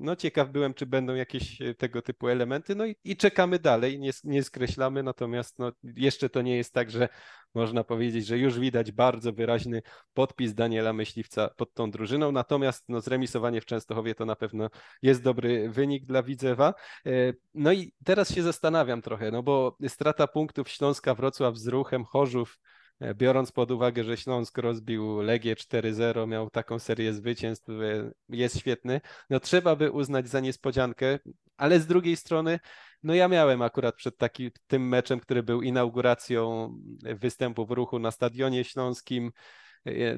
no 0.00 0.16
ciekaw 0.16 0.50
byłem, 0.50 0.74
czy 0.74 0.86
będą 0.86 1.14
jakieś 1.14 1.62
e, 1.62 1.74
tego 1.74 2.02
typu 2.02 2.28
elementy, 2.28 2.74
no 2.74 2.86
i, 2.86 2.96
i 3.04 3.16
czekamy 3.16 3.58
dalej, 3.58 3.98
nie, 3.98 4.10
nie 4.24 4.42
skreślamy, 4.42 5.02
natomiast 5.02 5.58
no, 5.58 5.72
jeszcze 5.82 6.28
to 6.28 6.42
nie 6.42 6.56
jest 6.56 6.74
tak, 6.74 6.90
że 6.90 7.08
można 7.54 7.84
powiedzieć, 7.84 8.26
że 8.26 8.38
już 8.38 8.58
widać 8.58 8.92
bardzo 8.92 9.32
wyraźny 9.32 9.82
podpis 10.14 10.54
Daniela 10.54 10.92
Myśliwca 10.92 11.48
pod 11.48 11.74
tą 11.74 11.90
drużyną, 11.90 12.32
natomiast 12.32 12.84
no, 12.88 13.00
zremisowanie 13.00 13.60
w 13.60 13.66
Częstochowie 13.66 14.14
to 14.14 14.24
na 14.24 14.36
pewno 14.36 14.70
jest 15.02 15.22
dobry 15.22 15.70
wynik 15.70 16.06
dla 16.06 16.22
Widzewa. 16.22 16.74
E, 17.06 17.10
no 17.54 17.72
i 17.72 17.92
teraz 18.04 18.34
się 18.34 18.42
zastanawiam 18.42 19.02
trochę, 19.02 19.30
no 19.30 19.42
bo 19.42 19.76
strata 19.88 20.26
punktów 20.26 20.68
Śląska, 20.68 21.14
Wrocław 21.14 21.56
z 21.56 21.66
ruchem, 21.66 22.04
Chorzów, 22.04 22.58
biorąc 23.14 23.52
pod 23.52 23.70
uwagę, 23.70 24.04
że 24.04 24.16
Śląsk 24.16 24.58
rozbił 24.58 25.20
Legię 25.20 25.54
4-0, 25.54 26.28
miał 26.28 26.50
taką 26.50 26.78
serię 26.78 27.12
zwycięstw, 27.12 27.68
e, 27.68 28.12
jest 28.28 28.58
świetny, 28.58 29.00
no 29.30 29.40
trzeba 29.40 29.76
by 29.76 29.90
uznać 29.90 30.28
za 30.28 30.40
niespodziankę, 30.40 31.18
ale 31.56 31.80
z 31.80 31.86
drugiej 31.86 32.16
strony, 32.16 32.60
no 33.02 33.14
ja 33.14 33.28
miałem 33.28 33.62
akurat 33.62 33.94
przed 33.94 34.18
takim 34.18 34.50
tym 34.66 34.88
meczem, 34.88 35.20
który 35.20 35.42
był 35.42 35.62
inauguracją 35.62 36.74
występu 37.02 37.66
w 37.66 37.70
ruchu 37.70 37.98
na 37.98 38.10
Stadionie 38.10 38.64
Śląskim, 38.64 39.32
E, 39.32 39.61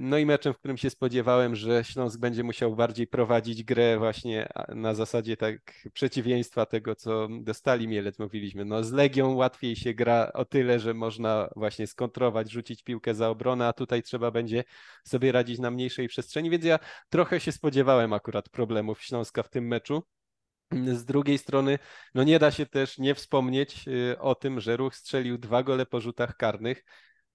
no 0.00 0.18
i 0.18 0.26
meczem, 0.26 0.54
w 0.54 0.58
którym 0.58 0.76
się 0.76 0.90
spodziewałem, 0.90 1.56
że 1.56 1.84
Śląsk 1.84 2.20
będzie 2.20 2.44
musiał 2.44 2.76
bardziej 2.76 3.06
prowadzić 3.06 3.64
grę 3.64 3.98
właśnie 3.98 4.48
na 4.68 4.94
zasadzie 4.94 5.36
tak 5.36 5.56
przeciwieństwa 5.92 6.66
tego, 6.66 6.94
co 6.94 7.28
dostali 7.40 7.88
Mielec, 7.88 8.18
mówiliśmy. 8.18 8.64
No 8.64 8.84
z 8.84 8.92
Legią 8.92 9.34
łatwiej 9.34 9.76
się 9.76 9.94
gra 9.94 10.30
o 10.34 10.44
tyle, 10.44 10.80
że 10.80 10.94
można 10.94 11.48
właśnie 11.56 11.86
skontrować, 11.86 12.50
rzucić 12.50 12.82
piłkę 12.82 13.14
za 13.14 13.28
obronę, 13.28 13.66
a 13.68 13.72
tutaj 13.72 14.02
trzeba 14.02 14.30
będzie 14.30 14.64
sobie 15.04 15.32
radzić 15.32 15.58
na 15.58 15.70
mniejszej 15.70 16.08
przestrzeni, 16.08 16.50
więc 16.50 16.64
ja 16.64 16.78
trochę 17.08 17.40
się 17.40 17.52
spodziewałem 17.52 18.12
akurat 18.12 18.48
problemów 18.48 19.02
Śląska 19.02 19.42
w 19.42 19.50
tym 19.50 19.66
meczu. 19.66 20.02
Z 20.72 21.04
drugiej 21.04 21.38
strony, 21.38 21.78
no 22.14 22.24
nie 22.24 22.38
da 22.38 22.50
się 22.50 22.66
też 22.66 22.98
nie 22.98 23.14
wspomnieć 23.14 23.88
y, 23.88 24.18
o 24.18 24.34
tym, 24.34 24.60
że 24.60 24.76
Ruch 24.76 24.94
strzelił 24.94 25.38
dwa 25.38 25.62
gole 25.62 25.86
po 25.86 26.00
rzutach 26.00 26.36
karnych. 26.36 26.84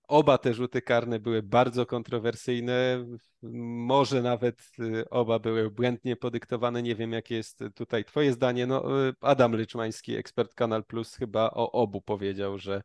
Oba 0.09 0.37
te 0.37 0.53
rzuty 0.53 0.81
karne 0.81 1.19
były 1.19 1.43
bardzo 1.43 1.85
kontrowersyjne, 1.85 3.05
może 3.41 4.21
nawet 4.21 4.61
y, 4.79 5.09
oba 5.09 5.39
były 5.39 5.71
błędnie 5.71 6.15
podyktowane. 6.15 6.83
Nie 6.83 6.95
wiem, 6.95 7.11
jakie 7.11 7.35
jest 7.35 7.63
tutaj 7.75 8.05
Twoje 8.05 8.33
zdanie. 8.33 8.67
No, 8.67 9.07
y, 9.09 9.13
Adam 9.21 9.55
Lyczmański, 9.55 10.15
ekspert 10.15 10.55
Kanal 10.55 10.85
Plus, 10.85 11.15
chyba 11.15 11.49
o 11.51 11.71
obu 11.71 12.01
powiedział, 12.01 12.57
że 12.57 12.81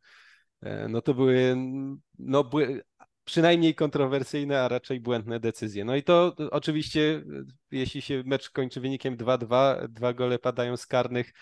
e, 0.62 0.88
no 0.88 1.02
to 1.02 1.14
były 1.14 1.56
no, 2.18 2.50
przynajmniej 3.24 3.74
kontrowersyjne, 3.74 4.60
a 4.60 4.68
raczej 4.68 5.00
błędne 5.00 5.40
decyzje. 5.40 5.84
No 5.84 5.96
i 5.96 6.02
to 6.02 6.36
oczywiście, 6.50 7.24
jeśli 7.70 8.02
się 8.02 8.22
mecz 8.26 8.50
kończy 8.50 8.80
wynikiem 8.80 9.16
2-2, 9.16 9.88
dwa 9.88 10.12
gole 10.12 10.38
padają 10.38 10.76
z 10.76 10.86
karnych 10.86 11.32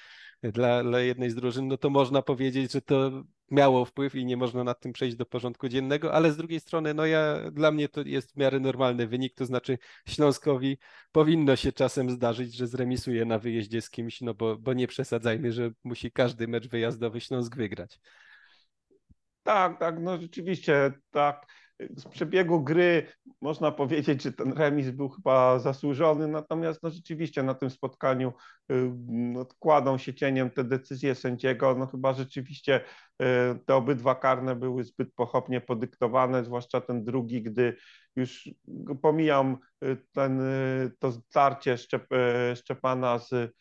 dla, 0.43 0.83
dla 0.83 1.01
jednej 1.01 1.31
z 1.31 1.35
drużyn, 1.35 1.69
no 1.69 1.77
to 1.77 1.91
można 1.91 2.23
powiedzieć, 2.23 2.73
że 2.73 2.83
to 2.83 3.23
miało 3.53 3.85
wpływ 3.85 4.15
i 4.15 4.25
nie 4.25 4.37
można 4.37 4.65
nad 4.65 4.81
tym 4.81 4.93
przejść 4.93 5.17
do 5.17 5.27
porządku 5.27 5.69
dziennego, 5.69 6.15
ale 6.15 6.33
z 6.33 6.37
drugiej 6.37 6.61
strony, 6.61 6.95
no 6.95 7.07
ja, 7.07 7.51
dla 7.51 7.71
mnie 7.71 7.89
to 7.89 8.01
jest 8.01 8.33
w 8.33 8.37
miarę 8.37 8.61
normalny 8.61 9.07
wynik, 9.07 9.35
to 9.35 9.47
znaczy 9.47 9.79
Śląskowi 10.09 10.79
powinno 11.13 11.57
się 11.57 11.73
czasem 11.73 12.11
zdarzyć, 12.11 12.55
że 12.55 12.67
zremisuje 12.67 13.25
na 13.25 13.39
wyjeździe 13.39 13.83
z 13.83 13.91
kimś, 13.91 14.21
no 14.21 14.35
bo, 14.35 14.57
bo 14.57 14.73
nie 14.73 14.87
przesadzajmy, 14.87 15.53
że 15.53 15.71
musi 15.85 16.13
każdy 16.13 16.49
mecz 16.49 16.69
wyjazdowy 16.69 17.21
Śląsk 17.21 17.57
wygrać. 17.57 18.01
Tak, 19.43 19.79
tak, 19.79 20.01
no 20.01 20.19
rzeczywiście 20.19 20.93
tak 21.11 21.47
z 21.97 22.05
przebiegu 22.05 22.61
gry 22.61 23.07
można 23.41 23.73
powiedzieć, 23.73 24.23
że 24.23 24.33
ten 24.33 24.53
remis 24.53 24.91
był 24.91 25.09
chyba 25.09 25.59
zasłużony, 25.59 26.29
natomiast 26.29 26.83
no 26.83 26.91
rzeczywiście 26.91 27.43
na 27.43 27.55
tym 27.55 27.71
spotkaniu 27.71 28.33
y, 28.73 28.93
no, 29.09 29.47
kładą 29.59 29.99
się 29.99 30.15
cieniem 30.15 30.51
te 30.51 30.65
decyzje 30.65 31.15
sędziego, 31.15 31.75
no 31.79 31.87
chyba 31.87 32.13
rzeczywiście 32.13 32.81
y, 33.23 33.25
te 33.67 33.75
obydwa 33.75 34.15
karne 34.15 34.57
były 34.57 34.85
zbyt 34.85 35.15
pochopnie 35.15 35.61
podyktowane, 35.61 36.45
zwłaszcza 36.45 36.81
ten 36.81 37.05
drugi, 37.05 37.43
gdy 37.43 37.77
już 38.17 38.51
pomijam 39.03 39.59
y, 39.85 39.97
ten, 40.13 40.41
to 40.99 41.13
starcie 41.13 41.79
Szczep, 41.79 42.07
Szczepana 42.55 43.19
z 43.19 43.53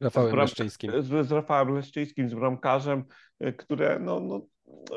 Rafałem 0.00 0.36
Leszczyńskim. 0.36 1.02
Z, 1.02 1.26
z 1.26 1.32
Rafałem 1.32 1.74
Leszczyńskim, 1.74 2.28
z 2.28 2.34
bramkarzem, 2.34 3.04
które 3.56 3.98
no, 3.98 4.20
no 4.20 4.46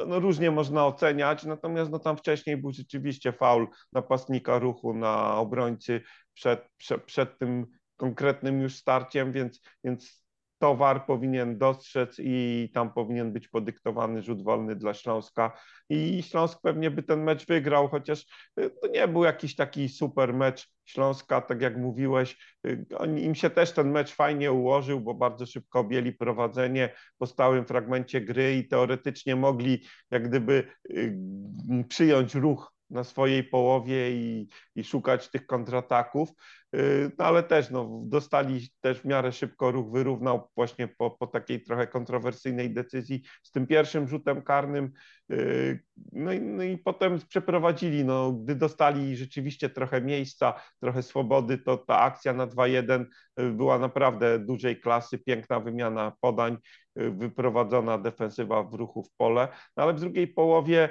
no, 0.07 0.19
różnie 0.19 0.51
można 0.51 0.85
oceniać, 0.85 1.43
natomiast 1.43 1.91
no, 1.91 1.99
tam 1.99 2.17
wcześniej 2.17 2.57
był 2.57 2.71
rzeczywiście 2.71 3.31
faul 3.31 3.67
napastnika 3.93 4.59
ruchu 4.59 4.93
na 4.93 5.35
obrońcy 5.37 6.01
przed, 6.33 6.67
przed, 6.77 7.03
przed 7.03 7.37
tym 7.37 7.67
konkretnym 7.97 8.61
już 8.61 8.75
starciem, 8.75 9.31
więc, 9.31 9.61
więc 9.83 10.23
towar 10.61 11.05
powinien 11.05 11.57
dostrzec 11.57 12.15
i 12.19 12.69
tam 12.73 12.93
powinien 12.93 13.33
być 13.33 13.47
podyktowany 13.47 14.21
rzut 14.21 14.43
wolny 14.43 14.75
dla 14.75 14.93
Śląska. 14.93 15.57
I 15.89 16.23
Śląsk 16.23 16.59
pewnie 16.61 16.91
by 16.91 17.03
ten 17.03 17.23
mecz 17.23 17.47
wygrał, 17.47 17.87
chociaż 17.87 18.25
y, 18.59 18.69
to 18.81 18.87
nie 18.87 19.07
był 19.07 19.23
jakiś 19.23 19.55
taki 19.55 19.89
super 19.89 20.33
mecz 20.33 20.69
Śląska, 20.85 21.41
tak 21.41 21.61
jak 21.61 21.77
mówiłeś. 21.77 22.57
Y, 22.67 22.85
im 23.17 23.35
się 23.35 23.49
też 23.49 23.71
ten 23.71 23.91
mecz 23.91 24.15
fajnie 24.15 24.51
ułożył, 24.51 24.99
bo 25.01 25.13
bardzo 25.13 25.45
szybko 25.45 25.79
objęli 25.79 26.11
prowadzenie 26.11 26.93
po 27.17 27.25
stałym 27.27 27.65
fragmencie 27.65 28.21
gry 28.21 28.55
i 28.55 28.67
teoretycznie 28.67 29.35
mogli 29.35 29.83
jak 30.11 30.29
gdyby 30.29 30.63
y, 30.89 31.15
przyjąć 31.89 32.35
ruch 32.35 32.73
na 32.91 33.03
swojej 33.03 33.43
połowie 33.43 34.11
i, 34.11 34.47
i 34.75 34.83
szukać 34.83 35.29
tych 35.29 35.45
kontrataków. 35.45 36.29
Y, 36.75 37.11
no 37.19 37.25
ale 37.25 37.43
też 37.43 37.69
no, 37.69 38.01
dostali 38.05 38.69
też 38.81 38.99
w 38.99 39.05
miarę 39.05 39.31
szybko 39.31 39.71
ruch 39.71 39.91
wyrównał 39.91 40.49
właśnie 40.55 40.87
po, 40.87 41.11
po 41.11 41.27
takiej 41.27 41.63
trochę 41.63 41.87
kontrowersyjnej 41.87 42.73
decyzji 42.73 43.23
z 43.43 43.51
tym 43.51 43.67
pierwszym 43.67 44.07
rzutem 44.07 44.41
karnym. 44.41 44.91
Y, 45.31 45.83
no 46.11 46.33
i, 46.33 46.41
no 46.41 46.63
i 46.63 46.77
potem 46.77 47.19
przeprowadzili, 47.29 48.05
no, 48.05 48.31
gdy 48.31 48.55
dostali 48.55 49.15
rzeczywiście 49.15 49.69
trochę 49.69 50.01
miejsca, 50.01 50.53
trochę 50.79 51.03
swobody, 51.03 51.57
to 51.57 51.77
ta 51.77 51.99
akcja 51.99 52.33
na 52.33 52.47
2-1 52.47 53.05
y, 53.39 53.51
była 53.51 53.79
naprawdę 53.79 54.39
dużej 54.39 54.81
klasy, 54.81 55.19
piękna 55.19 55.59
wymiana 55.59 56.13
podań, 56.21 56.57
wyprowadzona 56.95 57.97
defensywa 57.97 58.63
w 58.63 58.73
ruchu 58.73 59.03
w 59.03 59.11
pole, 59.17 59.47
no 59.77 59.83
ale 59.83 59.93
w 59.93 59.99
drugiej 59.99 60.27
połowie 60.27 60.89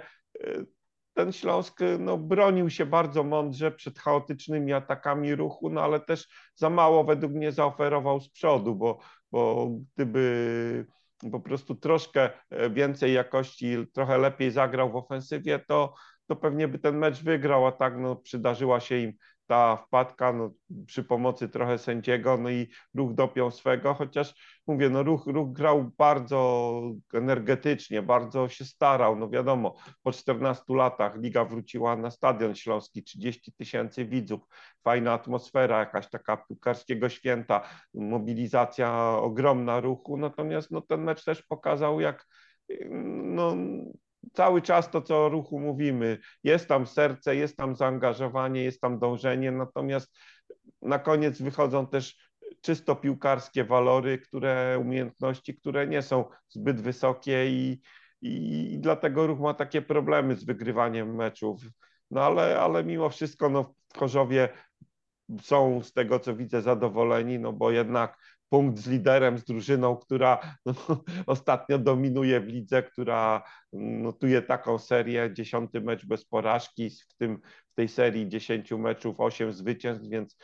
ten 1.15 1.33
Śląsk 1.33 1.81
no, 1.99 2.19
bronił 2.19 2.71
się 2.71 2.87
bardzo 2.87 3.25
mądrze 3.25 3.73
przed 3.73 3.99
chaotycznymi 3.99 4.73
atakami 4.73 5.35
ruchu, 5.35 5.71
no 5.71 5.83
ale 5.83 6.01
też 6.01 6.29
za 6.55 6.71
mało 6.71 7.05
według 7.05 7.33
mnie 7.33 7.53
zaoferował 7.53 8.21
z 8.21 8.31
przodu, 8.31 8.75
bo, 8.75 8.99
bo 9.33 9.71
gdyby 9.95 10.87
po 11.33 11.41
prostu 11.41 11.75
troszkę 11.75 12.31
więcej 12.71 13.13
jakości, 13.13 13.77
trochę 13.93 14.19
lepiej 14.19 14.51
zagrał 14.51 14.93
w 14.93 14.97
ofensywie, 14.97 15.59
to, 15.59 15.95
to 16.27 16.37
pewnie 16.37 16.69
by 16.69 16.79
ten 16.79 16.99
mecz 16.99 17.23
wygrał, 17.23 17.67
a 17.67 17.73
tak 17.73 17.99
no, 17.99 18.17
przydarzyła 18.17 18.81
się 18.81 18.99
im 18.99 19.13
ta 19.51 19.77
wpadka 19.77 20.33
no, 20.33 20.51
przy 20.87 21.05
pomocy 21.05 21.49
trochę 21.49 21.79
sędziego, 21.79 22.37
no 22.37 22.51
i 22.51 22.69
ruch 22.95 23.15
dopiął 23.15 23.51
swego, 23.51 23.95
chociaż 23.95 24.35
mówię, 24.67 24.91
no 24.91 25.03
ruch, 25.03 25.27
ruch 25.27 25.53
grał 25.53 25.91
bardzo 25.99 26.83
energetycznie, 27.15 28.03
bardzo 28.03 28.49
się 28.49 28.65
starał, 28.65 29.17
no 29.17 29.29
wiadomo, 29.29 29.75
po 30.03 30.13
14 30.13 30.63
latach 30.69 31.17
liga 31.17 31.45
wróciła 31.45 31.97
na 31.97 32.11
Stadion 32.11 32.55
Śląski, 32.55 33.03
30 33.03 33.53
tysięcy 33.53 34.05
widzów, 34.05 34.41
fajna 34.85 35.13
atmosfera, 35.13 35.79
jakaś 35.79 36.11
taka 36.11 36.37
piłkarskiego 36.37 37.09
święta, 37.09 37.69
mobilizacja 37.95 39.17
ogromna 39.17 39.81
ruchu, 39.81 40.17
natomiast 40.17 40.71
no 40.71 40.81
ten 40.81 41.03
mecz 41.05 41.25
też 41.25 41.43
pokazał, 41.43 42.01
jak 42.01 42.27
no, 43.25 43.57
cały 44.33 44.62
czas 44.62 44.91
to, 44.91 45.03
co 45.03 45.27
o 45.27 45.29
ruchu 45.29 45.61
mówimy, 45.61 46.18
jest 46.45 46.68
tam 46.68 46.87
serce, 46.87 47.37
jest 47.37 47.57
tam 47.57 47.77
zaangażowanie, 47.77 48.64
jest 48.64 48.81
tam 48.81 48.99
dążenie, 48.99 49.53
natomiast 49.53 50.16
na 50.83 50.99
koniec 50.99 51.43
wychodzą 51.43 51.87
też 51.87 52.31
czysto 52.61 52.97
piłkarskie 52.97 53.64
walory, 53.64 54.18
które, 54.18 54.79
umiejętności, 54.81 55.57
które 55.57 55.87
nie 55.87 56.03
są 56.03 56.25
zbyt 56.49 56.81
wysokie 56.81 57.51
i, 57.51 57.81
i, 58.23 58.73
i 58.73 58.79
dlatego 58.79 59.27
ruch 59.27 59.41
ma 59.41 59.55
takie 59.55 59.83
problemy 59.83 60.37
z 60.37 60.45
wygrywaniem 60.45 61.14
meczów. 61.14 61.62
No 62.11 62.23
ale, 62.23 62.61
ale 62.61 62.85
mimo 62.85 63.09
wszystko 63.09 63.49
no, 63.49 63.75
w 63.95 63.99
Chorzowie 63.99 64.49
są 65.43 65.83
z 65.83 65.93
tego, 65.93 66.18
co 66.18 66.37
widzę, 66.37 66.62
zadowoleni, 66.62 67.39
no 67.39 67.53
bo 67.53 67.70
jednak 67.70 68.16
punkt 68.49 68.78
z 68.78 68.89
liderem, 68.89 69.39
z 69.39 69.45
drużyną, 69.45 69.97
która 69.97 70.57
no, 70.66 70.74
ostatnio 71.26 71.78
dominuje 71.78 72.41
w 72.41 72.47
lidze, 72.47 72.83
która 72.83 73.43
notuje 73.72 74.43
taką 74.43 74.78
serię, 74.78 75.31
dziesiąty 75.33 75.81
mecz 75.81 76.07
bez 76.07 76.24
porażki, 76.24 76.91
w, 76.91 77.14
tym, 77.14 77.41
w 77.72 77.74
tej 77.74 77.89
serii 77.89 78.28
dziesięciu 78.28 78.78
meczów 78.78 79.20
osiem 79.20 79.53
zwycięstw, 79.53 80.09
więc 80.09 80.37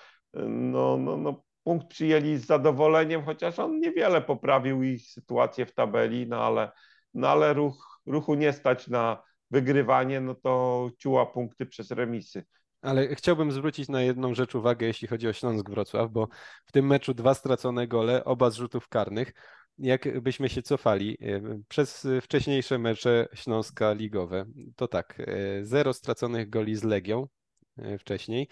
no, 0.48 0.96
no, 0.96 1.16
no, 1.16 1.42
punkt 1.62 1.86
przyjęli 1.86 2.36
z 2.36 2.46
zadowoleniem, 2.46 3.24
chociaż 3.24 3.58
on 3.58 3.80
niewiele 3.80 4.22
poprawił 4.22 4.82
ich 4.82 5.06
sytuację 5.06 5.66
w 5.66 5.74
tabeli, 5.74 6.26
no 6.26 6.44
ale, 6.44 6.70
no 7.14 7.28
ale 7.28 7.54
ruch, 7.54 8.00
ruchu 8.06 8.34
nie 8.34 8.52
stać 8.52 8.88
na 8.88 9.22
wygrywanie, 9.50 10.20
no 10.20 10.34
to 10.34 10.90
ciuła 10.98 11.26
punkty 11.26 11.66
przez 11.66 11.90
remisy. 11.90 12.44
Ale 12.86 13.14
chciałbym 13.14 13.52
zwrócić 13.52 13.88
na 13.88 14.02
jedną 14.02 14.34
rzecz 14.34 14.54
uwagę, 14.54 14.86
jeśli 14.86 15.08
chodzi 15.08 15.28
o 15.28 15.32
Śląsk 15.32 15.70
Wrocław, 15.70 16.10
bo 16.10 16.28
w 16.64 16.72
tym 16.72 16.86
meczu 16.86 17.14
dwa 17.14 17.34
stracone 17.34 17.88
gole, 17.88 18.24
oba 18.24 18.50
z 18.50 18.54
rzutów 18.54 18.88
karnych. 18.88 19.32
Jakbyśmy 19.78 20.48
się 20.48 20.62
cofali 20.62 21.18
e, 21.20 21.40
przez 21.68 22.06
wcześniejsze 22.22 22.78
mecze 22.78 23.28
Śląska 23.34 23.92
ligowe, 23.92 24.46
to 24.76 24.88
tak, 24.88 25.20
e, 25.20 25.64
zero 25.64 25.92
straconych 25.92 26.50
goli 26.50 26.76
z 26.76 26.84
Legią 26.84 27.28
e, 27.78 27.98
wcześniej, 27.98 28.48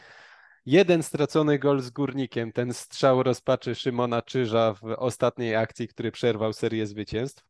jeden 0.66 1.02
stracony 1.02 1.58
gol 1.58 1.80
z 1.80 1.90
Górnikiem, 1.90 2.52
ten 2.52 2.72
strzał 2.72 3.22
rozpaczy 3.22 3.74
Szymona 3.74 4.22
Czyża 4.22 4.74
w 4.74 4.84
ostatniej 4.84 5.56
akcji, 5.56 5.88
który 5.88 6.12
przerwał 6.12 6.52
serię 6.52 6.86
zwycięstw. 6.86 7.44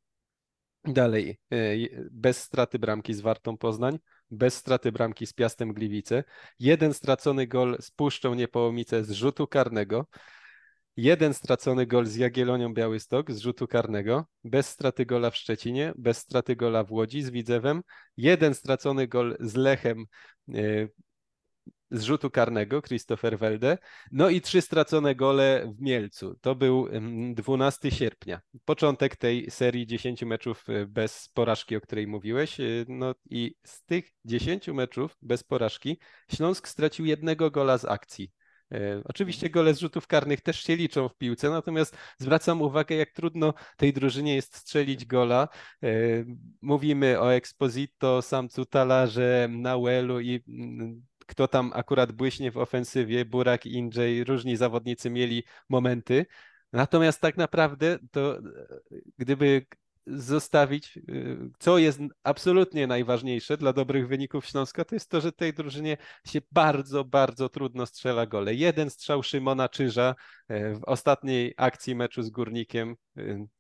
Dalej, 0.85 1.39
bez 2.11 2.43
straty 2.43 2.79
bramki 2.79 3.15
z 3.15 3.21
Wartą 3.21 3.57
Poznań, 3.57 3.99
bez 4.35 4.55
straty 4.55 4.93
bramki 4.93 5.27
z 5.27 5.33
Piastem 5.33 5.73
Gliwice, 5.73 6.25
jeden 6.59 6.95
stracony 6.95 7.47
gol 7.47 7.77
z 7.81 7.91
Puszczą 7.91 8.35
Niepołomice 8.35 9.05
z 9.05 9.11
rzutu 9.11 9.47
karnego, 9.47 10.07
jeden 10.97 11.35
stracony 11.35 11.87
gol 11.87 12.07
z 12.07 12.17
Jagiellonią 12.17 12.75
Białystok 12.75 13.33
z 13.33 13.39
rzutu 13.39 13.69
karnego, 13.69 14.27
bez 14.45 14.69
straty 14.69 15.07
gola 15.07 15.31
w 15.31 15.37
Szczecinie, 15.37 15.93
bez 15.97 16.19
straty 16.19 16.57
gola 16.57 16.85
w 16.85 16.93
Łodzi 16.93 17.23
z 17.23 17.31
Widzewem, 17.31 17.83
jeden 18.17 18.55
stracony 18.55 19.09
gol 19.09 19.37
z 19.41 19.55
Lechem 19.55 20.07
e, 20.49 20.89
z 21.95 22.03
rzutu 22.03 22.31
karnego 22.31 22.83
Christopher 22.83 23.39
Welde, 23.39 23.79
no 24.13 24.29
i 24.29 24.41
trzy 24.41 24.61
stracone 24.61 25.15
gole 25.15 25.73
w 25.79 25.81
Mielcu. 25.81 26.35
To 26.41 26.55
był 26.55 26.89
12 27.35 27.91
sierpnia, 27.91 28.41
początek 28.65 29.17
tej 29.17 29.51
serii 29.51 29.87
10 29.87 30.23
meczów 30.23 30.65
e, 30.69 30.87
bez 30.87 31.29
porażki, 31.35 31.77
o 31.77 31.81
której 31.81 32.07
mówiłeś. 32.07 32.61
E, 32.61 32.65
no 32.89 33.15
i 33.31 33.55
z 33.65 33.85
tych 33.85 34.11
10 34.25 34.69
meczów 34.69 35.17
bez 35.23 35.45
porażki 35.45 35.99
Śląsk 36.35 36.69
stracił 36.69 37.07
jednego 37.07 37.51
gola 37.51 37.79
z 37.79 37.85
akcji. 37.85 38.33
E, 38.73 39.03
oczywiście 39.05 39.51
gole 39.51 39.75
z 39.75 39.79
rzutów 39.79 40.07
karnych 40.07 40.41
też 40.41 40.63
się 40.63 40.77
liczą 40.77 41.09
w 41.09 41.17
piłce, 41.17 41.51
natomiast 41.51 41.97
zwracam 42.19 42.63
uwagę, 42.63 42.97
jak 42.97 43.11
trudno 43.11 43.55
tej 43.77 43.93
drużynie 43.93 44.35
jest 44.35 44.57
strzelić 44.57 45.07
gola. 45.07 45.49
Mówimy 46.63 47.21
o 47.21 47.35
Exposito, 47.35 48.23
Samcu 48.23 48.65
Talarze, 48.67 49.49
Nauelu 49.51 50.21
i 50.21 50.41
mm, 50.49 51.03
kto 51.27 51.49
tam 51.49 51.73
akurat 51.75 52.13
błyśnie 52.13 52.51
w 52.51 52.59
ofensywie, 52.59 53.25
Burak, 53.25 53.67
Injay, 53.67 54.25
różni 54.25 54.57
zawodnicy 54.57 55.11
mieli 55.11 55.43
momenty. 55.69 56.27
Natomiast 56.73 57.21
tak 57.21 57.37
naprawdę 57.37 57.99
to 58.11 58.39
gdyby 59.19 59.67
zostawić, 60.07 60.97
y, 60.97 61.51
co 61.59 61.79
jest 61.79 62.01
absolutnie 62.23 62.87
najważniejsze 62.87 63.57
dla 63.57 63.73
dobrych 63.73 64.09
wyników 64.09 64.47
Śląska, 64.47 64.85
to 64.85 64.95
jest 64.95 65.11
to, 65.11 65.21
że 65.21 65.33
tej 65.33 65.55
drużynie 65.55 65.97
się 66.27 66.41
bardzo, 66.53 67.05
bardzo 67.05 67.49
trudno 67.49 67.87
strzela 67.87 68.27
gole. 68.27 68.55
Jeden 68.55 68.91
strzał 68.91 69.23
Szymona 69.23 69.69
Czyża 69.69 70.15
e, 70.49 70.75
w 70.75 70.85
ostatniej 70.85 71.55
akcji 71.57 71.95
meczu 71.95 72.23
z 72.23 72.31
Górnikiem 72.31 72.97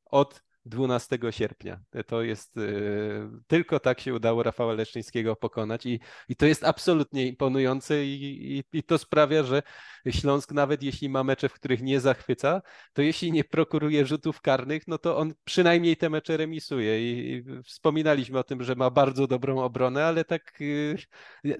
od 0.04 0.43
12 0.66 1.18
sierpnia. 1.30 1.80
To 2.06 2.22
jest, 2.22 2.54
tylko 3.46 3.80
tak 3.80 4.00
się 4.00 4.14
udało 4.14 4.42
Rafała 4.42 4.72
Leszczyńskiego 4.72 5.36
pokonać 5.36 5.86
i, 5.86 6.00
i 6.28 6.36
to 6.36 6.46
jest 6.46 6.64
absolutnie 6.64 7.26
imponujące 7.26 8.04
i, 8.04 8.56
i, 8.58 8.78
i 8.78 8.82
to 8.82 8.98
sprawia, 8.98 9.42
że 9.42 9.62
Śląsk 10.10 10.52
nawet 10.52 10.82
jeśli 10.82 11.08
ma 11.08 11.24
mecze, 11.24 11.48
w 11.48 11.52
których 11.52 11.82
nie 11.82 12.00
zachwyca, 12.00 12.62
to 12.92 13.02
jeśli 13.02 13.32
nie 13.32 13.44
prokuruje 13.44 14.06
rzutów 14.06 14.40
karnych, 14.40 14.88
no 14.88 14.98
to 14.98 15.16
on 15.18 15.34
przynajmniej 15.44 15.96
te 15.96 16.10
mecze 16.10 16.36
remisuje 16.36 17.12
i 17.12 17.44
wspominaliśmy 17.64 18.38
o 18.38 18.44
tym, 18.44 18.62
że 18.62 18.74
ma 18.74 18.90
bardzo 18.90 19.26
dobrą 19.26 19.60
obronę, 19.60 20.04
ale 20.04 20.24
tak 20.24 20.58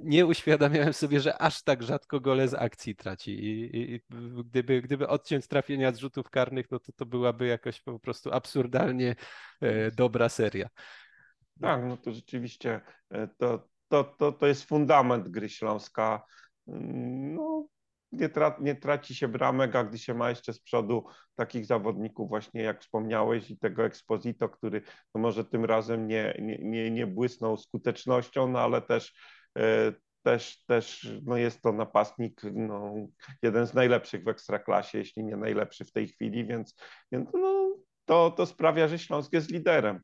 nie 0.03 0.27
uświadamiałem 0.27 0.93
sobie, 0.93 1.21
że 1.21 1.43
aż 1.43 1.63
tak 1.63 1.83
rzadko 1.83 2.21
gole 2.21 2.49
z 2.49 2.55
akcji 2.55 2.97
traci 2.97 3.31
i, 3.31 3.77
i 3.95 4.01
gdyby, 4.45 4.83
gdyby 4.83 5.09
odciąć 5.09 5.47
trafienia 5.47 5.93
z 5.93 5.99
rzutów 5.99 6.31
karnych, 6.31 6.71
no 6.71 6.79
to 6.79 6.93
to 6.93 7.07
byłaby 7.07 7.47
jakoś 7.47 7.81
po 7.81 7.99
prostu 7.99 8.33
absurdalnie 8.33 8.94
e, 9.01 9.91
dobra 9.91 10.29
seria. 10.29 10.69
Tak, 11.61 11.85
no 11.85 11.97
to 11.97 12.13
rzeczywiście 12.13 12.81
e, 13.11 13.29
to, 13.39 13.69
to, 13.89 14.05
to, 14.05 14.33
to 14.33 14.47
jest 14.47 14.65
fundament 14.65 15.29
gry 15.29 15.49
Śląska. 15.49 16.25
Mm, 16.69 17.35
no, 17.35 17.67
nie, 18.13 18.29
tra 18.29 18.57
nie 18.61 18.75
traci 18.75 19.15
się 19.15 19.29
bramek, 19.29 19.77
a 19.77 19.85
gdy 19.85 19.99
się 19.99 20.15
ma 20.15 20.31
jeszcze 20.31 20.53
z 20.53 20.61
przodu 20.61 21.05
takich 21.35 21.67
zawodników 21.67 22.29
właśnie 22.29 22.63
jak 22.63 22.81
wspomniałeś 22.81 23.51
i 23.51 23.59
tego 23.59 23.85
Exposito, 23.85 24.49
który 24.49 24.83
no 25.15 25.21
może 25.21 25.45
tym 25.45 25.65
razem 25.65 26.09
nie, 26.09 26.37
nie, 26.43 26.59
nie, 26.59 26.91
nie 26.91 27.07
błysnął 27.07 27.57
skutecznością, 27.57 28.49
no 28.49 28.61
ale 28.61 28.83
też 28.83 29.15
e, 29.59 29.93
też, 30.25 30.65
też 30.67 31.13
no 31.23 31.37
jest 31.37 31.63
to 31.63 31.73
napastnik, 31.73 32.41
no, 32.53 32.95
jeden 33.43 33.67
z 33.67 33.75
najlepszych 33.75 34.25
w 34.25 34.29
ekstraklasie, 34.29 34.99
jeśli 34.99 35.25
nie 35.25 35.37
najlepszy 35.37 35.85
w 35.85 35.93
tej 35.93 36.09
chwili, 36.09 36.47
więc, 36.47 36.75
więc 37.13 37.29
no, 37.35 37.77
to, 38.05 38.31
to 38.31 38.47
sprawia, 38.47 38.89
że 38.89 38.99
Śląsk 38.99 39.33
jest 39.33 39.51
liderem. 39.51 40.01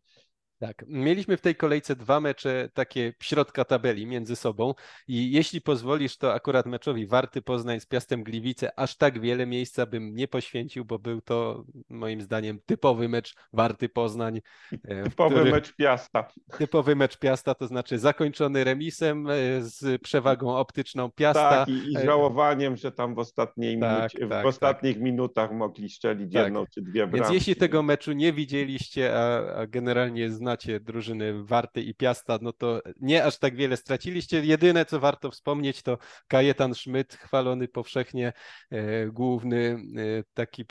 Tak, 0.61 0.85
mieliśmy 0.89 1.37
w 1.37 1.41
tej 1.41 1.57
kolejce 1.57 1.97
dwa 1.97 2.21
mecze 2.21 2.69
takie 2.75 3.13
środka 3.23 3.65
tabeli 3.65 4.07
między 4.07 4.37
sobą 4.37 4.75
i 5.09 5.33
jeśli 5.33 5.61
pozwolisz, 5.61 6.17
to 6.17 6.35
akurat 6.35 6.67
meczowi 6.67 7.07
Warty 7.07 7.43
Poznań 7.43 7.81
z 7.81 7.87
Piastem 7.87 8.23
Gliwice 8.23 8.79
aż 8.79 8.97
tak 8.97 9.21
wiele 9.21 9.47
miejsca 9.47 9.87
bym 9.87 10.15
nie 10.15 10.29
poświęcił, 10.29 10.85
bo 10.85 10.99
był 10.99 11.21
to 11.21 11.65
moim 11.89 12.21
zdaniem 12.21 12.61
typowy 12.67 13.09
mecz 13.09 13.35
Warty 13.53 13.89
Poznań. 13.89 14.41
E, 14.85 15.03
typowy 15.03 15.35
który... 15.35 15.51
mecz 15.51 15.77
Piasta. 15.77 16.29
Typowy 16.59 16.97
mecz 16.97 17.19
Piasta, 17.19 17.55
to 17.55 17.67
znaczy 17.67 17.99
zakończony 17.99 18.65
remisem 18.65 19.27
e, 19.27 19.33
z 19.61 20.03
przewagą 20.03 20.57
optyczną 20.57 21.11
Piasta. 21.11 21.51
Tak, 21.51 21.69
i, 21.69 21.93
i 21.93 21.97
e, 21.97 22.05
żałowaniem, 22.05 22.77
że 22.77 22.93
tam 22.93 23.15
w, 23.15 23.19
ostatniej 23.19 23.81
tak, 23.81 23.97
minucie, 23.97 24.29
tak, 24.29 24.45
w 24.45 24.47
ostatnich 24.47 24.95
tak. 24.95 25.03
minutach 25.03 25.53
mogli 25.53 25.89
strzelić 25.89 26.33
tak. 26.33 26.45
jedną 26.45 26.67
czy 26.67 26.83
dwie 26.83 27.07
bramki. 27.07 27.17
Więc 27.17 27.35
jeśli 27.35 27.57
tego 27.57 27.83
meczu 27.83 28.13
nie 28.13 28.33
widzieliście, 28.33 29.19
a, 29.19 29.55
a 29.55 29.67
generalnie 29.67 30.31
znacie 30.31 30.50
znacie 30.51 30.81
drużyny 30.81 31.45
Warty 31.45 31.83
i 31.83 31.95
Piasta, 31.95 32.39
no 32.43 32.53
to 32.53 32.83
nie 33.01 33.25
aż 33.25 33.39
tak 33.39 33.57
wiele 33.57 33.77
straciliście. 33.77 34.45
Jedyne, 34.45 34.85
co 34.85 35.01
warto 35.01 35.31
wspomnieć, 35.31 35.83
to 35.83 35.99
Kajetan 36.29 36.75
Schmidt, 36.75 37.15
chwalony 37.15 37.69
powszechnie, 37.69 38.33
e, 38.71 39.07
główny 39.07 39.59
e, 39.69 40.25
taki 40.35 40.65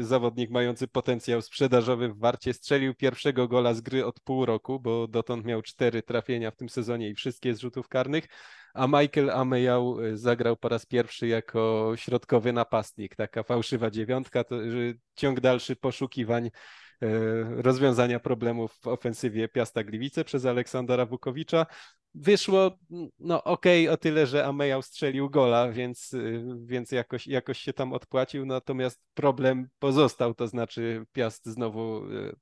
zawodnik 0.00 0.50
mający 0.50 0.88
potencjał 0.88 1.42
sprzedażowy 1.42 2.08
w 2.08 2.18
Warcie, 2.18 2.52
strzelił 2.52 2.94
pierwszego 2.94 3.48
gola 3.48 3.74
z 3.74 3.80
gry 3.80 4.06
od 4.06 4.20
pół 4.20 4.46
roku, 4.46 4.80
bo 4.80 5.08
dotąd 5.08 5.44
miał 5.44 5.62
cztery 5.62 6.02
trafienia 6.02 6.50
w 6.50 6.56
tym 6.56 6.68
sezonie 6.68 7.08
i 7.08 7.14
wszystkie 7.14 7.54
z 7.54 7.60
rzutów 7.60 7.88
karnych 7.88 8.26
a 8.74 8.86
Michael 8.86 9.30
Ameyał 9.30 10.00
e, 10.00 10.16
zagrał 10.16 10.56
po 10.56 10.68
raz 10.68 10.86
pierwszy 10.86 11.26
jako 11.26 11.92
środkowy 11.96 12.52
napastnik, 12.52 13.16
taka 13.16 13.42
fałszywa 13.42 13.90
dziewiątka, 13.90 14.44
to 14.44 14.56
ciąg 15.14 15.40
dalszy 15.40 15.76
poszukiwań 15.76 16.50
rozwiązania 17.56 18.20
problemów 18.20 18.72
w 18.72 18.86
ofensywie 18.86 19.48
Piasta 19.48 19.84
Gliwice 19.84 20.24
przez 20.24 20.46
Aleksandra 20.46 21.06
Wukowicza 21.06 21.66
wyszło 22.14 22.78
no 23.18 23.44
okej 23.44 23.88
okay, 23.88 23.94
o 23.94 23.96
tyle, 23.96 24.26
że 24.26 24.46
Amejał 24.46 24.82
strzelił 24.82 25.30
gola, 25.30 25.72
więc, 25.72 26.12
y, 26.12 26.44
więc 26.64 26.92
jakoś, 26.92 27.26
jakoś 27.26 27.58
się 27.58 27.72
tam 27.72 27.92
odpłacił, 27.92 28.46
natomiast 28.46 29.02
problem 29.14 29.68
pozostał, 29.78 30.34
to 30.34 30.48
znaczy 30.48 31.06
Piast 31.12 31.46
znowu 31.46 32.06
y, 32.10 32.36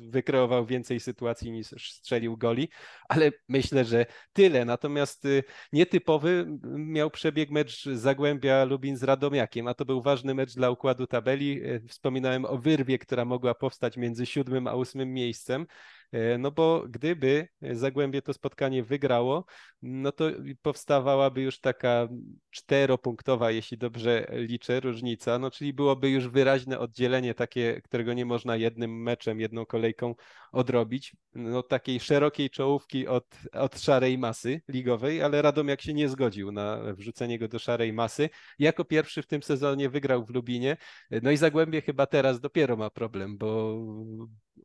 wykreował 0.00 0.66
więcej 0.66 1.00
sytuacji 1.00 1.50
niż 1.50 1.92
strzelił 1.92 2.36
goli, 2.36 2.68
ale 3.08 3.30
myślę, 3.48 3.84
że 3.84 4.06
tyle. 4.32 4.64
Natomiast 4.64 5.24
y, 5.24 5.42
nietypowy 5.72 6.58
miał 6.64 7.10
przebieg 7.10 7.50
mecz 7.50 7.84
Zagłębia 7.84 8.64
Lubin 8.64 8.96
z 8.96 9.02
Radomiakiem, 9.02 9.68
a 9.68 9.74
to 9.74 9.84
był 9.84 10.02
ważny 10.02 10.34
mecz 10.34 10.54
dla 10.54 10.70
układu 10.70 11.06
tabeli. 11.06 11.60
Wspominałem 11.88 12.44
o 12.44 12.58
wyrwie, 12.58 12.98
która 12.98 13.24
mogła 13.24 13.54
powstać 13.54 13.96
między 13.96 14.26
siódmym 14.26 14.66
a 14.66 14.74
ósmym 14.74 15.12
miejscem. 15.12 15.66
E, 16.12 16.38
no 16.38 16.50
bo 16.50 16.84
gdyby 16.88 17.48
Zagłębie 17.72 18.22
to 18.22 18.32
spotkanie 18.32 18.84
wygrało, 18.84 19.44
no 19.82 20.12
to 20.12 20.24
powstawałaby 20.62 21.42
już 21.42 21.60
taka 21.60 22.08
czteropunktowa, 22.50 23.50
jeśli 23.50 23.78
dobrze 23.78 24.26
liczę, 24.30 24.80
różnica, 24.80 25.38
no 25.38 25.50
czyli 25.50 25.72
byłoby 25.72 26.10
już 26.10 26.28
wyraźne 26.28 26.78
oddzielenie 26.78 27.34
takie, 27.34 27.80
którego 27.84 28.12
nie 28.12 28.24
można 28.26 28.56
jednym 28.56 29.02
meczem, 29.02 29.40
jedną 29.40 29.66
kolejką 29.66 30.14
odrobić, 30.54 31.16
no 31.34 31.62
takiej 31.62 32.00
szerokiej 32.00 32.50
czołówki 32.50 33.08
od, 33.08 33.36
od 33.52 33.80
szarej 33.80 34.18
masy 34.18 34.60
ligowej, 34.68 35.22
ale 35.22 35.42
Radomiak 35.42 35.82
się 35.82 35.94
nie 35.94 36.08
zgodził 36.08 36.52
na 36.52 36.94
wrzucenie 36.94 37.38
go 37.38 37.48
do 37.48 37.58
szarej 37.58 37.92
masy. 37.92 38.30
Jako 38.58 38.84
pierwszy 38.84 39.22
w 39.22 39.26
tym 39.26 39.42
sezonie 39.42 39.90
wygrał 39.90 40.24
w 40.24 40.30
Lubinie, 40.30 40.76
no 41.22 41.30
i 41.30 41.36
Zagłębie 41.36 41.82
chyba 41.82 42.06
teraz 42.06 42.40
dopiero 42.40 42.76
ma 42.76 42.90
problem, 42.90 43.38
bo 43.38 43.78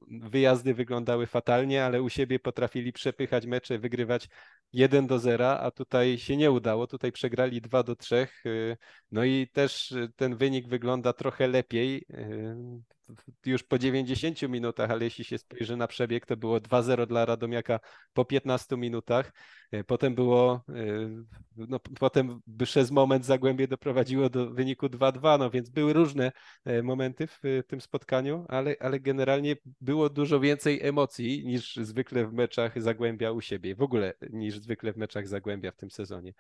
wyjazdy 0.08 0.74
wyglądały 0.74 1.28
fatalnie, 1.28 1.86
ale 1.86 2.02
u 2.02 2.10
siebie 2.10 2.40
potrafili 2.40 2.94
przepychać 2.94 3.46
mecze, 3.46 3.80
wygrywać 3.80 4.30
1 4.74 5.08
do 5.08 5.20
0, 5.20 5.60
a 5.60 5.72
tutaj 5.72 6.18
się 6.18 6.38
nie 6.38 6.52
udało. 6.52 6.88
Tutaj 6.88 7.12
przegrali 7.12 7.62
2 7.62 7.84
do 7.84 7.96
3. 7.96 8.28
No 9.12 9.24
i 9.24 9.48
też 9.54 9.94
ten 10.16 10.38
wynik 10.38 10.68
wygląda 10.68 11.14
trochę 11.14 11.48
lepiej 11.48 12.06
już 13.46 13.64
po 13.64 13.80
90 13.80 14.42
minutach, 14.42 14.92
ale 14.92 15.04
jeśli 15.04 15.24
się 15.24 15.38
spojrzy 15.38 15.78
na 15.78 15.88
przebieg, 15.88 16.26
to 16.26 16.38
było 16.38 16.60
2-0 16.60 17.08
dla 17.08 17.26
Radomiaka 17.26 17.80
po 18.14 18.26
15 18.26 18.78
minutach. 18.78 19.34
E, 19.72 19.84
potem 19.84 20.16
było, 20.16 20.64
e, 20.70 21.24
no, 21.56 21.80
potem 21.80 22.42
przez 22.64 22.92
moment 22.92 23.26
Zagłębie 23.26 23.68
doprowadziło 23.68 24.30
do 24.30 24.52
wyniku 24.52 24.90
2-2, 24.90 25.40
no 25.40 25.50
więc 25.50 25.70
były 25.70 25.94
różne 25.94 26.32
e, 26.66 26.84
momenty 26.84 27.28
w 27.28 27.42
tym 27.68 27.82
spotkaniu, 27.82 28.46
ale, 28.48 28.76
ale 28.80 29.00
generalnie 29.00 29.56
było 29.82 30.10
dużo 30.10 30.40
więcej 30.40 30.84
emocji 30.84 31.46
niż 31.46 31.76
zwykle 31.76 32.28
w 32.28 32.34
meczach 32.34 32.82
Zagłębia 32.82 33.32
u 33.32 33.42
siebie, 33.42 33.76
w 33.76 33.82
ogóle 33.82 34.14
niż 34.30 34.60
zwykle 34.60 34.94
w 34.94 34.98
meczach 34.98 35.28
Zagłębia 35.28 35.72
w 35.72 35.76
tym 35.76 35.92
sezonie. 35.92 36.34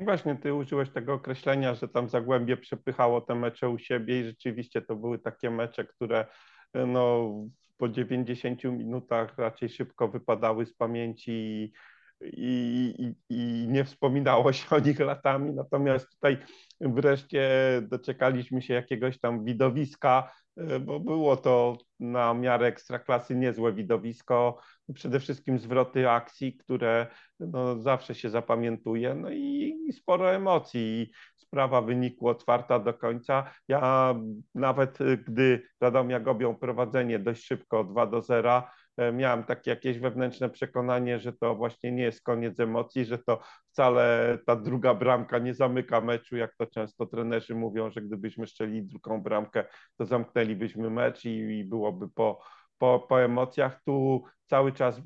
Właśnie 0.00 0.36
ty 0.36 0.54
użyłeś 0.54 0.90
tego 0.90 1.14
określenia, 1.14 1.74
że 1.74 1.88
tam 1.88 2.08
Zagłębie 2.08 2.56
przepychało 2.56 3.20
te 3.20 3.34
mecze 3.34 3.68
u 3.68 3.78
siebie 3.78 4.20
i 4.20 4.24
rzeczywiście 4.24 4.82
to 4.82 4.96
były 4.96 5.18
takie 5.18 5.50
mecze, 5.50 5.84
które 5.84 6.26
no, 6.74 7.32
po 7.76 7.88
90 7.88 8.64
minutach 8.64 9.38
raczej 9.38 9.68
szybko 9.68 10.08
wypadały 10.08 10.66
z 10.66 10.74
pamięci 10.74 11.72
i, 12.20 12.94
i, 12.98 13.14
i, 13.28 13.68
nie 13.68 13.84
wspominało 13.84 14.52
się 14.52 14.76
o 14.76 14.78
nich 14.78 15.00
latami. 15.00 15.52
Natomiast 15.52 16.10
tutaj 16.10 16.38
wreszcie 16.80 17.50
doczekaliśmy 17.82 18.62
się 18.62 18.74
jakiegoś 18.74 19.20
tam 19.20 19.44
widowiska, 19.44 20.30
E, 20.30 20.45
bo 20.80 21.00
było 21.00 21.36
to 21.36 21.78
na 22.00 22.34
miarę 22.34 22.66
ekstraklasy 22.66 23.34
niezłe 23.34 23.72
widowisko. 23.72 24.58
Przede 24.94 25.20
wszystkim 25.20 25.58
zwroty 25.58 26.10
akcji, 26.10 26.56
które 26.56 27.06
no, 27.40 27.80
zawsze 27.80 28.14
się 28.14 28.30
zapamiętuje, 28.30 29.14
no 29.14 29.30
i, 29.30 29.76
i 29.88 29.92
sporo 29.92 30.34
emocji. 30.34 31.10
Sprawa 31.36 31.82
wynikła 31.82 32.30
otwarta 32.30 32.78
do 32.78 32.94
końca. 32.94 33.50
Ja 33.68 34.14
nawet 34.54 35.00
e, 35.00 35.16
gdy 35.16 35.62
Radomia 35.80 36.20
gobią 36.20 36.54
prowadzenie 36.54 37.18
dość 37.18 37.44
szybko 37.44 37.84
2 37.84 38.06
do 38.06 38.22
0, 38.22 38.62
E, 38.62 38.85
miałem 39.12 39.44
takie 39.44 39.70
jakieś 39.70 39.98
wewnętrzne 39.98 40.50
przekonanie, 40.50 41.18
że 41.18 41.32
to 41.32 41.54
właśnie 41.54 41.92
nie 41.92 42.02
jest 42.02 42.22
koniec 42.22 42.60
emocji, 42.60 43.04
że 43.04 43.18
to 43.18 43.40
wcale 43.72 44.38
ta 44.46 44.56
druga 44.56 44.94
bramka 44.94 45.38
nie 45.38 45.54
zamyka 45.54 46.00
meczu, 46.00 46.36
jak 46.36 46.56
to 46.56 46.66
często 46.66 47.06
trenerzy 47.06 47.54
mówią, 47.54 47.90
że 47.90 48.02
gdybyśmy 48.02 48.46
szczeli 48.46 48.82
drugą 48.82 49.22
bramkę, 49.22 49.64
to 49.96 50.06
zamknęlibyśmy 50.06 50.90
mecz 50.90 51.24
i, 51.24 51.58
i 51.58 51.64
byłoby 51.64 52.08
po, 52.08 52.40
po, 52.78 53.06
po 53.08 53.22
emocjach. 53.22 53.82
Tu 53.84 54.24
cały 54.46 54.72
czas 54.72 55.00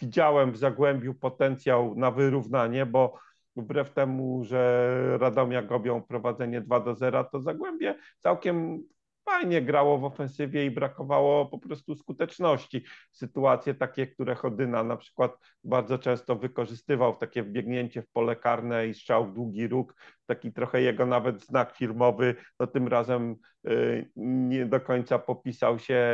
widziałem 0.00 0.52
w 0.52 0.56
Zagłębiu 0.56 1.14
potencjał 1.14 1.94
na 1.94 2.10
wyrównanie, 2.10 2.86
bo 2.86 3.18
wbrew 3.56 3.90
temu, 3.90 4.44
że 4.44 5.18
Radomia 5.18 5.62
gobią 5.62 6.02
prowadzenie 6.02 6.60
2 6.60 6.80
do 6.80 6.94
0, 6.94 7.24
to 7.24 7.40
Zagłębie 7.40 7.94
całkiem 8.18 8.84
fajnie 9.30 9.62
grało 9.62 9.98
w 9.98 10.04
ofensywie 10.04 10.66
i 10.66 10.70
brakowało 10.70 11.46
po 11.46 11.58
prostu 11.58 11.94
skuteczności. 11.94 12.84
Sytuacje 13.12 13.74
takie, 13.74 14.06
które 14.06 14.34
Chodyna 14.34 14.82
na 14.82 14.96
przykład 14.96 15.38
bardzo 15.64 15.98
często 15.98 16.36
wykorzystywał, 16.36 17.16
takie 17.16 17.42
wbiegnięcie 17.42 18.02
w 18.02 18.08
pole 18.08 18.36
karne 18.36 18.88
i 18.88 18.94
strzał 18.94 19.26
w 19.26 19.34
długi 19.34 19.68
róg, 19.68 19.94
taki 20.26 20.52
trochę 20.52 20.82
jego 20.82 21.06
nawet 21.06 21.44
znak 21.44 21.76
firmowy, 21.76 22.34
no 22.60 22.66
tym 22.66 22.88
razem 22.88 23.36
y, 23.68 24.10
nie 24.16 24.66
do 24.66 24.80
końca 24.80 25.18
popisał 25.18 25.78
się, 25.78 26.04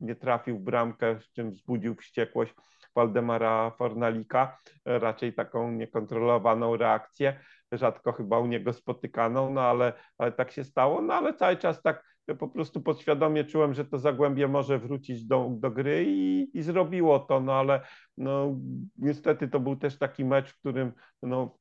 nie 0.00 0.14
trafił 0.14 0.58
w 0.58 0.62
bramkę, 0.62 1.20
z 1.20 1.32
czym 1.32 1.50
wzbudził 1.50 1.94
wściekłość 1.94 2.54
Waldemara 2.96 3.70
Fornalika, 3.70 4.58
raczej 4.84 5.34
taką 5.34 5.72
niekontrolowaną 5.72 6.76
reakcję, 6.76 7.40
rzadko 7.72 8.12
chyba 8.12 8.38
u 8.38 8.46
niego 8.46 8.72
spotykaną, 8.72 9.50
no 9.50 9.60
ale, 9.60 9.92
ale 10.18 10.32
tak 10.32 10.50
się 10.50 10.64
stało, 10.64 11.02
no 11.02 11.14
ale 11.14 11.34
cały 11.34 11.56
czas 11.56 11.82
tak 11.82 12.04
po 12.34 12.48
prostu 12.48 12.80
podświadomie 12.80 13.44
czułem, 13.44 13.74
że 13.74 13.84
to 13.84 13.98
Zagłębie 13.98 14.48
może 14.48 14.78
wrócić 14.78 15.24
do, 15.24 15.50
do 15.52 15.70
gry 15.70 16.04
i, 16.08 16.50
i 16.58 16.62
zrobiło 16.62 17.18
to, 17.18 17.40
no 17.40 17.52
ale 17.52 17.80
no, 18.18 18.56
niestety 18.98 19.48
to 19.48 19.60
był 19.60 19.76
też 19.76 19.98
taki 19.98 20.24
mecz, 20.24 20.50
w 20.50 20.58
którym 20.58 20.92
no, 21.22 21.58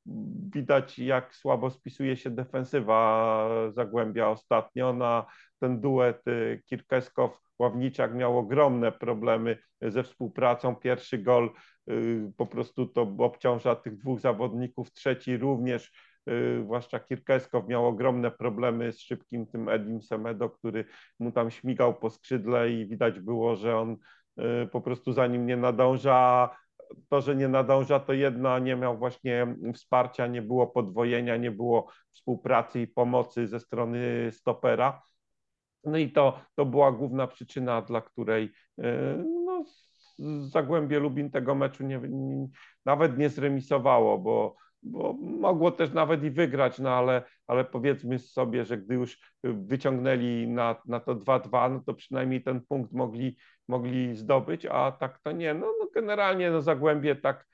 widać 0.53 0.99
jak 0.99 1.35
słabo 1.35 1.69
spisuje 1.69 2.17
się 2.17 2.29
defensywa 2.29 3.49
Zagłębia 3.71 4.29
ostatnio. 4.29 4.93
Na 4.93 5.25
ten 5.59 5.81
duet 5.81 6.27
y, 6.27 6.61
Kirkeskow-Ławniczak 6.71 8.15
miał 8.15 8.37
ogromne 8.37 8.91
problemy 8.91 9.57
ze 9.81 10.03
współpracą. 10.03 10.75
Pierwszy 10.75 11.17
gol 11.17 11.49
y, 11.89 12.31
po 12.37 12.47
prostu 12.47 12.85
to 12.85 13.01
obciąża 13.17 13.75
tych 13.75 13.97
dwóch 13.97 14.19
zawodników, 14.19 14.91
trzeci 14.91 15.37
również 15.37 15.91
zwłaszcza 16.63 16.99
Kirkeskow 16.99 17.67
miał 17.67 17.87
ogromne 17.87 18.31
problemy 18.31 18.91
z 18.91 18.99
szybkim 18.99 19.47
tym 19.47 19.69
Edim 19.69 20.01
Semedo, 20.01 20.49
który 20.49 20.85
mu 21.19 21.31
tam 21.31 21.51
śmigał 21.51 21.93
po 21.93 22.09
skrzydle 22.09 22.71
i 22.71 22.85
widać 22.85 23.19
było, 23.19 23.55
że 23.55 23.77
on 23.77 23.97
y, 24.63 24.67
po 24.67 24.81
prostu 24.81 25.13
za 25.13 25.27
nim 25.27 25.45
nie 25.45 25.57
nadąża. 25.57 26.49
To, 27.09 27.21
że 27.21 27.35
nie 27.35 27.47
nadąża, 27.47 27.99
to 27.99 28.13
jedno, 28.13 28.59
nie 28.59 28.75
miał 28.75 28.97
właśnie 28.97 29.55
wsparcia, 29.73 30.27
nie 30.27 30.41
było 30.41 30.67
podwojenia, 30.67 31.37
nie 31.37 31.51
było 31.51 31.91
współpracy 32.11 32.81
i 32.81 32.87
pomocy 32.87 33.47
ze 33.47 33.59
strony 33.59 34.29
stopera. 34.31 35.01
No 35.83 35.97
i 35.97 36.11
to, 36.11 36.39
to 36.55 36.65
była 36.65 36.91
główna 36.91 37.27
przyczyna, 37.27 37.81
dla 37.81 38.01
której 38.01 38.51
y, 38.79 38.83
no, 39.45 39.63
Zagłębie 40.41 40.99
Lubin 40.99 41.31
tego 41.31 41.55
meczu 41.55 41.83
nie, 41.83 42.01
nawet 42.85 43.17
nie 43.17 43.29
zremisowało, 43.29 44.17
bo 44.17 44.55
bo 44.83 45.13
mogło 45.21 45.71
też 45.71 45.93
nawet 45.93 46.23
i 46.23 46.31
wygrać, 46.31 46.79
no 46.79 46.89
ale, 46.89 47.23
ale 47.47 47.65
powiedzmy 47.65 48.19
sobie, 48.19 48.65
że 48.65 48.77
gdy 48.77 48.95
już 48.95 49.19
wyciągnęli 49.43 50.47
na, 50.47 50.75
na 50.85 50.99
to 50.99 51.15
2-2, 51.15 51.71
no 51.71 51.81
to 51.85 51.93
przynajmniej 51.93 52.43
ten 52.43 52.61
punkt 52.61 52.93
mogli, 52.93 53.37
mogli 53.67 54.15
zdobyć, 54.15 54.65
a 54.65 54.91
tak 54.91 55.19
to 55.19 55.31
nie. 55.31 55.53
No, 55.53 55.73
no 55.79 55.87
generalnie 55.93 56.51
no 56.51 56.61
Zagłębie 56.61 57.15
tak, 57.15 57.45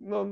no 0.00 0.26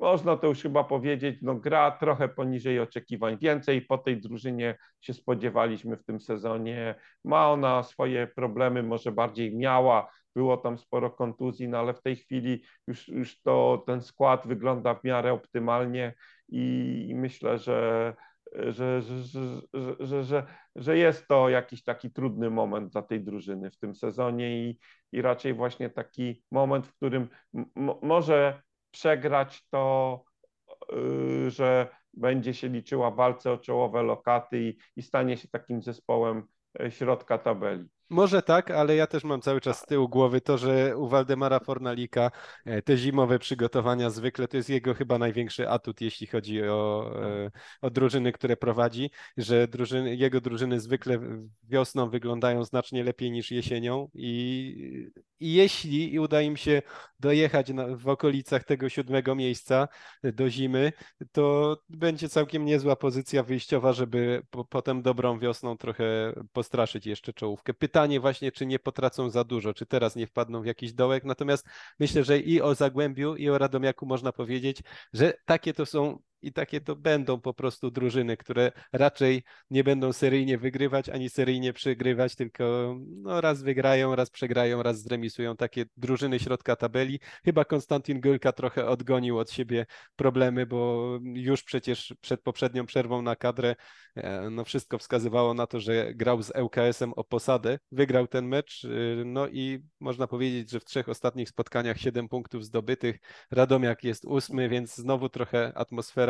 można 0.00 0.36
to 0.36 0.46
już 0.46 0.62
chyba 0.62 0.84
powiedzieć, 0.84 1.38
no 1.42 1.54
gra 1.54 1.90
trochę 1.90 2.28
poniżej 2.28 2.80
oczekiwań. 2.80 3.38
Więcej 3.38 3.82
po 3.82 3.98
tej 3.98 4.20
drużynie 4.20 4.78
się 5.00 5.14
spodziewaliśmy 5.14 5.96
w 5.96 6.04
tym 6.04 6.20
sezonie. 6.20 6.94
Ma 7.24 7.50
ona 7.50 7.82
swoje 7.82 8.26
problemy, 8.26 8.82
może 8.82 9.12
bardziej 9.12 9.56
miała, 9.56 10.10
było 10.36 10.56
tam 10.56 10.78
sporo 10.78 11.10
kontuzji, 11.10 11.68
no 11.68 11.78
ale 11.78 11.94
w 11.94 12.02
tej 12.02 12.16
chwili 12.16 12.62
już, 12.86 13.08
już 13.08 13.40
to, 13.42 13.82
ten 13.86 14.02
skład 14.02 14.46
wygląda 14.46 14.94
w 14.94 15.04
miarę 15.04 15.32
optymalnie 15.32 16.14
i, 16.48 17.12
myślę, 17.16 17.58
że, 17.58 18.14
że, 18.52 19.02
że, 19.02 20.24
że, 20.24 20.46
że, 20.76 20.98
jest 20.98 21.28
to 21.28 21.48
jakiś 21.48 21.84
taki 21.84 22.10
trudny 22.10 22.50
moment 22.50 22.92
dla 22.92 23.02
tej 23.02 23.24
drużyny 23.24 23.70
w 23.70 23.78
tym 23.78 23.94
sezonie 23.94 24.64
i, 24.64 24.78
i 25.12 25.22
raczej 25.22 25.54
właśnie 25.54 25.90
taki 25.90 26.42
moment, 26.50 26.86
w 26.86 26.96
którym 26.96 27.28
może 28.02 28.62
przegrać 28.90 29.68
to, 29.70 30.24
y, 31.46 31.50
że 31.50 31.88
będzie 32.14 32.54
się 32.54 32.68
liczyła 32.68 33.10
walce 33.10 33.52
o 33.52 33.58
czołowe 33.58 34.02
lokaty 34.02 34.62
i, 34.62 34.78
i 34.96 35.02
stanie 35.02 35.36
się 35.36 35.48
takim 35.48 35.82
zespołem 35.82 36.42
e, 36.80 36.90
środka 36.90 37.38
tabeli. 37.38 37.88
Może 38.10 38.42
tak, 38.42 38.70
ale 38.70 38.96
ja 38.96 39.06
też 39.06 39.24
mam 39.24 39.40
cały 39.40 39.60
czas 39.60 39.78
z 39.80 39.86
tyłu 39.86 40.08
głowy 40.08 40.40
to, 40.40 40.58
że 40.58 40.96
u 40.96 41.08
Waldemara 41.08 41.60
Fornalika 41.60 42.30
e, 42.64 42.82
te 42.82 42.96
zimowe 42.96 43.38
przygotowania 43.38 44.10
zwykle 44.10 44.48
to 44.48 44.56
jest 44.56 44.70
jego 44.70 44.94
chyba 44.94 45.18
największy 45.18 45.68
atut, 45.68 46.00
jeśli 46.00 46.26
chodzi 46.26 46.62
o, 46.62 47.12
e, 47.22 47.50
o 47.80 47.90
drużyny, 47.90 48.32
które 48.32 48.56
prowadzi, 48.56 49.10
że 49.36 49.68
drużyny, 49.68 50.16
jego 50.16 50.40
drużyny 50.40 50.80
zwykle 50.80 51.18
wiosną 51.62 52.10
wyglądają 52.10 52.64
znacznie 52.64 53.04
lepiej 53.04 53.30
niż 53.30 53.50
jesienią 53.50 54.08
i, 54.14 55.10
i 55.40 55.54
jeśli 55.54 56.18
uda 56.18 56.42
im 56.42 56.56
się 56.56 56.82
dojechać 57.20 57.68
na, 57.68 57.96
w 57.96 58.08
okolicach 58.08 58.64
tego 58.64 58.88
siódmego 58.88 59.34
miejsca 59.34 59.88
do 60.22 60.50
zimy, 60.50 60.92
to 61.32 61.76
będzie 61.88 62.28
całkiem 62.28 62.64
niezła 62.64 62.96
pozycja 62.96 63.42
wyjściowa, 63.42 63.92
żeby 63.92 64.42
po, 64.50 64.64
potem 64.64 65.02
dobrą 65.02 65.38
wiosną 65.38 65.76
trochę 65.76 66.32
postraszyć 66.52 67.06
jeszcze 67.06 67.32
czołówkę. 67.32 67.74
Pytanie 67.74 67.99
pytanie 68.00 68.20
właśnie, 68.20 68.52
czy 68.52 68.66
nie 68.66 68.78
potracą 68.78 69.30
za 69.30 69.44
dużo, 69.44 69.74
czy 69.74 69.86
teraz 69.86 70.16
nie 70.16 70.26
wpadną 70.26 70.62
w 70.62 70.66
jakiś 70.66 70.92
dołek. 70.92 71.24
Natomiast 71.24 71.66
myślę, 71.98 72.24
że 72.24 72.38
i 72.38 72.60
o 72.60 72.74
Zagłębiu, 72.74 73.36
i 73.36 73.48
o 73.50 73.58
Radomiaku 73.58 74.06
można 74.06 74.32
powiedzieć, 74.32 74.82
że 75.12 75.32
takie 75.44 75.74
to 75.74 75.86
są 75.86 76.18
i 76.42 76.52
takie 76.52 76.80
to 76.80 76.96
będą 76.96 77.40
po 77.40 77.54
prostu 77.54 77.90
drużyny, 77.90 78.36
które 78.36 78.72
raczej 78.92 79.42
nie 79.70 79.84
będą 79.84 80.12
seryjnie 80.12 80.58
wygrywać 80.58 81.08
ani 81.08 81.30
seryjnie 81.30 81.72
przegrywać, 81.72 82.36
tylko 82.36 82.96
no, 83.06 83.40
raz 83.40 83.62
wygrają, 83.62 84.16
raz 84.16 84.30
przegrają, 84.30 84.82
raz 84.82 85.02
zremisują 85.02 85.56
takie 85.56 85.84
drużyny 85.96 86.38
środka 86.38 86.76
tabeli. 86.76 87.20
Chyba 87.44 87.64
Konstantin 87.64 88.20
Gylka 88.20 88.52
trochę 88.52 88.86
odgonił 88.86 89.38
od 89.38 89.50
siebie 89.50 89.86
problemy, 90.16 90.66
bo 90.66 91.18
już 91.34 91.62
przecież 91.62 92.14
przed 92.20 92.42
poprzednią 92.42 92.86
przerwą 92.86 93.22
na 93.22 93.36
kadrę 93.36 93.76
e, 94.14 94.50
no 94.50 94.64
wszystko 94.64 94.98
wskazywało 94.98 95.54
na 95.54 95.66
to, 95.66 95.80
że 95.80 96.14
grał 96.14 96.42
z 96.42 96.52
ŁKS-em 96.56 97.12
o 97.12 97.24
posadę, 97.24 97.78
wygrał 97.92 98.26
ten 98.26 98.46
mecz, 98.46 98.84
y, 98.84 99.22
no 99.26 99.48
i 99.48 99.82
można 100.00 100.26
powiedzieć, 100.26 100.70
że 100.70 100.80
w 100.80 100.84
trzech 100.84 101.08
ostatnich 101.08 101.48
spotkaniach 101.48 101.98
siedem 101.98 102.28
punktów 102.28 102.64
zdobytych, 102.64 103.18
Radomiak 103.50 104.04
jest 104.04 104.24
ósmy, 104.24 104.68
więc 104.68 104.94
znowu 104.94 105.28
trochę 105.28 105.72
atmosfera 105.74 106.29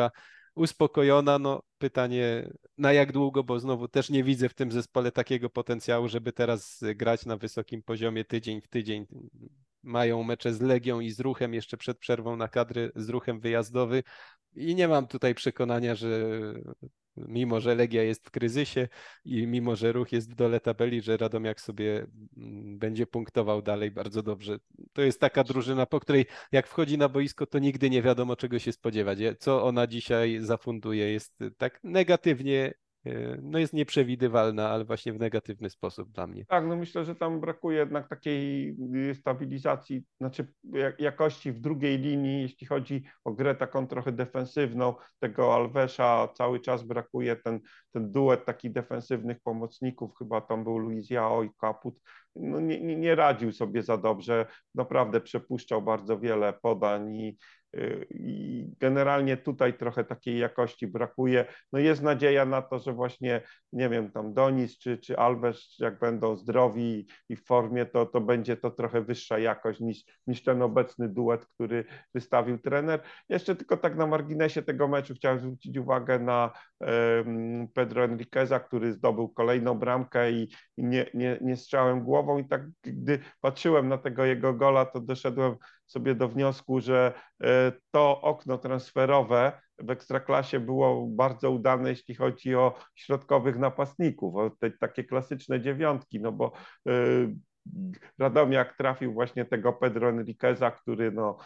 uspokojona. 0.54 1.38
No 1.38 1.62
pytanie 1.78 2.50
na 2.78 2.92
jak 2.92 3.12
długo, 3.12 3.44
bo 3.44 3.60
znowu 3.60 3.88
też 3.88 4.10
nie 4.10 4.24
widzę 4.24 4.48
w 4.48 4.54
tym 4.54 4.72
zespole 4.72 5.12
takiego 5.12 5.50
potencjału, 5.50 6.08
żeby 6.08 6.32
teraz 6.32 6.80
grać 6.96 7.26
na 7.26 7.36
wysokim 7.36 7.82
poziomie 7.82 8.24
tydzień 8.24 8.60
w 8.60 8.68
tydzień. 8.68 9.06
Mają 9.82 10.22
mecze 10.22 10.54
z 10.54 10.60
Legią 10.60 11.00
i 11.00 11.10
z 11.10 11.20
Ruchem 11.20 11.54
jeszcze 11.54 11.76
przed 11.76 11.98
przerwą 11.98 12.36
na 12.36 12.48
kadry 12.48 12.92
z 12.96 13.08
Ruchem 13.08 13.40
wyjazdowy 13.40 14.02
i 14.54 14.74
nie 14.74 14.88
mam 14.88 15.06
tutaj 15.06 15.34
przekonania, 15.34 15.94
że 15.94 16.20
mimo 17.16 17.60
że 17.60 17.74
Legia 17.74 18.02
jest 18.02 18.26
w 18.26 18.30
kryzysie 18.30 18.88
i 19.24 19.46
mimo 19.46 19.76
że 19.76 19.92
Ruch 19.92 20.12
jest 20.12 20.30
w 20.30 20.34
dole 20.34 20.60
tabeli, 20.60 21.02
że 21.02 21.16
Radomiak 21.16 21.60
sobie 21.60 22.06
mm, 22.36 22.78
będzie 22.78 23.06
punktował 23.06 23.62
dalej 23.62 23.90
bardzo 23.90 24.22
dobrze. 24.22 24.58
To 24.92 25.02
jest 25.02 25.20
taka 25.20 25.44
drużyna, 25.44 25.86
po 25.86 26.00
której 26.00 26.26
jak 26.52 26.66
wchodzi 26.66 26.98
na 26.98 27.08
boisko, 27.08 27.46
to 27.46 27.58
nigdy 27.58 27.90
nie 27.90 28.02
wiadomo 28.02 28.36
czego 28.36 28.58
się 28.58 28.72
spodziewać. 28.72 29.18
Co 29.38 29.64
ona 29.64 29.86
dzisiaj 29.86 30.38
zafunduje 30.40 31.12
jest 31.12 31.38
tak 31.58 31.80
negatywnie 31.84 32.74
no 33.42 33.58
jest 33.58 33.72
nieprzewidywalna, 33.72 34.68
ale 34.68 34.84
właśnie 34.84 35.12
w 35.12 35.18
negatywny 35.18 35.70
sposób 35.70 36.10
dla 36.10 36.26
mnie. 36.26 36.44
Tak, 36.46 36.66
no 36.66 36.76
myślę, 36.76 37.04
że 37.04 37.14
tam 37.14 37.40
brakuje 37.40 37.78
jednak 37.78 38.08
takiej 38.08 38.76
stabilizacji, 39.14 40.04
znaczy 40.20 40.52
jakości 40.98 41.52
w 41.52 41.60
drugiej 41.60 41.98
linii, 41.98 42.42
jeśli 42.42 42.66
chodzi 42.66 43.04
o 43.24 43.32
grę 43.32 43.54
taką 43.54 43.86
trochę 43.86 44.12
defensywną. 44.12 44.94
Tego 45.18 45.54
Alvesza 45.54 46.28
cały 46.34 46.60
czas 46.60 46.82
brakuje, 46.82 47.36
ten, 47.36 47.60
ten 47.92 48.12
duet 48.12 48.44
takich 48.44 48.72
defensywnych 48.72 49.40
pomocników, 49.40 50.16
chyba 50.18 50.40
tam 50.40 50.64
był 50.64 50.78
Luis 50.78 51.10
Jao 51.10 51.42
i 51.42 51.50
Kaput, 51.60 52.00
no 52.36 52.60
nie, 52.60 52.80
nie, 52.80 52.96
nie 52.96 53.14
radził 53.14 53.52
sobie 53.52 53.82
za 53.82 53.96
dobrze, 53.96 54.46
naprawdę 54.74 55.20
przepuszczał 55.20 55.82
bardzo 55.82 56.18
wiele 56.18 56.52
podań 56.52 57.14
i 57.14 57.36
i 58.10 58.66
generalnie 58.80 59.36
tutaj 59.36 59.74
trochę 59.74 60.04
takiej 60.04 60.38
jakości 60.38 60.86
brakuje. 60.86 61.44
No 61.72 61.78
jest 61.78 62.02
nadzieja 62.02 62.44
na 62.44 62.62
to, 62.62 62.78
że 62.78 62.92
właśnie, 62.92 63.42
nie 63.72 63.88
wiem, 63.88 64.10
tam 64.10 64.34
Donis 64.34 64.78
czy, 64.78 64.98
czy 64.98 65.18
Alves, 65.18 65.76
jak 65.78 65.98
będą 65.98 66.36
zdrowi 66.36 67.06
i 67.28 67.36
w 67.36 67.44
formie, 67.44 67.86
to, 67.86 68.06
to 68.06 68.20
będzie 68.20 68.56
to 68.56 68.70
trochę 68.70 69.02
wyższa 69.02 69.38
jakość 69.38 69.80
niż, 69.80 70.04
niż 70.26 70.42
ten 70.42 70.62
obecny 70.62 71.08
duet, 71.08 71.46
który 71.46 71.84
wystawił 72.14 72.58
trener. 72.58 73.00
Jeszcze 73.28 73.56
tylko 73.56 73.76
tak 73.76 73.96
na 73.96 74.06
marginesie 74.06 74.62
tego 74.62 74.88
meczu 74.88 75.14
chciałem 75.14 75.40
zwrócić 75.40 75.78
uwagę 75.78 76.18
na 76.18 76.52
um, 76.80 77.68
Pedro 77.74 78.04
Enriqueza, 78.04 78.60
który 78.60 78.92
zdobył 78.92 79.28
kolejną 79.28 79.74
bramkę 79.74 80.32
i, 80.32 80.48
i 80.76 80.84
nie, 80.84 81.10
nie, 81.14 81.38
nie 81.40 81.56
strzałem 81.56 82.04
głową 82.22 82.38
i 82.38 82.44
tak 82.44 82.62
gdy 82.82 83.18
patrzyłem 83.40 83.88
na 83.88 83.98
tego 83.98 84.24
jego 84.24 84.54
gola, 84.54 84.84
to 84.84 85.00
doszedłem 85.00 85.56
sobie 85.86 86.14
do 86.14 86.28
wniosku, 86.28 86.80
że 86.80 87.12
to 87.90 88.20
okno 88.20 88.58
transferowe 88.58 89.52
w 89.78 89.90
Ekstraklasie 89.90 90.60
było 90.60 91.06
bardzo 91.06 91.50
udane, 91.50 91.90
jeśli 91.90 92.14
chodzi 92.14 92.54
o 92.54 92.74
środkowych 92.94 93.58
napastników, 93.58 94.36
o 94.36 94.50
te 94.50 94.70
takie 94.70 95.04
klasyczne 95.04 95.60
dziewiątki, 95.60 96.20
no 96.20 96.32
bo 96.32 96.52
Radomiak 98.18 98.76
trafił 98.76 99.12
właśnie 99.12 99.44
tego 99.44 99.72
Pedro 99.72 100.08
Enriqueza, 100.08 100.70
który 100.70 101.12
no, 101.12 101.36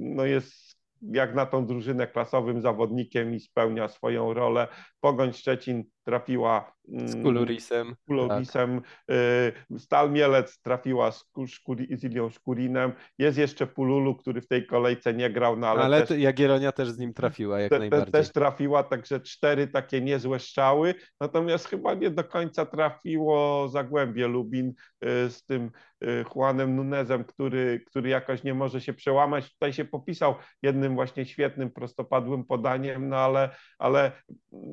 no 0.00 0.24
jest 0.24 0.80
jak 1.02 1.34
na 1.34 1.46
tą 1.46 1.66
drużynę 1.66 2.06
klasowym 2.06 2.60
zawodnikiem 2.60 3.34
i 3.34 3.40
spełnia 3.40 3.88
swoją 3.88 4.34
rolę. 4.34 4.68
Pogoń 5.00 5.32
Szczecin 5.32 5.84
trafiła 6.04 6.72
mm, 6.88 7.08
z 7.08 7.22
Kulurisem. 7.22 7.94
Kulurisem. 8.06 8.80
Tak. 9.06 9.78
Stal 9.78 10.12
Mielec 10.12 10.60
trafiła 10.60 11.12
z, 11.12 11.24
Szkuri, 11.46 11.96
z 11.96 12.04
Ilią 12.04 12.30
Szkurinem. 12.30 12.92
Jest 13.18 13.38
jeszcze 13.38 13.66
Pululu, 13.66 14.14
który 14.14 14.40
w 14.40 14.48
tej 14.48 14.66
kolejce 14.66 15.14
nie 15.14 15.30
grał, 15.30 15.56
no 15.56 15.68
ale, 15.68 15.82
ale 15.82 16.06
też, 16.06 16.18
Jagiellonia 16.18 16.72
też 16.72 16.90
z 16.90 16.98
nim 16.98 17.14
trafiła 17.14 17.60
jak 17.60 17.70
te, 17.70 17.78
najbardziej. 17.78 18.12
Też 18.12 18.32
trafiła, 18.32 18.82
także 18.82 19.20
cztery 19.20 19.68
takie 19.68 20.00
niezłe 20.00 20.38
strzały, 20.38 20.94
natomiast 21.20 21.68
chyba 21.68 21.94
nie 21.94 22.10
do 22.10 22.24
końca 22.24 22.66
trafiło 22.66 23.68
Zagłębie 23.68 24.28
Lubin 24.28 24.68
y, 25.04 25.30
z 25.30 25.44
tym 25.44 25.70
y, 26.04 26.24
Juanem 26.34 26.76
Nunezem, 26.76 27.24
który, 27.24 27.80
który 27.86 28.08
jakoś 28.08 28.44
nie 28.44 28.54
może 28.54 28.80
się 28.80 28.92
przełamać. 28.92 29.52
Tutaj 29.52 29.72
się 29.72 29.84
popisał 29.84 30.34
jednym 30.62 30.94
właśnie 30.94 31.26
świetnym, 31.26 31.70
prostopadłym 31.70 32.44
podaniem, 32.44 33.08
no 33.08 33.16
ale, 33.16 33.50
ale 33.78 34.12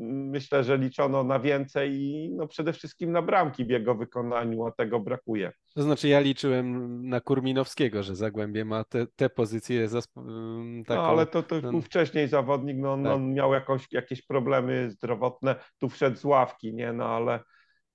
myślę, 0.10 0.64
że 0.64 0.78
liczono 0.78 1.17
na 1.24 1.40
więcej 1.40 1.94
i 1.94 2.30
no 2.36 2.48
przede 2.48 2.74
wszystkim 2.74 3.12
na 3.12 3.22
bramki 3.22 3.66
w 3.66 3.70
jego 3.70 3.96
wykonaniu, 3.96 4.66
a 4.66 4.72
tego 4.72 5.00
brakuje. 5.00 5.52
To 5.76 5.84
znaczy 5.84 6.08
ja 6.08 6.20
liczyłem 6.20 7.00
na 7.10 7.22
Kurminowskiego, 7.22 8.04
że 8.04 8.16
Zagłębie 8.16 8.66
ma 8.66 8.84
te, 8.84 9.08
te 9.16 9.30
pozycje 9.30 9.88
taką... 9.90 11.02
No 11.02 11.08
ale 11.08 11.26
to, 11.26 11.44
to 11.44 11.62
ten... 11.62 11.72
był 11.72 11.82
wcześniej 11.82 12.28
zawodnik, 12.28 12.78
no, 12.80 12.98
tak. 12.98 13.14
on 13.14 13.34
miał 13.34 13.54
jakąś, 13.54 13.88
jakieś 13.92 14.22
problemy 14.26 14.92
zdrowotne, 14.92 15.56
tu 15.80 15.90
wszedł 15.90 16.18
z 16.18 16.26
ławki, 16.26 16.74
nie, 16.74 16.94
no 16.94 17.06
ale 17.06 17.40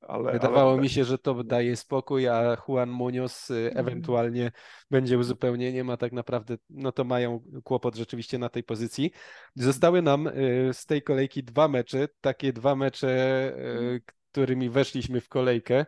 ale, 0.08 0.32
Wydawało 0.32 0.72
ale... 0.72 0.82
mi 0.82 0.88
się, 0.88 1.04
że 1.04 1.18
to 1.18 1.44
daje 1.44 1.76
spokój, 1.76 2.28
a 2.28 2.56
Juan 2.68 2.90
Munoz 2.90 3.50
y, 3.50 3.54
mhm. 3.54 3.78
ewentualnie 3.78 4.52
będzie 4.90 5.18
uzupełnieniem, 5.18 5.90
a 5.90 5.96
tak 5.96 6.12
naprawdę 6.12 6.56
no 6.70 6.92
to 6.92 7.04
mają 7.04 7.40
kłopot 7.64 7.96
rzeczywiście 7.96 8.38
na 8.38 8.48
tej 8.48 8.62
pozycji. 8.64 9.10
Zostały 9.54 10.02
nam 10.02 10.26
y, 10.26 10.70
z 10.72 10.86
tej 10.86 11.02
kolejki 11.02 11.44
dwa 11.44 11.68
mecze, 11.68 12.08
takie 12.20 12.52
dwa 12.52 12.76
mecze, 12.76 13.08
y, 13.08 13.60
mhm. 13.60 14.00
którymi 14.30 14.70
weszliśmy 14.70 15.20
w 15.20 15.28
kolejkę. 15.28 15.86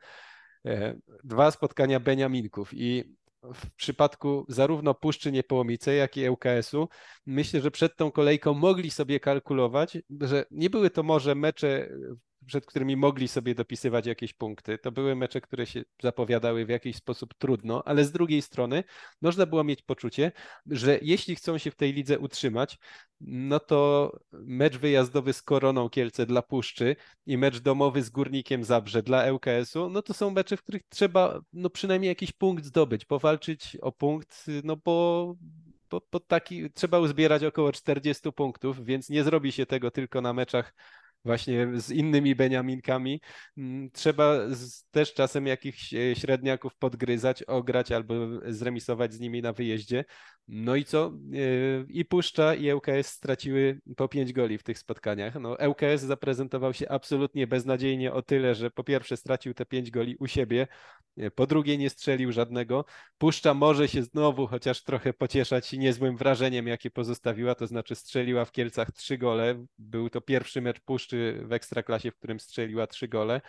Dwa 1.24 1.50
spotkania 1.50 2.00
Beniaminków 2.00 2.74
i 2.74 3.16
w 3.54 3.70
przypadku 3.70 4.46
zarówno 4.48 4.94
Puszczy 4.94 5.32
Niepołomice, 5.32 5.94
jak 5.94 6.16
i 6.16 6.28
ŁKS-u, 6.28 6.88
myślę, 7.26 7.60
że 7.60 7.70
przed 7.70 7.96
tą 7.96 8.12
kolejką 8.12 8.54
mogli 8.54 8.90
sobie 8.90 9.20
kalkulować, 9.20 9.98
że 10.20 10.44
nie 10.50 10.70
były 10.70 10.90
to 10.90 11.02
może 11.02 11.34
mecze 11.34 11.88
przed 12.46 12.66
którymi 12.66 12.96
mogli 12.96 13.28
sobie 13.28 13.54
dopisywać 13.54 14.06
jakieś 14.06 14.32
punkty. 14.32 14.78
To 14.78 14.92
były 14.92 15.16
mecze, 15.16 15.40
które 15.40 15.66
się 15.66 15.82
zapowiadały 16.02 16.66
w 16.66 16.68
jakiś 16.68 16.96
sposób 16.96 17.34
trudno, 17.34 17.82
ale 17.86 18.04
z 18.04 18.12
drugiej 18.12 18.42
strony 18.42 18.84
można 19.22 19.46
było 19.46 19.64
mieć 19.64 19.82
poczucie, 19.82 20.32
że 20.66 20.98
jeśli 21.02 21.36
chcą 21.36 21.58
się 21.58 21.70
w 21.70 21.76
tej 21.76 21.92
lidze 21.92 22.18
utrzymać, 22.18 22.78
no 23.20 23.60
to 23.60 24.12
mecz 24.32 24.76
wyjazdowy 24.76 25.32
z 25.32 25.42
Koroną 25.42 25.88
Kielce 25.88 26.26
dla 26.26 26.42
Puszczy 26.42 26.96
i 27.26 27.38
mecz 27.38 27.58
domowy 27.58 28.02
z 28.02 28.10
Górnikiem 28.10 28.64
Zabrze 28.64 29.02
dla 29.02 29.32
ŁKS-u, 29.32 29.90
no 29.90 30.02
to 30.02 30.14
są 30.14 30.30
mecze, 30.30 30.56
w 30.56 30.62
których 30.62 30.82
trzeba 30.88 31.40
no 31.52 31.70
przynajmniej 31.70 32.08
jakiś 32.08 32.32
punkt 32.32 32.64
zdobyć, 32.64 33.04
powalczyć 33.04 33.76
o 33.80 33.92
punkt, 33.92 34.46
no 34.64 34.76
bo 34.76 35.34
bo 36.12 36.20
taki 36.20 36.70
trzeba 36.70 36.98
uzbierać 36.98 37.44
około 37.44 37.72
40 37.72 38.32
punktów, 38.32 38.84
więc 38.84 39.08
nie 39.10 39.24
zrobi 39.24 39.52
się 39.52 39.66
tego 39.66 39.90
tylko 39.90 40.20
na 40.20 40.32
meczach 40.32 40.74
właśnie 41.24 41.68
z 41.80 41.90
innymi 41.90 42.34
Beniaminkami. 42.34 43.20
Mm, 43.56 43.90
trzeba 43.90 44.38
też 44.90 45.14
czasem 45.14 45.46
jakichś 45.46 45.94
e, 45.94 46.16
średniaków 46.16 46.76
podgryzać, 46.76 47.42
ograć 47.42 47.92
albo 47.92 48.14
zremisować 48.46 49.12
z 49.12 49.20
nimi 49.20 49.42
na 49.42 49.52
wyjeździe. 49.52 50.04
No 50.48 50.76
i 50.76 50.84
co? 50.84 51.06
E, 51.06 51.84
I 51.88 52.04
Puszcza 52.04 52.54
i 52.54 52.72
ŁKS 52.72 53.06
straciły 53.06 53.80
po 53.96 54.08
pięć 54.08 54.32
goli 54.32 54.58
w 54.58 54.62
tych 54.62 54.78
spotkaniach. 54.78 55.34
No, 55.40 55.56
ŁKS 55.68 56.02
zaprezentował 56.02 56.72
się 56.72 56.88
absolutnie 56.88 57.46
beznadziejnie 57.46 58.12
o 58.12 58.22
tyle, 58.22 58.54
że 58.54 58.70
po 58.70 58.84
pierwsze 58.84 59.16
stracił 59.16 59.54
te 59.54 59.66
pięć 59.66 59.90
goli 59.90 60.16
u 60.16 60.26
siebie, 60.26 60.66
e, 61.16 61.30
po 61.30 61.46
drugie 61.46 61.78
nie 61.78 61.90
strzelił 61.90 62.32
żadnego. 62.32 62.84
Puszcza 63.18 63.54
może 63.54 63.88
się 63.88 64.02
znowu 64.02 64.46
chociaż 64.46 64.82
trochę 64.82 65.12
pocieszać 65.12 65.72
niezłym 65.72 66.16
wrażeniem, 66.16 66.66
jakie 66.66 66.90
pozostawiła, 66.90 67.54
to 67.54 67.66
znaczy 67.66 67.94
strzeliła 67.94 68.44
w 68.44 68.52
Kielcach 68.52 68.92
trzy 68.92 69.18
gole. 69.18 69.66
Był 69.78 70.10
to 70.10 70.20
pierwszy 70.20 70.60
mecz 70.60 70.80
Puszczy 70.80 71.13
w 71.44 71.52
Ekstraklasie, 71.52 72.10
w 72.10 72.16
którym 72.16 72.40
strzeliła 72.40 72.86
trzy 72.86 73.08
gole. 73.08 73.40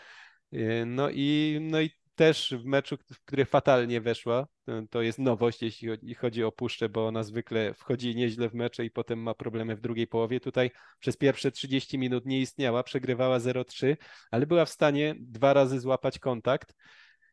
E, 0.53 0.85
no 0.85 1.09
i, 1.09 1.57
no 1.61 1.81
i 1.81 1.89
też 2.15 2.53
w 2.57 2.65
meczu, 2.65 2.97
w 2.97 3.25
który 3.25 3.45
fatalnie 3.45 4.01
weszła. 4.01 4.47
To 4.89 5.01
jest 5.01 5.19
nowość, 5.19 5.61
jeśli 5.61 6.15
chodzi 6.15 6.43
o 6.43 6.51
Puszczę, 6.51 6.89
bo 6.89 7.07
ona 7.07 7.23
zwykle 7.23 7.73
wchodzi 7.73 8.15
nieźle 8.15 8.49
w 8.49 8.53
mecze 8.53 8.85
i 8.85 8.91
potem 8.91 9.19
ma 9.19 9.33
problemy 9.33 9.75
w 9.75 9.81
drugiej 9.81 10.07
połowie. 10.07 10.39
Tutaj 10.39 10.71
przez 10.99 11.17
pierwsze 11.17 11.51
30 11.51 11.97
minut 11.97 12.25
nie 12.25 12.39
istniała, 12.39 12.83
przegrywała 12.83 13.39
0-3, 13.39 13.97
ale 14.31 14.47
była 14.47 14.65
w 14.65 14.69
stanie 14.69 15.15
dwa 15.19 15.53
razy 15.53 15.79
złapać 15.79 16.19
kontakt. 16.19 16.75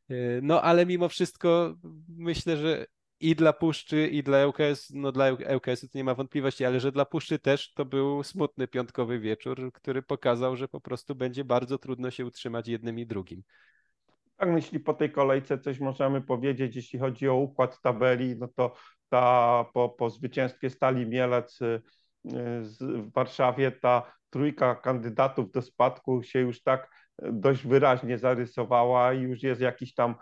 Yy, 0.08 0.40
no 0.42 0.62
ale 0.62 0.86
mimo 0.86 1.08
wszystko 1.08 1.74
myślę, 2.08 2.56
że 2.56 2.86
i 3.22 3.36
dla 3.36 3.52
Puszczy, 3.52 4.06
i 4.06 4.22
dla 4.22 4.46
ŁKS, 4.46 4.90
no 4.94 5.12
dla 5.12 5.32
ŁKS-u 5.32 5.88
to 5.88 5.98
nie 5.98 6.04
ma 6.04 6.14
wątpliwości, 6.14 6.64
ale 6.64 6.80
że 6.80 6.92
dla 6.92 7.04
Puszczy 7.04 7.38
też 7.38 7.74
to 7.74 7.84
był 7.84 8.22
smutny 8.22 8.68
piątkowy 8.68 9.20
wieczór, 9.20 9.72
który 9.72 10.02
pokazał, 10.02 10.56
że 10.56 10.68
po 10.68 10.80
prostu 10.80 11.14
będzie 11.14 11.44
bardzo 11.44 11.78
trudno 11.78 12.10
się 12.10 12.26
utrzymać 12.26 12.68
jednym 12.68 12.98
i 12.98 13.06
drugim. 13.06 13.42
Tak, 14.36 14.48
jeśli 14.54 14.80
po 14.80 14.94
tej 14.94 15.12
kolejce 15.12 15.58
coś 15.58 15.80
możemy 15.80 16.20
powiedzieć, 16.20 16.76
jeśli 16.76 16.98
chodzi 16.98 17.28
o 17.28 17.34
układ 17.34 17.80
tabeli, 17.80 18.36
no 18.36 18.48
to 18.48 18.74
ta, 19.08 19.64
po, 19.74 19.88
po 19.88 20.10
zwycięstwie 20.10 20.70
Stali 20.70 21.06
Mielec 21.06 21.60
y, 21.62 21.82
w 22.24 23.12
Warszawie 23.14 23.72
ta 23.72 24.12
trójka 24.30 24.74
kandydatów 24.74 25.50
do 25.50 25.62
spadku 25.62 26.22
się 26.22 26.40
już 26.40 26.62
tak 26.62 26.90
dość 27.18 27.66
wyraźnie 27.66 28.18
zarysowała 28.18 29.12
i 29.12 29.20
już 29.20 29.42
jest 29.42 29.60
jakiś 29.60 29.94
tam 29.94 30.14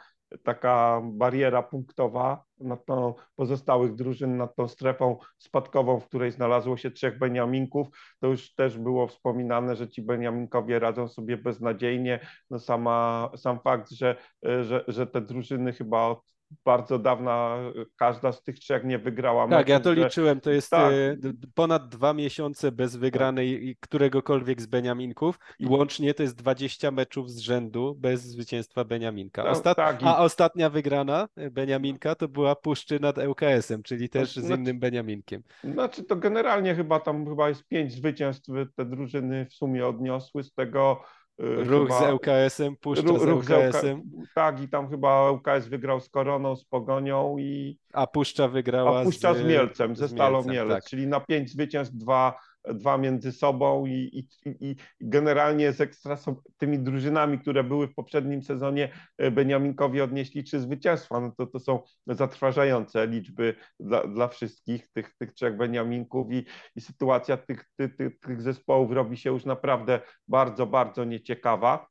taka 0.43 1.03
bariera 1.05 1.63
punktowa 1.63 2.45
nad 2.59 2.87
tą 2.87 3.15
pozostałych 3.37 3.95
drużyn, 3.95 4.37
nad 4.37 4.57
tą 4.57 4.69
strefą 4.69 5.17
spadkową, 5.39 6.01
w 6.01 6.07
której 6.07 6.33
znalazło 6.33 6.77
się 6.77 6.91
trzech 6.91 7.19
Beniaminków. 7.19 7.89
To 8.21 8.27
już 8.27 8.55
też 8.55 8.79
było 8.79 9.07
wspominane, 9.07 9.77
że 9.77 9.89
ci 9.89 10.03
Beniaminkowie 10.03 10.79
radzą 10.79 11.09
sobie 11.09 11.37
beznadziejnie. 11.37 12.27
No 12.51 12.59
sama, 12.59 13.31
sam 13.37 13.61
fakt, 13.61 13.91
że, 13.91 14.17
że, 14.43 14.85
że 14.89 15.07
te 15.07 15.21
drużyny 15.21 15.73
chyba 15.73 16.07
od 16.07 16.40
bardzo 16.65 16.99
dawna 16.99 17.59
każda 17.97 18.33
z 18.33 18.43
tych 18.43 18.59
trzech 18.59 18.85
nie 18.85 18.99
wygrała. 18.99 19.49
Tak, 19.49 19.69
ja 19.69 19.81
to 19.81 19.95
że... 19.95 20.05
liczyłem, 20.05 20.41
to 20.41 20.51
jest 20.51 20.71
tak. 20.71 20.93
E, 20.93 21.17
ponad 21.55 21.89
dwa 21.89 22.13
miesiące 22.13 22.73
bez 22.73 22.97
wygranej 22.97 23.75
tak. 23.75 23.81
któregokolwiek 23.81 24.63
z 24.63 24.67
Beniaminków 24.67 25.39
i 25.59 25.67
łącznie 25.67 26.15
to 26.15 26.23
jest 26.23 26.37
20 26.37 26.91
meczów 26.91 27.31
z 27.31 27.39
rzędu 27.39 27.95
bez 27.99 28.23
zwycięstwa 28.23 28.85
Beniaminka. 28.85 29.45
No, 29.45 29.51
Ostat... 29.51 29.77
tak, 29.77 30.03
i... 30.03 30.05
A 30.05 30.19
ostatnia 30.19 30.71
wygrana 30.71 31.29
Beniaminka 31.51 32.15
to 32.15 32.29
była 32.29 32.57
Puszczy 32.57 33.01
nad 33.01 33.19
ŁKS-em, 33.19 33.83
czyli 33.83 34.09
też 34.09 34.33
z 34.37 34.45
znaczy, 34.45 34.61
innym 34.61 34.81
Beniaminkiem. 34.81 35.43
Znaczy 35.65 36.05
to 36.05 36.17
generalnie 36.17 36.75
chyba 36.75 37.01
tam 37.01 37.27
chyba 37.27 37.49
jest 37.49 37.69
pięć 37.69 37.93
zwycięstw 37.93 38.49
te 38.77 38.85
drużyny 38.85 39.47
w 39.47 39.55
sumie 39.55 39.87
odniosły, 39.87 40.43
z 40.43 40.53
tego 40.53 41.03
ruch 41.41 41.89
chyba, 41.89 42.01
z 42.01 42.13
ŁKS-em, 42.13 42.77
puszcza 42.77 43.09
ruch, 43.09 43.45
z 43.45 43.51
ŁKS-em. 43.51 44.03
tak, 44.35 44.63
i 44.63 44.69
tam 44.69 44.91
chyba 44.91 45.31
ŁKS 45.31 45.69
wygrał 45.69 46.01
z 46.01 46.09
Koroną, 46.09 46.57
z 46.57 46.65
Pogonią 46.65 47.39
i... 47.39 47.79
A 47.93 48.07
Puszcza 48.07 48.49
wygrała 48.49 49.01
a 49.01 49.05
Puszcza 49.05 49.35
z, 49.35 49.39
z 49.39 49.45
Mielcem, 49.45 49.97
ze 49.97 50.09
Stalą 50.09 50.45
Mielec, 50.45 50.75
tak. 50.75 50.91
czyli 50.91 51.07
na 51.07 51.21
pięć 51.21 51.51
zwycięstw 51.51 51.95
dwa 51.95 52.41
dwa 52.65 52.99
między 52.99 53.33
sobą 53.33 53.87
i, 53.87 53.93
i, 53.93 54.29
i 54.61 54.77
generalnie 55.01 55.73
z 55.73 55.81
ekstra 55.81 56.19
tymi 56.57 56.79
drużynami, 56.79 57.39
które 57.39 57.65
były 57.65 57.89
w 57.89 57.95
poprzednim 57.95 58.43
sezonie, 58.43 58.93
e, 59.19 59.31
Beniaminkowi 59.31 60.01
odnieśli 60.01 60.45
trzy 60.45 60.61
zwycięstwa. 60.61 61.21
No 61.21 61.33
to, 61.37 61.47
to 61.47 61.61
są 61.61 61.83
zatrważające 62.07 63.07
liczby 63.07 63.55
dla, 63.81 64.07
dla 64.07 64.29
wszystkich 64.29 64.89
tych, 64.93 65.17
tych 65.17 65.33
trzech 65.33 65.57
Beniaminków 65.57 66.33
i, 66.33 66.45
i 66.77 66.81
sytuacja 66.81 67.37
tych, 67.37 67.65
tych, 67.77 67.97
tych, 67.97 68.19
tych 68.19 68.43
zespołów 68.43 68.93
robi 68.93 69.17
się 69.17 69.31
już 69.31 69.45
naprawdę 69.45 70.01
bardzo, 70.29 70.67
bardzo 70.67 71.05
nieciekawa. 71.05 71.87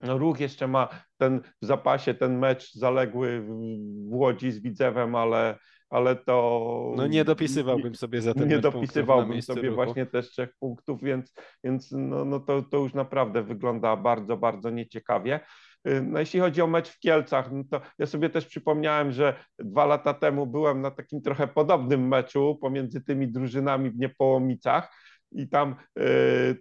No, 0.00 0.18
ruch 0.18 0.40
jeszcze 0.40 0.68
ma 0.68 0.88
ten 1.16 1.40
w 1.62 1.66
zapasie 1.66 2.14
ten 2.14 2.38
mecz 2.38 2.74
zaległy 2.74 3.40
w 3.40 4.12
Łodzi 4.12 4.52
z 4.52 4.58
Widzewem, 4.58 5.14
ale 5.14 5.58
ale 5.90 6.16
to... 6.16 6.92
No 6.96 7.06
nie 7.06 7.24
dopisywałbym 7.24 7.94
sobie 7.94 8.22
za 8.22 8.34
ten 8.34 8.48
Nie 8.48 8.58
dopisywałbym 8.58 9.42
sobie 9.42 9.62
ruchu. 9.62 9.74
właśnie 9.74 10.06
też 10.06 10.30
trzech 10.30 10.54
punktów, 10.60 11.02
więc, 11.02 11.34
więc 11.64 11.92
no, 11.92 12.24
no 12.24 12.40
to, 12.40 12.62
to 12.62 12.76
już 12.76 12.94
naprawdę 12.94 13.42
wygląda 13.42 13.96
bardzo, 13.96 14.36
bardzo 14.36 14.70
nieciekawie. 14.70 15.40
No 16.02 16.20
jeśli 16.20 16.40
chodzi 16.40 16.62
o 16.62 16.66
mecz 16.66 16.88
w 16.88 16.98
Kielcach, 16.98 17.52
no 17.52 17.64
to 17.70 17.80
ja 17.98 18.06
sobie 18.06 18.30
też 18.30 18.46
przypomniałem, 18.46 19.12
że 19.12 19.34
dwa 19.58 19.86
lata 19.86 20.14
temu 20.14 20.46
byłem 20.46 20.80
na 20.80 20.90
takim 20.90 21.22
trochę 21.22 21.48
podobnym 21.48 22.08
meczu 22.08 22.58
pomiędzy 22.60 23.00
tymi 23.00 23.28
drużynami 23.28 23.90
w 23.90 23.98
Niepołomicach 23.98 24.92
i 25.32 25.48
tam, 25.48 25.74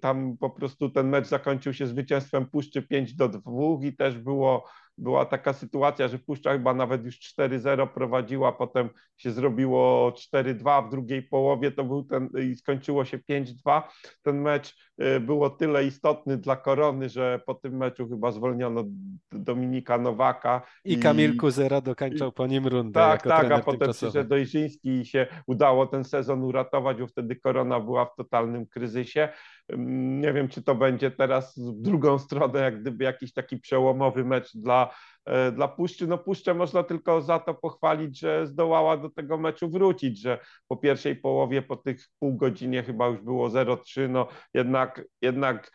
tam 0.01 0.37
po 0.37 0.49
prostu 0.49 0.89
ten 0.89 1.09
mecz 1.09 1.27
zakończył 1.27 1.73
się 1.73 1.87
zwycięstwem 1.87 2.45
Puszczy 2.45 2.81
5 2.81 3.15
do 3.15 3.29
2 3.29 3.41
i 3.81 3.95
też 3.95 4.17
było 4.17 4.65
była 4.99 5.25
taka 5.25 5.53
sytuacja, 5.53 6.07
że 6.07 6.19
Puszcza 6.19 6.53
chyba 6.53 6.73
nawet 6.73 7.05
już 7.05 7.19
4-0 7.19 7.87
prowadziła, 7.87 8.51
potem 8.51 8.89
się 9.17 9.31
zrobiło 9.31 10.11
4-2 10.33 10.87
w 10.87 10.91
drugiej 10.91 11.23
połowie, 11.23 11.71
to 11.71 11.83
był 11.83 12.03
ten 12.03 12.29
i 12.51 12.55
skończyło 12.55 13.05
się 13.05 13.17
5-2. 13.17 13.81
Ten 14.21 14.41
mecz 14.41 14.75
y, 15.01 15.19
było 15.19 15.49
tyle 15.49 15.85
istotny 15.85 16.37
dla 16.37 16.55
Korony, 16.55 17.09
że 17.09 17.41
po 17.45 17.53
tym 17.53 17.77
meczu 17.77 18.09
chyba 18.09 18.31
zwolniono 18.31 18.83
Dominika 19.31 19.97
Nowaka. 19.97 20.61
I, 20.85 20.93
i 20.93 20.99
Kamil 20.99 21.37
Kuzera 21.37 21.81
dokończał 21.81 22.31
po 22.31 22.47
nim 22.47 22.67
rundę. 22.67 22.99
Tak, 22.99 23.23
tak, 23.23 23.51
a 23.51 23.59
potem 23.59 23.91
przyszedł 23.93 24.29
Dojrzyński 24.29 24.89
i 24.89 25.05
się 25.05 25.27
udało 25.47 25.87
ten 25.87 26.03
sezon 26.03 26.43
uratować, 26.43 26.97
bo 26.97 27.07
wtedy 27.07 27.35
Korona 27.35 27.79
była 27.79 28.05
w 28.05 28.15
totalnym 28.15 28.65
kryzysie. 28.65 29.29
Nie 29.77 30.33
wiem, 30.33 30.47
czy 30.47 30.63
to 30.63 30.75
będzie 30.75 31.11
teraz 31.11 31.57
w 31.57 31.81
drugą 31.81 32.19
stronę, 32.19 32.59
jak 32.59 32.81
gdyby 32.81 33.03
jakiś 33.03 33.33
taki 33.33 33.57
przełomowy 33.57 34.25
mecz 34.25 34.57
dla, 34.57 34.93
e, 35.25 35.51
dla 35.51 35.67
Puszczy. 35.67 36.07
No 36.07 36.17
Puszczę 36.17 36.53
można 36.53 36.83
tylko 36.83 37.21
za 37.21 37.39
to 37.39 37.53
pochwalić, 37.53 38.19
że 38.19 38.47
zdołała 38.47 38.97
do 38.97 39.09
tego 39.09 39.37
meczu 39.37 39.69
wrócić, 39.69 40.21
że 40.21 40.39
po 40.67 40.77
pierwszej 40.77 41.15
połowie, 41.15 41.61
po 41.61 41.75
tych 41.75 42.07
pół 42.19 42.37
godzinie 42.37 42.83
chyba 42.83 43.07
już 43.07 43.21
było 43.21 43.49
0-3, 43.49 44.09
no 44.09 44.27
jednak, 44.53 45.01
jednak 45.21 45.71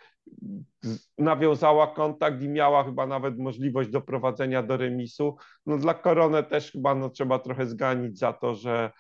nawiązała 1.18 1.86
kontakt 1.86 2.42
i 2.42 2.48
miała 2.48 2.84
chyba 2.84 3.06
nawet 3.06 3.38
możliwość 3.38 3.90
doprowadzenia 3.90 4.62
do 4.62 4.76
remisu. 4.76 5.36
No 5.66 5.78
dla 5.78 5.94
Koronę 5.94 6.42
też 6.42 6.72
chyba 6.72 6.94
no, 6.94 7.10
trzeba 7.10 7.38
trochę 7.38 7.66
zganić 7.66 8.18
za 8.18 8.32
to, 8.32 8.54
że, 8.54 8.90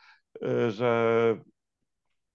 e, 0.42 0.70
że 0.70 1.36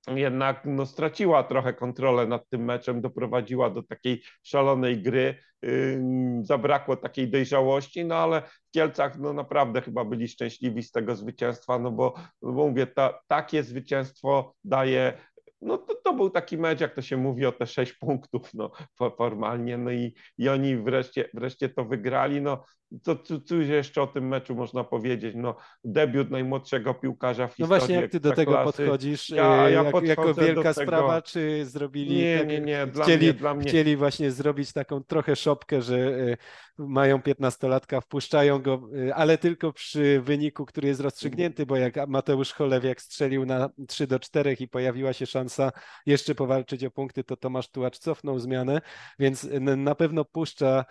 jednak 0.07 0.61
no, 0.65 0.85
straciła 0.85 1.43
trochę 1.43 1.73
kontrolę 1.73 2.27
nad 2.27 2.49
tym 2.49 2.65
meczem, 2.65 3.01
doprowadziła 3.01 3.69
do 3.69 3.83
takiej 3.83 4.21
szalonej 4.43 5.01
gry, 5.01 5.35
yy, 5.61 5.99
zabrakło 6.41 6.95
takiej 6.95 7.29
dojrzałości, 7.29 8.05
no 8.05 8.15
ale 8.15 8.41
w 8.41 8.71
Kielcach 8.71 9.19
no 9.19 9.33
naprawdę 9.33 9.81
chyba 9.81 10.05
byli 10.05 10.27
szczęśliwi 10.27 10.83
z 10.83 10.91
tego 10.91 11.15
zwycięstwa, 11.15 11.79
no 11.79 11.91
bo, 11.91 12.13
no 12.41 12.51
bo 12.51 12.67
mówię, 12.67 12.87
ta, 12.87 13.19
takie 13.27 13.63
zwycięstwo 13.63 14.53
daje 14.63 15.13
no 15.61 15.77
to, 15.77 15.95
to 15.95 16.13
był 16.13 16.29
taki 16.29 16.57
mecz, 16.57 16.81
jak 16.81 16.95
to 16.95 17.01
się 17.01 17.17
mówi, 17.17 17.45
o 17.45 17.51
te 17.51 17.67
sześć 17.67 17.93
punktów 17.93 18.53
no, 18.53 18.71
formalnie, 19.17 19.77
no 19.77 19.91
i, 19.91 20.13
i 20.37 20.49
oni 20.49 20.77
wreszcie, 20.77 21.29
wreszcie 21.33 21.69
to 21.69 21.85
wygrali, 21.85 22.41
no 22.41 22.63
co, 23.01 23.15
co, 23.15 23.41
co 23.41 23.55
jeszcze 23.55 24.01
o 24.01 24.07
tym 24.07 24.27
meczu 24.27 24.55
można 24.55 24.83
powiedzieć, 24.83 25.33
no 25.37 25.55
debiut 25.83 26.29
najmłodszego 26.29 26.93
piłkarza 26.93 27.47
w 27.47 27.49
historii 27.49 27.71
No 27.71 27.79
właśnie, 27.79 27.95
jak 27.95 28.11
ty 28.11 28.19
do 28.19 28.31
tego 28.31 28.51
klasy. 28.51 28.65
podchodzisz, 28.65 29.29
ja, 29.29 29.69
ja 29.69 29.83
jak, 29.83 30.03
jako 30.03 30.33
wielka 30.33 30.73
sprawa, 30.73 31.21
czy 31.21 31.65
zrobili... 31.65 32.15
Nie, 32.15 32.37
tak, 32.39 32.47
nie, 32.47 32.61
nie, 32.61 32.87
dla 32.87 33.03
chcieli, 33.03 33.27
mnie, 33.27 33.33
dla 33.33 33.53
mnie... 33.53 33.69
Chcieli 33.69 33.97
właśnie 33.97 34.31
zrobić 34.31 34.73
taką 34.73 35.03
trochę 35.03 35.35
szopkę, 35.35 35.81
że 35.81 35.97
e, 35.97 36.37
mają 36.77 37.21
piętnastolatka, 37.21 38.01
wpuszczają 38.01 38.61
go, 38.61 38.81
e, 39.07 39.15
ale 39.15 39.37
tylko 39.37 39.73
przy 39.73 40.21
wyniku, 40.21 40.65
który 40.65 40.87
jest 40.87 41.01
rozstrzygnięty, 41.01 41.65
bo 41.65 41.75
jak 41.75 42.07
Mateusz 42.07 42.53
Cholewiak 42.53 43.01
strzelił 43.01 43.45
na 43.45 43.69
3 43.87 44.07
do 44.07 44.19
4 44.19 44.53
i 44.59 44.67
pojawiła 44.67 45.13
się 45.13 45.25
szansa 45.25 45.71
jeszcze 46.05 46.35
powalczyć 46.35 46.83
o 46.83 46.91
punkty, 46.91 47.23
to 47.23 47.37
Tomasz 47.37 47.71
Tułacz 47.71 47.97
cofnął 47.97 48.39
zmianę, 48.39 48.81
więc 49.19 49.47
na 49.77 49.95
pewno 49.95 50.25
puszcza, 50.25 50.85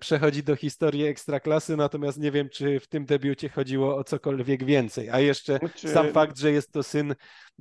przechodzi 0.00 0.42
do 0.42 0.56
historii 0.56 0.99
ekstraklasy, 1.04 1.76
natomiast 1.76 2.18
nie 2.18 2.30
wiem, 2.30 2.48
czy 2.48 2.80
w 2.80 2.88
tym 2.88 3.06
debiucie 3.06 3.48
chodziło 3.48 3.96
o 3.96 4.04
cokolwiek 4.04 4.64
więcej. 4.64 5.10
A 5.10 5.20
jeszcze 5.20 5.58
znaczy... 5.58 5.88
sam 5.88 6.12
fakt, 6.12 6.38
że 6.38 6.52
jest 6.52 6.72
to 6.72 6.82
syn 6.82 7.14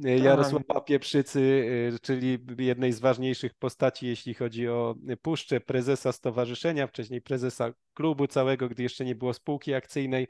e, 0.06 0.18
Jarosława 0.18 0.82
Pieprzycy, 0.82 1.70
e, 1.96 2.00
czyli 2.00 2.38
jednej 2.58 2.94
z 2.94 3.00
ważniejszych 3.00 3.54
postaci, 3.54 4.08
jeśli 4.08 4.34
chodzi 4.34 4.68
o 4.68 4.96
puszczę, 5.22 5.60
prezesa 5.60 6.12
stowarzyszenia, 6.12 6.88
wcześniej 6.88 7.22
prezesa 7.22 7.74
klubu 7.94 8.28
całego, 8.28 8.70
gdy 8.70 8.84
jeszcze 8.84 9.06
nie 9.06 9.16
było 9.16 9.34
spółki 9.34 9.74
akcyjnej, 9.74 10.28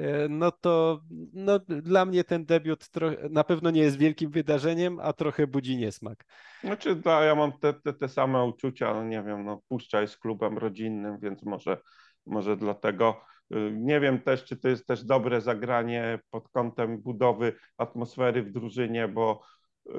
E, 0.00 0.28
no 0.28 0.52
to 0.52 1.00
no, 1.32 1.58
dla 1.58 2.04
mnie 2.04 2.24
ten 2.24 2.44
debiut 2.44 2.86
na 3.30 3.44
pewno 3.44 3.70
nie 3.70 3.80
jest 3.80 3.98
wielkim 3.98 4.30
wydarzeniem, 4.30 4.98
a 5.02 5.12
trochę 5.12 5.46
budzi 5.46 5.76
niesmak. 5.76 6.24
Znaczy, 6.64 6.96
da, 6.96 7.24
ja 7.24 7.34
mam 7.34 7.52
te, 7.52 7.74
te, 7.74 7.92
te 7.92 8.08
same 8.08 8.44
uczucia, 8.44 8.94
no 8.94 9.04
nie 9.04 9.22
wiem, 9.22 9.44
no 9.44 9.62
Puszcza 9.68 10.00
jest 10.00 10.18
klubem 10.18 10.58
rodzinnym, 10.58 11.18
więc 11.18 11.42
może, 11.42 11.80
może 12.26 12.56
dlatego. 12.56 13.20
Y, 13.54 13.72
nie 13.76 14.00
wiem 14.00 14.20
też, 14.20 14.44
czy 14.44 14.56
to 14.56 14.68
jest 14.68 14.86
też 14.86 15.04
dobre 15.04 15.40
zagranie 15.40 16.20
pod 16.30 16.48
kątem 16.48 16.98
budowy 16.98 17.52
atmosfery 17.76 18.42
w 18.42 18.52
drużynie, 18.52 19.08
bo, 19.08 19.42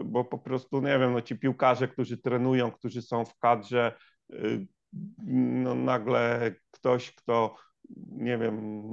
bo 0.05 0.25
po 0.25 0.37
prostu, 0.37 0.81
nie 0.81 0.99
wiem, 0.99 1.13
no 1.13 1.21
ci 1.21 1.39
piłkarze, 1.39 1.87
którzy 1.87 2.17
trenują, 2.17 2.71
którzy 2.71 3.01
są 3.01 3.25
w 3.25 3.37
kadrze, 3.37 3.93
y, 4.33 4.67
no 5.25 5.75
nagle 5.75 6.55
ktoś, 6.71 7.15
kto 7.15 7.55
nie 8.11 8.37
wiem, 8.37 8.83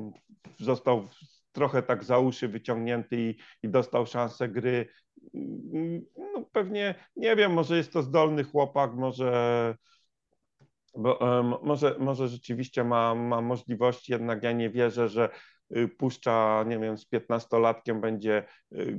został 0.58 1.08
trochę 1.52 1.82
tak 1.82 2.04
za 2.04 2.18
uszy 2.18 2.48
wyciągnięty 2.48 3.16
i, 3.16 3.36
i 3.62 3.68
dostał 3.68 4.06
szansę 4.06 4.48
gry. 4.48 4.88
No 6.16 6.44
pewnie, 6.52 6.94
nie 7.16 7.36
wiem, 7.36 7.52
może 7.52 7.76
jest 7.76 7.92
to 7.92 8.02
zdolny 8.02 8.44
chłopak, 8.44 8.94
może, 8.94 9.74
bo, 10.98 11.18
może, 11.62 11.96
może 11.98 12.28
rzeczywiście 12.28 12.84
ma, 12.84 13.14
ma 13.14 13.40
możliwości, 13.40 14.12
jednak 14.12 14.42
ja 14.42 14.52
nie 14.52 14.70
wierzę, 14.70 15.08
że 15.08 15.28
y, 15.76 15.88
puszcza, 15.88 16.64
nie 16.68 16.78
wiem, 16.78 16.98
z 16.98 17.06
piętnastolatkiem 17.06 18.00
będzie 18.00 18.44
y, 18.72 18.98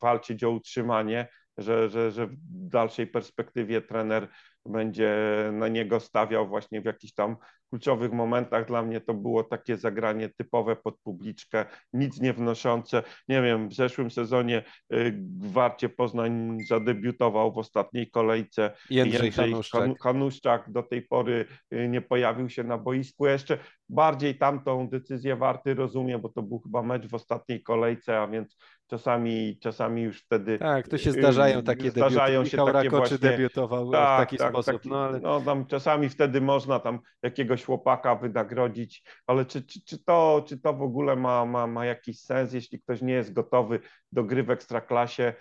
walczyć 0.00 0.44
o 0.44 0.50
utrzymanie, 0.50 1.28
że, 1.58 1.88
że, 1.88 2.10
że 2.10 2.26
w 2.26 2.36
dalszej 2.68 3.06
perspektywie 3.06 3.82
trener 3.82 4.28
będzie 4.66 5.16
na 5.52 5.68
niego 5.68 6.00
stawiał 6.00 6.48
właśnie 6.48 6.80
w 6.80 6.84
jakichś 6.84 7.12
tam 7.12 7.36
kluczowych 7.70 8.12
momentach. 8.12 8.66
Dla 8.66 8.82
mnie 8.82 9.00
to 9.00 9.14
było 9.14 9.44
takie 9.44 9.76
zagranie 9.76 10.28
typowe 10.28 10.76
pod 10.76 10.98
publiczkę, 11.00 11.66
nic 11.92 12.20
nie 12.20 12.32
wnoszące. 12.32 13.02
Nie 13.28 13.42
wiem, 13.42 13.68
w 13.68 13.74
zeszłym 13.74 14.10
sezonie 14.10 14.62
y, 14.94 15.12
w 15.40 15.52
Warcie 15.52 15.88
Poznań 15.88 16.58
zadebiutował 16.68 17.52
w 17.52 17.58
ostatniej 17.58 18.10
kolejce 18.10 18.62
Jędrzej, 18.90 19.22
Jędrzej 19.22 19.32
Hanuszczak. 19.32 19.90
Hanuszczak. 20.02 20.72
Do 20.72 20.82
tej 20.82 21.02
pory 21.02 21.46
y, 21.72 21.88
nie 21.88 22.00
pojawił 22.00 22.50
się 22.50 22.64
na 22.64 22.78
boisku. 22.78 23.26
Jeszcze 23.26 23.58
bardziej 23.88 24.38
tamtą 24.38 24.88
decyzję 24.88 25.36
Warty 25.36 25.74
rozumiem, 25.74 26.20
bo 26.20 26.28
to 26.28 26.42
był 26.42 26.58
chyba 26.58 26.82
mecz 26.82 27.06
w 27.06 27.14
ostatniej 27.14 27.62
kolejce, 27.62 28.20
a 28.20 28.28
więc 28.28 28.56
czasami, 28.86 29.58
czasami 29.58 30.02
już 30.02 30.20
wtedy... 30.20 30.58
Tak, 30.58 30.88
to 30.88 30.98
się 30.98 31.12
zdarzają 31.12 31.62
takie 31.62 31.90
zdarzają 31.90 32.42
debiuty. 32.42 32.56
Michał 32.56 32.66
się 32.66 32.72
takie 32.72 32.88
Rakoczy 32.88 33.18
właśnie, 33.18 33.30
debiutował 33.30 33.90
tak, 33.90 34.18
w 34.18 34.22
taki 34.22 34.36
tak, 34.36 34.52
sposób. 34.52 34.74
Taki, 34.74 34.88
no, 34.88 35.04
ale... 35.04 35.20
no 35.20 35.40
tam 35.40 35.66
czasami 35.66 36.08
wtedy 36.08 36.40
można 36.40 36.80
tam 36.80 37.00
jakiegoś 37.22 37.64
chłopaka 37.64 38.14
wynagrodzić, 38.16 39.04
ale 39.26 39.44
czy, 39.44 39.62
czy, 39.62 39.84
czy, 39.84 40.04
to, 40.04 40.44
czy 40.48 40.58
to 40.58 40.74
w 40.74 40.82
ogóle 40.82 41.16
ma, 41.16 41.44
ma, 41.44 41.66
ma 41.66 41.86
jakiś 41.86 42.20
sens, 42.20 42.52
jeśli 42.52 42.80
ktoś 42.80 43.02
nie 43.02 43.14
jest 43.14 43.32
gotowy 43.32 43.80
do 44.12 44.24
gry 44.24 44.42
w 44.42 44.50
ekstraklasie, 44.50 45.34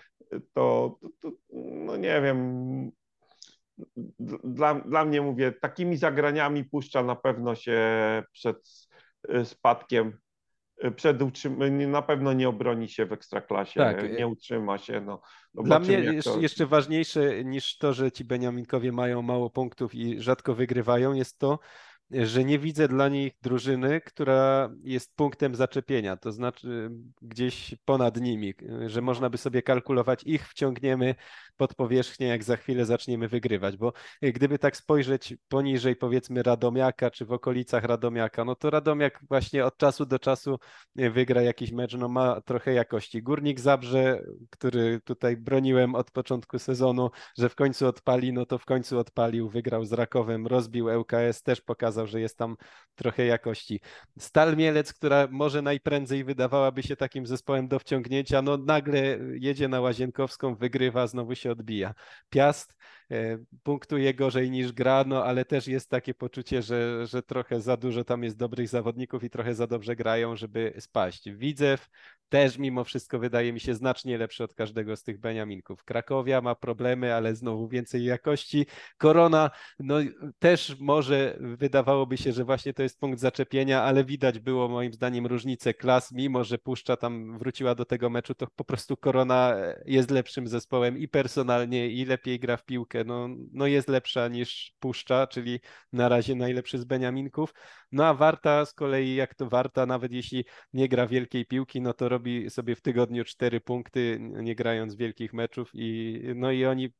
to, 0.54 0.98
to, 1.02 1.10
to 1.20 1.32
no 1.52 1.98
nie 1.98 2.22
wiem, 2.22 2.92
dla, 4.44 4.76
dla 4.76 5.06
mnie 5.06 5.22
mówię, 5.22 5.52
takimi 5.52 5.98
zagraniami 5.98 6.64
puszcza 6.64 7.04
na 7.04 7.16
pewno 7.16 7.56
się 7.56 7.80
przed 8.32 8.88
spadkiem 9.44 10.18
przed 10.92 11.22
utrzym- 11.22 11.88
na 11.88 12.02
pewno 12.02 12.34
nie 12.34 12.50
obroni 12.50 12.90
się 12.90 13.06
w 13.06 13.14
ekstraklasie, 13.14 13.80
tak. 13.80 14.18
nie 14.18 14.28
utrzyma 14.28 14.78
się. 14.78 15.02
No, 15.02 15.22
Dla 15.54 15.80
mnie 15.80 16.22
to... 16.24 16.40
jeszcze 16.40 16.66
ważniejsze 16.66 17.44
niż 17.44 17.78
to, 17.78 17.94
że 17.94 18.12
ci 18.12 18.26
Beniaminkowie 18.26 18.92
mają 18.92 19.22
mało 19.22 19.50
punktów 19.50 19.96
i 19.96 20.22
rzadko 20.22 20.56
wygrywają, 20.56 21.14
jest 21.14 21.40
to, 21.40 21.60
że 22.24 22.44
nie 22.44 22.60
widzę 22.60 22.88
dla 22.88 23.10
nich 23.10 23.34
drużyny, 23.42 24.02
która 24.02 24.70
jest 24.84 25.16
punktem 25.16 25.56
zaczepienia, 25.56 26.18
to 26.18 26.32
znaczy 26.32 26.90
gdzieś 27.22 27.76
ponad 27.86 28.22
nimi, 28.22 28.54
że 28.88 29.02
można 29.02 29.30
by 29.30 29.38
sobie 29.38 29.62
kalkulować, 29.62 30.24
ich 30.24 30.50
wciągniemy 30.50 31.16
pod 31.58 31.76
powierzchnię, 31.76 32.28
jak 32.28 32.44
za 32.44 32.58
chwilę 32.58 32.86
zaczniemy 32.86 33.28
wygrywać, 33.28 33.78
bo 33.78 33.94
gdyby 34.22 34.60
tak 34.60 34.78
spojrzeć 34.78 35.36
poniżej 35.48 35.96
powiedzmy 35.96 36.44
Radomiaka, 36.44 37.12
czy 37.12 37.26
w 37.26 37.32
okolicach 37.32 37.84
Radomiaka, 37.84 38.46
no 38.46 38.56
to 38.56 38.70
Radomiak 38.70 39.20
właśnie 39.30 39.66
od 39.66 39.78
czasu 39.78 40.06
do 40.06 40.20
czasu 40.20 40.60
wygra 40.96 41.42
jakiś 41.42 41.72
mecz, 41.72 41.94
no 41.94 42.08
ma 42.10 42.42
trochę 42.42 42.74
jakości. 42.74 43.24
Górnik 43.24 43.60
Zabrze, 43.60 44.24
który 44.50 45.02
tutaj 45.02 45.38
broniłem 45.38 45.96
od 45.96 46.12
początku 46.12 46.60
sezonu, 46.60 47.10
że 47.38 47.50
w 47.50 47.56
końcu 47.56 47.88
odpali, 47.88 48.34
no 48.34 48.46
to 48.46 48.58
w 48.58 48.66
końcu 48.66 49.00
odpalił, 49.00 49.50
wygrał 49.50 49.86
z 49.86 49.94
Rakowem, 49.94 50.48
rozbił 50.48 51.00
ŁKS, 51.00 51.44
też 51.44 51.62
pokazał, 51.62 52.03
że 52.08 52.22
jest 52.22 52.38
tam 52.38 52.56
trochę 52.96 53.26
jakości. 53.26 53.80
Stal 54.20 54.58
Mielec, 54.58 54.94
która 54.94 55.28
może 55.32 55.62
najprędzej 55.62 56.24
wydawałaby 56.24 56.84
się 56.84 56.96
takim 56.96 57.28
zespołem 57.28 57.68
do 57.68 57.80
wciągnięcia, 57.80 58.42
no 58.42 58.58
nagle 58.58 59.18
jedzie 59.34 59.68
na 59.68 59.82
Łazienkowską, 59.82 60.56
wygrywa, 60.56 61.08
znowu 61.08 61.36
się 61.36 61.52
odbija. 61.52 61.94
Piast 62.30 62.76
punktuje 63.64 64.14
gorzej 64.14 64.52
niż 64.52 64.72
gra, 64.72 65.04
no 65.08 65.24
ale 65.26 65.46
też 65.46 65.68
jest 65.68 65.90
takie 65.90 66.14
poczucie, 66.14 66.62
że, 66.62 67.08
że 67.08 67.24
trochę 67.24 67.62
za 67.62 67.78
dużo 67.78 68.04
tam 68.04 68.24
jest 68.24 68.38
dobrych 68.38 68.68
zawodników 68.68 69.24
i 69.24 69.30
trochę 69.30 69.56
za 69.56 69.68
dobrze 69.68 69.96
grają, 69.96 70.36
żeby 70.36 70.74
spaść. 70.80 71.32
Widzew 71.32 71.90
też 72.34 72.58
mimo 72.58 72.84
wszystko 72.84 73.20
wydaje 73.20 73.54
mi 73.54 73.60
się 73.60 73.74
znacznie 73.74 74.18
lepszy 74.18 74.44
od 74.44 74.54
każdego 74.54 74.96
z 74.96 75.04
tych 75.04 75.20
Beniaminków. 75.20 75.84
Krakowia 75.84 76.42
ma 76.42 76.56
problemy, 76.56 77.14
ale 77.14 77.36
znowu 77.36 77.68
więcej 77.68 78.04
jakości. 78.04 78.66
Korona, 78.98 79.52
no 79.80 79.96
też 80.40 80.80
może 80.80 81.38
wydawałoby 81.40 82.18
się, 82.18 82.32
że 82.32 82.44
właśnie 82.46 82.74
to 82.74 82.84
jest 82.84 83.00
punkt 83.00 83.20
zaczepienia, 83.20 83.84
ale 83.84 84.06
widać 84.06 84.40
było 84.40 84.68
moim 84.68 84.94
zdaniem 84.94 85.26
różnicę 85.26 85.74
klas, 85.74 86.12
mimo 86.12 86.44
że 86.44 86.58
Puszcza 86.58 86.98
tam 86.98 87.38
wróciła 87.38 87.76
do 87.76 87.86
tego 87.86 88.10
meczu, 88.10 88.36
to 88.36 88.48
po 88.56 88.64
prostu 88.64 88.98
Korona 88.98 89.56
jest 89.86 90.12
lepszym 90.12 90.48
zespołem 90.48 90.98
i 90.98 91.08
personalnie, 91.08 91.90
i 91.90 92.06
lepiej 92.06 92.40
gra 92.40 92.58
w 92.58 92.66
piłkę. 92.66 93.03
No, 93.06 93.30
no 93.52 93.68
jest 93.68 93.88
lepsza 93.90 94.28
niż 94.28 94.74
Puszcza, 94.80 95.28
czyli 95.28 95.60
na 95.94 96.10
razie 96.10 96.36
najlepszy 96.36 96.80
z 96.80 96.84
Beniaminków. 96.84 97.54
No 97.92 98.06
a 98.06 98.14
Warta 98.14 98.66
z 98.66 98.74
kolei, 98.74 99.16
jak 99.16 99.36
to 99.36 99.50
Warta, 99.50 99.86
nawet 99.86 100.12
jeśli 100.12 100.46
nie 100.74 100.88
gra 100.88 101.08
wielkiej 101.08 101.46
piłki, 101.46 101.82
no 101.82 101.94
to 101.94 102.10
robi 102.10 102.50
sobie 102.50 102.76
w 102.76 102.82
tygodniu 102.82 103.24
cztery 103.24 103.62
punkty, 103.62 104.18
nie 104.20 104.56
grając 104.56 104.96
wielkich 104.96 105.34
meczów 105.34 105.70
i 105.74 106.22
no 106.36 106.52
i 106.52 106.66
oni 106.66 106.94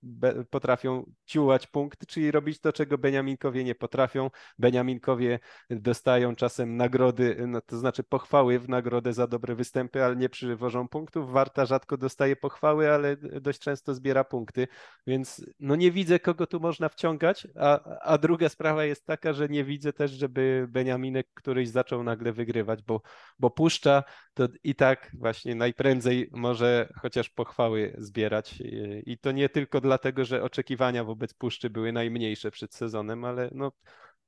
potrafią 0.50 1.12
ciułać 1.26 1.68
punkty, 1.68 2.06
czyli 2.06 2.32
robić 2.32 2.60
to, 2.60 2.74
czego 2.74 2.98
Beniaminkowie 2.98 3.64
nie 3.64 3.76
potrafią. 3.76 4.30
Beniaminkowie 4.60 5.40
dostają 5.70 6.36
czasem 6.36 6.78
nagrody, 6.78 7.38
no 7.48 7.62
to 7.62 7.78
znaczy 7.78 8.04
pochwały 8.04 8.60
w 8.60 8.70
nagrodę 8.70 9.14
za 9.14 9.28
dobre 9.28 9.56
występy, 9.56 10.04
ale 10.04 10.16
nie 10.16 10.30
przywożą 10.30 10.88
punktów. 10.88 11.32
Warta 11.32 11.66
rzadko 11.66 11.98
dostaje 11.98 12.36
pochwały, 12.36 12.92
ale 12.92 13.18
dość 13.18 13.60
często 13.60 13.94
zbiera 13.94 14.24
punkty, 14.24 14.68
więc 15.08 15.46
no 15.60 15.76
nie 15.76 15.83
widzę, 15.92 16.20
kogo 16.20 16.48
tu 16.48 16.60
można 16.60 16.90
wciągać, 16.90 17.48
a, 17.56 18.00
a 18.00 18.18
druga 18.18 18.50
sprawa 18.50 18.86
jest 18.86 19.06
taka, 19.06 19.34
że 19.34 19.50
nie 19.50 19.64
widzę 19.64 19.94
też, 19.94 20.12
żeby 20.12 20.66
Beniaminek 20.70 21.28
któryś 21.34 21.70
zaczął 21.70 22.04
nagle 22.04 22.34
wygrywać, 22.34 22.82
bo, 22.82 23.02
bo 23.40 23.50
puszcza 23.50 24.04
to 24.34 24.48
i 24.64 24.76
tak 24.76 25.12
właśnie 25.14 25.56
najprędzej 25.56 26.30
może 26.32 26.94
chociaż 27.02 27.30
pochwały 27.30 27.96
zbierać. 27.98 28.64
I 29.06 29.18
to 29.18 29.32
nie 29.32 29.50
tylko 29.50 29.82
dlatego, 29.82 30.26
że 30.26 30.44
oczekiwania 30.44 31.04
wobec 31.04 31.34
puszczy 31.34 31.70
były 31.70 31.92
najmniejsze 31.92 32.52
przed 32.52 32.76
sezonem, 32.76 33.26
ale 33.26 33.50
no, 33.52 33.72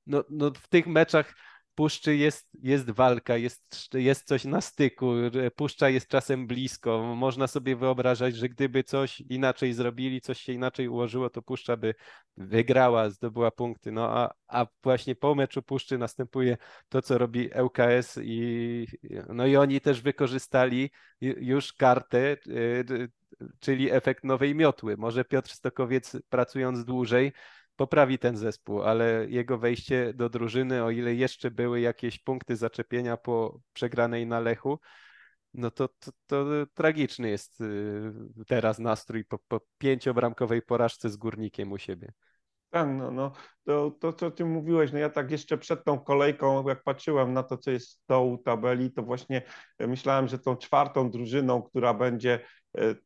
no, 0.07 0.23
no 0.29 0.51
w 0.51 0.67
tych 0.67 0.87
meczach 0.87 1.35
puszczy 1.75 2.15
jest, 2.15 2.49
jest 2.63 2.91
walka, 2.91 3.37
jest, 3.37 3.93
jest 3.93 4.27
coś 4.27 4.45
na 4.45 4.61
styku, 4.61 5.13
puszcza 5.55 5.89
jest 5.89 6.07
czasem 6.07 6.47
blisko. 6.47 7.15
Można 7.15 7.47
sobie 7.47 7.75
wyobrażać, 7.75 8.35
że 8.35 8.49
gdyby 8.49 8.83
coś 8.83 9.21
inaczej 9.21 9.73
zrobili, 9.73 10.21
coś 10.21 10.39
się 10.39 10.53
inaczej 10.53 10.87
ułożyło, 10.87 11.29
to 11.29 11.41
puszcza 11.41 11.77
by 11.77 11.95
wygrała, 12.37 13.09
zdobyła 13.09 13.51
punkty. 13.51 13.91
No 13.91 14.09
a, 14.09 14.33
a 14.47 14.65
właśnie 14.83 15.15
po 15.15 15.35
meczu 15.35 15.61
puszczy 15.61 15.97
następuje 15.97 16.57
to, 16.89 17.01
co 17.01 17.17
robi 17.17 17.49
ŁKS 17.63 18.19
i 18.23 18.87
no 19.29 19.45
i 19.45 19.55
oni 19.55 19.81
też 19.81 20.01
wykorzystali 20.01 20.91
już 21.21 21.73
kartę, 21.73 22.37
y, 22.47 23.09
czyli 23.59 23.91
efekt 23.91 24.23
nowej 24.23 24.55
miotły. 24.55 24.97
Może 24.97 25.25
Piotr 25.25 25.51
Stokowiec 25.51 26.17
pracując 26.29 26.85
dłużej 26.85 27.31
poprawi 27.75 28.19
ten 28.19 28.37
zespół, 28.37 28.81
ale 28.81 29.25
jego 29.29 29.57
wejście 29.57 30.13
do 30.13 30.29
drużyny, 30.29 30.83
o 30.83 30.91
ile 30.91 31.15
jeszcze 31.15 31.51
były 31.51 31.79
jakieś 31.79 32.19
punkty 32.19 32.55
zaczepienia 32.55 33.17
po 33.17 33.59
przegranej 33.73 34.27
na 34.27 34.39
Lechu, 34.39 34.79
no 35.53 35.71
to, 35.71 35.87
to, 35.87 36.11
to 36.27 36.45
tragiczny 36.73 37.29
jest 37.29 37.61
y, 37.61 38.13
teraz 38.47 38.79
nastrój 38.79 39.25
po, 39.25 39.39
po 39.47 39.61
pięciobramkowej 39.77 40.61
porażce 40.61 41.09
z 41.09 41.17
Górnikiem 41.17 41.71
u 41.71 41.77
siebie. 41.77 42.13
Tak, 42.69 42.87
no, 42.97 43.11
no 43.11 43.31
to, 43.63 43.91
to 43.91 44.13
co 44.13 44.31
ty 44.31 44.45
mówiłeś, 44.45 44.91
no 44.91 44.99
ja 44.99 45.09
tak 45.09 45.31
jeszcze 45.31 45.57
przed 45.57 45.83
tą 45.83 45.99
kolejką, 45.99 46.67
jak 46.67 46.83
patrzyłem 46.83 47.33
na 47.33 47.43
to, 47.43 47.57
co 47.57 47.71
jest 47.71 47.89
z 47.89 48.05
tą 48.05 48.37
tabeli, 48.45 48.91
to 48.91 49.03
właśnie 49.03 49.41
myślałem, 49.79 50.27
że 50.27 50.39
tą 50.39 50.57
czwartą 50.57 51.11
drużyną, 51.11 51.61
która 51.61 51.93
będzie, 51.93 52.39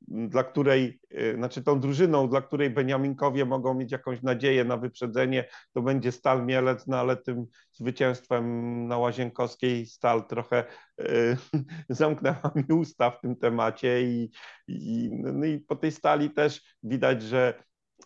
dla 0.07 0.43
której, 0.43 0.99
e, 1.11 1.36
znaczy 1.36 1.63
tą 1.63 1.80
drużyną, 1.80 2.30
dla 2.30 2.41
której 2.41 2.70
Beniaminkowie 2.70 3.45
mogą 3.45 3.74
mieć 3.74 3.91
jakąś 3.91 4.22
nadzieję 4.22 4.65
na 4.65 4.78
wyprzedzenie, 4.78 5.45
to 5.74 5.82
będzie 5.82 6.11
Stal 6.11 6.45
Mielec, 6.45 6.88
no 6.88 6.97
ale 6.97 7.17
tym 7.17 7.45
zwycięstwem 7.72 8.88
na 8.88 8.97
Łazienkowskiej 8.97 9.86
Stal 9.86 10.28
trochę 10.28 10.63
y, 11.01 11.38
zamknęła 11.89 12.51
mi 12.55 12.63
usta 12.76 13.11
w 13.11 13.22
tym 13.22 13.36
temacie 13.36 14.01
i, 14.03 14.32
i, 14.67 15.09
no 15.13 15.45
i 15.45 15.59
po 15.59 15.76
tej 15.76 15.91
Stali 15.91 16.30
też 16.30 16.76
widać, 16.84 17.24
że 17.24 17.63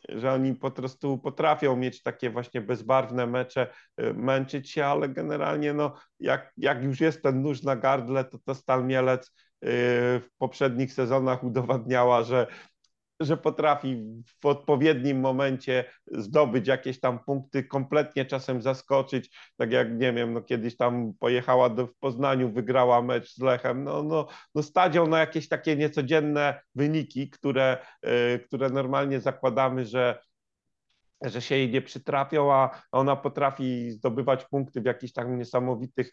że 0.09 0.33
oni 0.33 0.55
po 0.55 0.71
prostu 0.71 1.17
potrafią 1.17 1.75
mieć 1.75 2.03
takie 2.03 2.29
właśnie 2.29 2.61
bezbarwne 2.61 3.27
mecze, 3.27 3.67
męczyć 4.13 4.71
się, 4.71 4.85
ale 4.85 5.09
generalnie 5.09 5.73
no, 5.73 5.95
jak, 6.19 6.53
jak 6.57 6.83
już 6.83 6.99
jest 7.01 7.23
ten 7.23 7.41
nóż 7.41 7.63
na 7.63 7.75
gardle, 7.75 8.25
to 8.25 8.39
to 8.39 8.55
Stal 8.55 8.85
Mielec 8.85 9.33
w 9.65 10.27
poprzednich 10.37 10.93
sezonach 10.93 11.43
udowadniała, 11.43 12.23
że 12.23 12.47
że 13.19 13.37
potrafi 13.37 14.03
w 14.41 14.45
odpowiednim 14.45 15.19
momencie 15.19 15.85
zdobyć 16.07 16.67
jakieś 16.67 16.99
tam 16.99 17.19
punkty, 17.19 17.63
kompletnie 17.63 18.25
czasem 18.25 18.61
zaskoczyć, 18.61 19.37
tak 19.57 19.71
jak 19.71 19.91
nie 19.91 20.13
wiem, 20.13 20.33
no 20.33 20.41
kiedyś 20.41 20.77
tam 20.77 21.13
pojechała 21.19 21.69
do, 21.69 21.87
w 21.87 21.95
Poznaniu, 21.95 22.51
wygrała 22.51 23.01
mecz 23.01 23.33
z 23.35 23.39
Lechem, 23.39 23.83
no, 23.83 24.03
no, 24.03 24.27
no 24.55 24.63
stadzią 24.63 25.07
na 25.07 25.19
jakieś 25.19 25.47
takie 25.47 25.75
niecodzienne 25.75 26.61
wyniki, 26.75 27.29
które, 27.29 27.77
yy, 28.03 28.39
które 28.39 28.69
normalnie 28.69 29.19
zakładamy, 29.19 29.85
że 29.85 30.19
że 31.23 31.41
się 31.41 31.55
jej 31.55 31.71
nie 31.71 31.81
przytrafią, 31.81 32.53
a 32.53 32.81
ona 32.91 33.15
potrafi 33.15 33.91
zdobywać 33.91 34.45
punkty 34.45 34.81
w 34.81 34.85
jakichś 34.85 35.13
tam 35.13 35.37
niesamowitych 35.37 36.11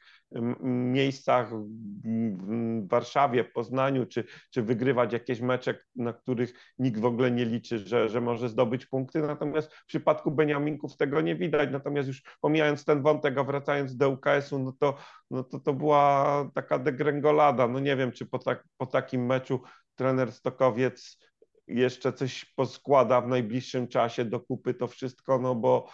miejscach 0.63 1.51
w 1.53 2.89
Warszawie, 2.89 3.45
Poznaniu, 3.45 4.07
czy, 4.07 4.25
czy 4.51 4.63
wygrywać 4.63 5.13
jakieś 5.13 5.41
mecze, 5.41 5.75
na 5.97 6.13
których 6.13 6.53
nikt 6.79 7.01
w 7.01 7.05
ogóle 7.05 7.31
nie 7.31 7.45
liczy, 7.45 7.79
że, 7.79 8.09
że 8.09 8.21
może 8.21 8.49
zdobyć 8.49 8.87
punkty. 8.87 9.21
Natomiast 9.21 9.75
w 9.75 9.87
przypadku 9.87 10.31
Beniaminków 10.31 10.97
tego 10.97 11.21
nie 11.21 11.37
widać. 11.37 11.69
Natomiast 11.73 12.09
już 12.09 12.23
pomijając 12.41 12.85
ten 12.85 13.03
wątek, 13.03 13.39
a 13.39 13.45
wracając 13.45 13.97
do 13.97 14.11
UKS-u, 14.11 14.59
no 14.59 14.73
to, 14.81 14.97
no 15.31 15.45
to 15.45 15.61
to 15.61 15.73
była 15.73 16.51
taka 16.55 16.79
degrengolada. 16.79 17.69
No 17.69 17.79
nie 17.79 17.97
wiem, 17.97 18.13
czy 18.13 18.27
po, 18.27 18.39
tak, 18.39 18.65
po 18.77 18.87
takim 18.87 19.27
meczu 19.27 19.61
trener 19.95 20.33
Stokowiec 20.33 21.30
jeszcze 21.71 22.13
coś 22.13 22.45
poskłada 22.45 23.21
w 23.21 23.29
najbliższym 23.29 23.89
czasie 23.89 24.25
do 24.25 24.41
kupy 24.41 24.75
to 24.75 24.87
wszystko, 24.87 25.39
no 25.39 25.55
bo, 25.55 25.89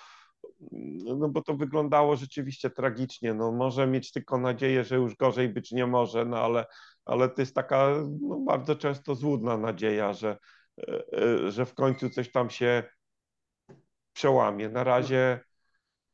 no 1.18 1.28
bo 1.28 1.42
to 1.42 1.54
wyglądało 1.54 2.16
rzeczywiście 2.16 2.70
tragicznie. 2.70 3.34
No 3.34 3.52
może 3.52 3.86
mieć 3.86 4.12
tylko 4.12 4.38
nadzieję, 4.38 4.84
że 4.84 4.96
już 4.96 5.16
gorzej 5.16 5.48
być 5.48 5.72
nie 5.72 5.86
może, 5.86 6.24
no 6.24 6.38
ale, 6.38 6.66
ale 7.04 7.28
to 7.28 7.42
jest 7.42 7.54
taka 7.54 7.90
no, 8.20 8.40
bardzo 8.40 8.76
często 8.76 9.14
złudna 9.14 9.58
nadzieja, 9.58 10.12
że, 10.12 10.38
że 11.48 11.66
w 11.66 11.74
końcu 11.74 12.10
coś 12.10 12.32
tam 12.32 12.50
się 12.50 12.82
przełamie. 14.12 14.68
Na 14.68 14.84
razie 14.84 15.40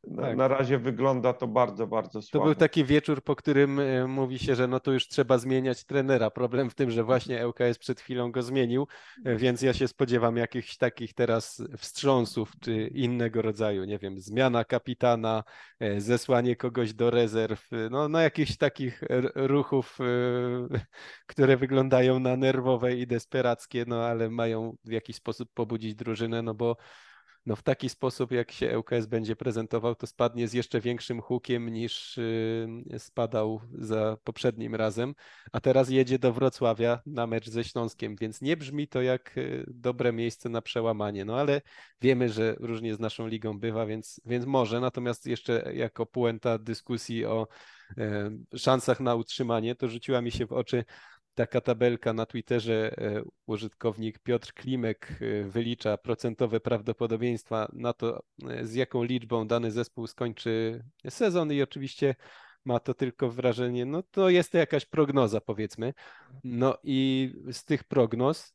na, 0.07 0.22
tak. 0.22 0.36
na, 0.36 0.48
razie 0.48 0.78
wygląda 0.78 1.32
to 1.32 1.46
bardzo, 1.46 1.86
bardzo 1.86 2.22
słabo. 2.22 2.44
To 2.44 2.44
był 2.44 2.55
taki 2.55 2.84
wieczór, 2.84 3.22
po 3.22 3.36
którym 3.36 3.80
e, 3.80 4.07
mówi 4.07 4.38
się, 4.38 4.55
że 4.55 4.68
no 4.68 4.80
to 4.80 4.92
już 4.92 5.09
trzeba 5.09 5.38
zmieniać 5.38 5.84
trenera. 5.84 6.30
Problem 6.30 6.70
w 6.70 6.74
tym, 6.74 6.90
że 6.90 7.05
właśnie 7.05 7.48
ŁKS 7.48 7.78
przed 7.78 8.00
chwilą 8.00 8.32
go 8.32 8.42
zmienił, 8.42 8.86
e, 9.24 9.36
więc 9.36 9.62
ja 9.62 9.72
się 9.72 9.88
spodziewam 9.88 10.36
jakichś 10.36 10.76
takich 10.76 11.14
teraz 11.14 11.62
wstrząsów 11.78 12.53
czy 12.61 12.86
innego 12.86 13.42
rodzaju, 13.42 13.84
nie 13.84 13.98
wiem, 13.98 14.20
zmiana 14.20 14.64
kapitana, 14.64 15.44
e, 15.80 16.00
zesłanie 16.00 16.57
kogoś 16.57 16.94
do 16.94 17.11
rezerw, 17.11 17.68
no, 17.90 18.09
no 18.09 18.20
jakichś 18.20 18.57
takich 18.57 19.03
ruchów, 19.34 19.98
które 21.26 21.57
wyglądają 21.57 22.18
na 22.18 22.36
nerwowe 22.36 22.96
i 22.96 23.07
desperackie, 23.07 23.84
no 23.86 24.05
ale 24.05 24.30
mają 24.30 24.76
w 24.84 24.92
jakiś 24.92 25.16
sposób 25.16 25.48
pobudzić 25.55 25.94
drużynę, 25.94 26.42
no 26.42 26.55
bo 26.55 26.76
no 27.47 27.57
w 27.57 27.62
taki 27.62 27.88
sposób, 27.88 28.32
jak 28.32 28.53
się 28.53 28.78
ŁKS 28.78 29.07
będzie 29.07 29.36
prezentował, 29.36 29.95
to 29.95 30.07
spadnie 30.07 30.49
z 30.49 30.53
jeszcze 30.53 30.80
większym 30.80 31.20
hukiem 31.20 31.68
niż 31.68 32.18
y, 32.18 32.68
spadał 32.99 33.61
za 33.78 34.16
poprzednim 34.24 34.74
razem, 34.74 35.14
a 35.53 35.61
teraz 35.61 35.90
jedzie 35.90 36.18
do 36.18 36.32
Wrocławia 36.32 37.01
na 37.07 37.26
mecz 37.26 37.49
ze 37.49 37.64
Śląskiem, 37.64 38.16
więc 38.16 38.40
nie 38.40 38.57
brzmi 38.57 38.88
to 38.88 39.03
jak 39.03 39.38
y, 39.38 39.64
dobre 39.68 40.12
miejsce 40.12 40.49
na 40.49 40.62
przełamanie, 40.62 41.24
no 41.24 41.40
ale 41.40 41.61
wiemy, 42.01 42.28
że 42.28 42.57
różnie 42.61 42.95
z 42.95 43.01
naszą 43.01 43.26
ligą 43.26 43.59
bywa, 43.59 43.86
więc, 43.86 44.20
więc 44.24 44.45
może, 44.47 44.80
natomiast 44.80 45.26
jeszcze 45.26 45.72
jako 45.74 46.07
puenta 46.07 46.59
dyskusji 46.59 47.24
o 47.24 47.49
y, 47.99 48.59
szansach 48.59 49.01
na 49.01 49.14
utrzymanie, 49.14 49.74
to 49.74 49.88
rzuciła 49.88 50.22
mi 50.22 50.30
się 50.30 50.47
w 50.47 50.53
oczy 50.53 50.84
taka 51.35 51.61
tabelka 51.61 52.12
na 52.12 52.26
Twitterze 52.26 52.95
e, 52.99 53.22
użytkownik 53.47 54.18
Piotr 54.18 54.53
Klimek 54.53 55.18
e, 55.20 55.45
wylicza 55.45 55.97
procentowe 55.99 56.61
prawdopodobieństwa 56.61 57.68
na 57.72 57.93
to, 57.93 58.22
e, 58.49 58.66
z 58.66 58.74
jaką 58.74 59.03
liczbą 59.03 59.47
dany 59.47 59.70
zespół 59.70 60.07
skończy 60.07 60.85
sezon 61.09 61.53
i 61.53 61.62
oczywiście 61.62 62.14
ma 62.64 62.80
to 62.80 62.95
tylko 62.95 63.30
wrażenie, 63.30 63.87
no 63.87 64.03
to 64.03 64.28
jest 64.28 64.53
to 64.53 64.59
jakaś 64.59 64.87
prognoza 64.87 65.40
powiedzmy. 65.40 65.94
No 66.44 66.78
i 66.82 67.31
z 67.52 67.65
tych 67.65 67.85
prognoz 67.85 68.55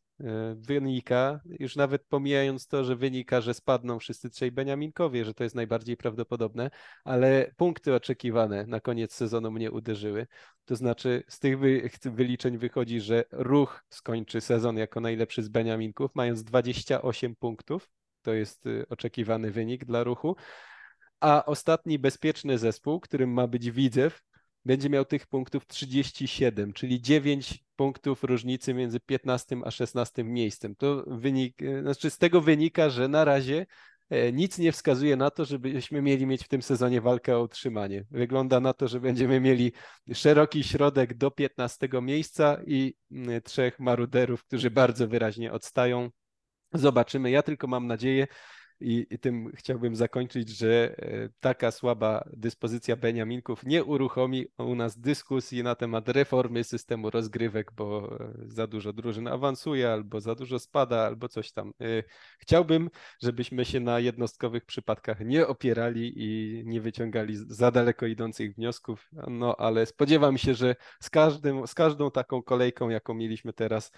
wynika, 0.55 1.39
już 1.59 1.75
nawet 1.75 2.05
pomijając 2.05 2.67
to, 2.67 2.83
że 2.83 2.95
wynika, 2.95 3.41
że 3.41 3.53
spadną 3.53 3.99
wszyscy 3.99 4.29
trzej 4.29 4.51
Beniaminkowie, 4.51 5.25
że 5.25 5.33
to 5.33 5.43
jest 5.43 5.55
najbardziej 5.55 5.97
prawdopodobne, 5.97 6.69
ale 7.03 7.51
punkty 7.57 7.95
oczekiwane 7.95 8.65
na 8.65 8.79
koniec 8.79 9.13
sezonu 9.13 9.51
mnie 9.51 9.71
uderzyły. 9.71 10.27
To 10.65 10.75
znaczy 10.75 11.23
z 11.27 11.39
tych 11.39 11.59
wyliczeń 12.03 12.57
wychodzi, 12.57 13.01
że 13.01 13.23
Ruch 13.31 13.83
skończy 13.89 14.41
sezon 14.41 14.77
jako 14.77 15.01
najlepszy 15.01 15.43
z 15.43 15.49
Beniaminków, 15.49 16.11
mając 16.15 16.43
28 16.43 17.35
punktów. 17.35 17.89
To 18.21 18.33
jest 18.33 18.65
y, 18.65 18.85
oczekiwany 18.89 19.51
wynik 19.51 19.85
dla 19.85 20.03
Ruchu. 20.03 20.35
A 21.19 21.45
ostatni 21.45 21.99
bezpieczny 21.99 22.57
zespół, 22.57 22.99
którym 22.99 23.33
ma 23.33 23.47
być 23.47 23.71
Widzew, 23.71 24.21
będzie 24.67 24.89
miał 24.89 25.05
tych 25.05 25.27
punktów 25.27 25.67
37, 25.67 26.73
czyli 26.73 27.01
9 27.01 27.63
punktów 27.75 28.23
różnicy 28.23 28.73
między 28.73 28.99
15 28.99 29.57
a 29.65 29.71
16 29.71 30.23
miejscem. 30.23 30.75
To 30.75 31.03
wynik, 31.07 31.61
e, 31.61 31.81
znaczy 31.81 32.09
z 32.09 32.17
tego 32.17 32.41
wynika, 32.41 32.89
że 32.89 33.07
na 33.07 33.25
razie 33.25 33.65
e, 34.09 34.31
nic 34.31 34.57
nie 34.57 34.71
wskazuje 34.71 35.15
na 35.15 35.31
to, 35.31 35.45
żebyśmy 35.45 36.01
mieli 36.01 36.25
mieć 36.25 36.43
w 36.43 36.47
tym 36.47 36.61
sezonie 36.61 37.01
walkę 37.01 37.37
o 37.37 37.41
utrzymanie. 37.41 38.05
Wygląda 38.11 38.59
na 38.59 38.73
to, 38.73 38.87
że 38.87 38.99
będziemy 38.99 39.39
mieli 39.39 39.71
szeroki 40.13 40.63
środek 40.63 41.13
do 41.13 41.31
15 41.31 41.89
miejsca 42.01 42.57
i 42.65 42.93
trzech 43.43 43.79
maruderów, 43.79 44.43
którzy 44.43 44.71
bardzo 44.71 45.07
wyraźnie 45.07 45.51
odstają. 45.51 46.09
Zobaczymy. 46.73 47.31
Ja 47.31 47.41
tylko 47.41 47.67
mam 47.67 47.87
nadzieję, 47.87 48.27
i, 48.79 49.07
I, 49.09 49.19
tym 49.19 49.51
chciałbym 49.55 49.95
zakończyć, 49.95 50.49
że 50.49 50.95
e, 50.97 51.29
taka 51.39 51.71
słaba 51.71 52.23
dyspozycja 52.33 52.95
Beniaminków 52.95 53.65
nie 53.65 53.83
uruchomi 53.83 54.45
u 54.57 54.75
nas 54.75 54.99
dyskusji 54.99 55.63
na 55.63 55.75
temat 55.75 56.09
reformy 56.09 56.63
systemu 56.63 57.09
rozgrywek, 57.09 57.71
bo 57.71 58.17
e, 58.19 58.33
za 58.47 58.67
dużo 58.67 58.93
drużyn 58.93 59.27
awansuje, 59.27 59.89
albo 59.89 60.21
za 60.21 60.35
dużo 60.35 60.59
spada, 60.59 61.05
albo 61.05 61.29
coś 61.29 61.51
tam. 61.51 61.73
E, 61.81 62.03
chciałbym, 62.39 62.89
żebyśmy 63.21 63.65
się 63.65 63.79
na 63.79 63.99
jednostkowych 63.99 64.65
przypadkach 64.65 65.19
nie 65.19 65.47
opierali 65.47 66.13
i 66.15 66.63
nie 66.65 66.81
wyciągali 66.81 67.33
za 67.35 67.71
daleko 67.71 68.05
idących 68.05 68.55
wniosków, 68.55 69.09
no 69.27 69.55
ale 69.55 69.85
spodziewam 69.85 70.37
się, 70.37 70.53
że 70.53 70.75
z, 70.99 71.09
każdym, 71.09 71.67
z 71.67 71.73
każdą 71.73 72.11
taką 72.11 72.43
kolejką, 72.43 72.89
jaką 72.89 73.13
mieliśmy 73.13 73.53
teraz, 73.53 73.91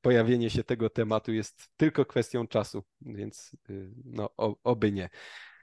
pojawienie 0.00 0.50
się 0.50 0.64
tego 0.64 0.90
tematu 0.90 1.32
jest 1.32 1.68
tylko 1.76 2.04
kwestią 2.04 2.46
czasu, 2.46 2.82
więc 3.00 3.56
y, 3.70 3.90
no, 4.04 4.30
oby 4.64 4.92
nie. 4.92 5.08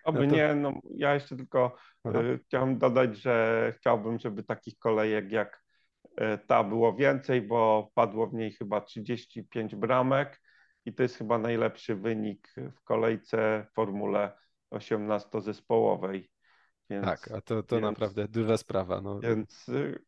Oby 0.04 0.20
no 0.20 0.30
to... 0.30 0.36
nie, 0.36 0.56
no 0.56 0.74
ja 0.96 1.14
jeszcze 1.14 1.36
tylko 1.36 1.76
Aha. 2.04 2.22
Y, 2.22 2.40
chciałem 2.48 2.78
dodać, 2.78 3.18
że 3.18 3.74
chciałbym, 3.78 4.20
żeby 4.20 4.44
takich 4.44 4.78
kolejek 4.78 5.32
jak 5.32 5.64
e, 6.18 6.38
ta 6.38 6.64
było 6.64 6.96
więcej, 6.96 7.42
bo 7.42 7.92
padło 7.94 8.28
w 8.28 8.34
niej 8.34 8.52
chyba 8.52 8.82
35 8.82 9.76
bramek 9.76 10.42
i 10.86 10.94
to 10.94 11.04
jest 11.04 11.18
chyba 11.18 11.38
najlepszy 11.38 11.96
wynik 11.96 12.54
w 12.58 12.84
kolejce 12.84 13.66
w 13.72 13.74
formule 13.74 14.38
18-zespołowej. 14.74 16.30
Więc, 16.90 17.06
tak, 17.06 17.32
a 17.32 17.42
to, 17.42 17.64
to 17.64 17.76
więc, 17.76 17.84
naprawdę 17.84 18.28
duża 18.28 18.58
sprawa. 18.58 19.02
No. 19.02 19.20
Więc 19.20 19.70
y, 19.70 20.04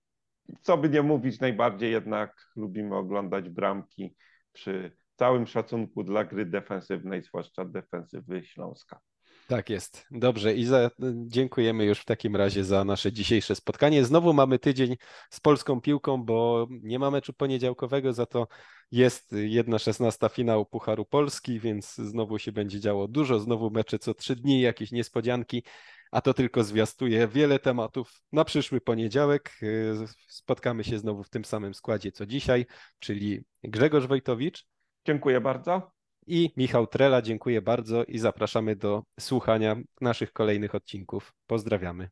co 0.62 0.78
by 0.78 0.90
nie 0.90 1.02
mówić, 1.02 1.40
najbardziej 1.40 1.92
jednak 1.92 2.52
lubimy 2.56 2.96
oglądać 2.96 3.50
bramki 3.50 4.16
przy 4.52 4.98
całym 5.16 5.48
szacunku 5.48 6.04
dla 6.04 6.24
gry 6.24 6.46
defensywnej, 6.46 7.24
zwłaszcza 7.24 7.66
defensywy 7.66 8.46
Śląska. 8.46 9.00
Tak 9.48 9.70
jest. 9.70 10.06
Dobrze 10.12 10.54
i 10.54 10.66
za, 10.66 10.92
dziękujemy 11.28 11.86
już 11.86 12.00
w 12.00 12.06
takim 12.06 12.36
razie 12.36 12.64
za 12.64 12.84
nasze 12.86 13.12
dzisiejsze 13.12 13.56
spotkanie. 13.56 14.06
Znowu 14.06 14.34
mamy 14.34 14.60
tydzień 14.60 14.98
z 15.30 15.40
polską 15.40 15.82
piłką, 15.82 16.24
bo 16.24 16.68
nie 16.70 17.00
ma 17.00 17.12
meczu 17.12 17.34
poniedziałkowego, 17.34 18.14
za 18.14 18.26
to 18.26 18.48
jest 18.92 19.32
jedna 19.32 19.80
szesnasta 19.80 20.30
finału 20.30 20.66
Pucharu 20.66 21.06
Polski, 21.06 21.60
więc 21.60 21.96
znowu 21.96 22.40
się 22.40 22.52
będzie 22.52 22.80
działo 22.80 23.08
dużo, 23.08 23.40
znowu 23.40 23.72
mecze 23.72 24.00
co 24.00 24.14
trzy 24.14 24.36
dni, 24.36 24.62
jakieś 24.62 24.92
niespodzianki 24.92 25.64
a 26.12 26.22
to 26.22 26.34
tylko 26.34 26.64
zwiastuje 26.64 27.28
wiele 27.28 27.60
tematów. 27.60 28.22
Na 28.32 28.46
przyszły 28.46 28.82
poniedziałek 28.82 29.52
y, 29.64 29.94
spotkamy 30.28 30.84
się 30.84 31.00
znowu 31.00 31.24
w 31.24 31.30
tym 31.30 31.46
samym 31.46 31.74
składzie 31.74 32.12
co 32.12 32.26
dzisiaj, 32.26 32.66
czyli 33.00 33.44
Grzegorz 33.64 34.08
Wojtowicz. 34.08 34.66
Dziękuję 35.06 35.42
bardzo. 35.42 35.92
I 36.28 36.54
Michał 36.58 36.88
Trela, 36.88 37.22
dziękuję 37.22 37.62
bardzo 37.62 38.04
i 38.04 38.18
zapraszamy 38.18 38.76
do 38.76 39.04
słuchania 39.20 39.76
naszych 40.02 40.34
kolejnych 40.34 40.76
odcinków. 40.76 41.34
Pozdrawiamy. 41.48 42.10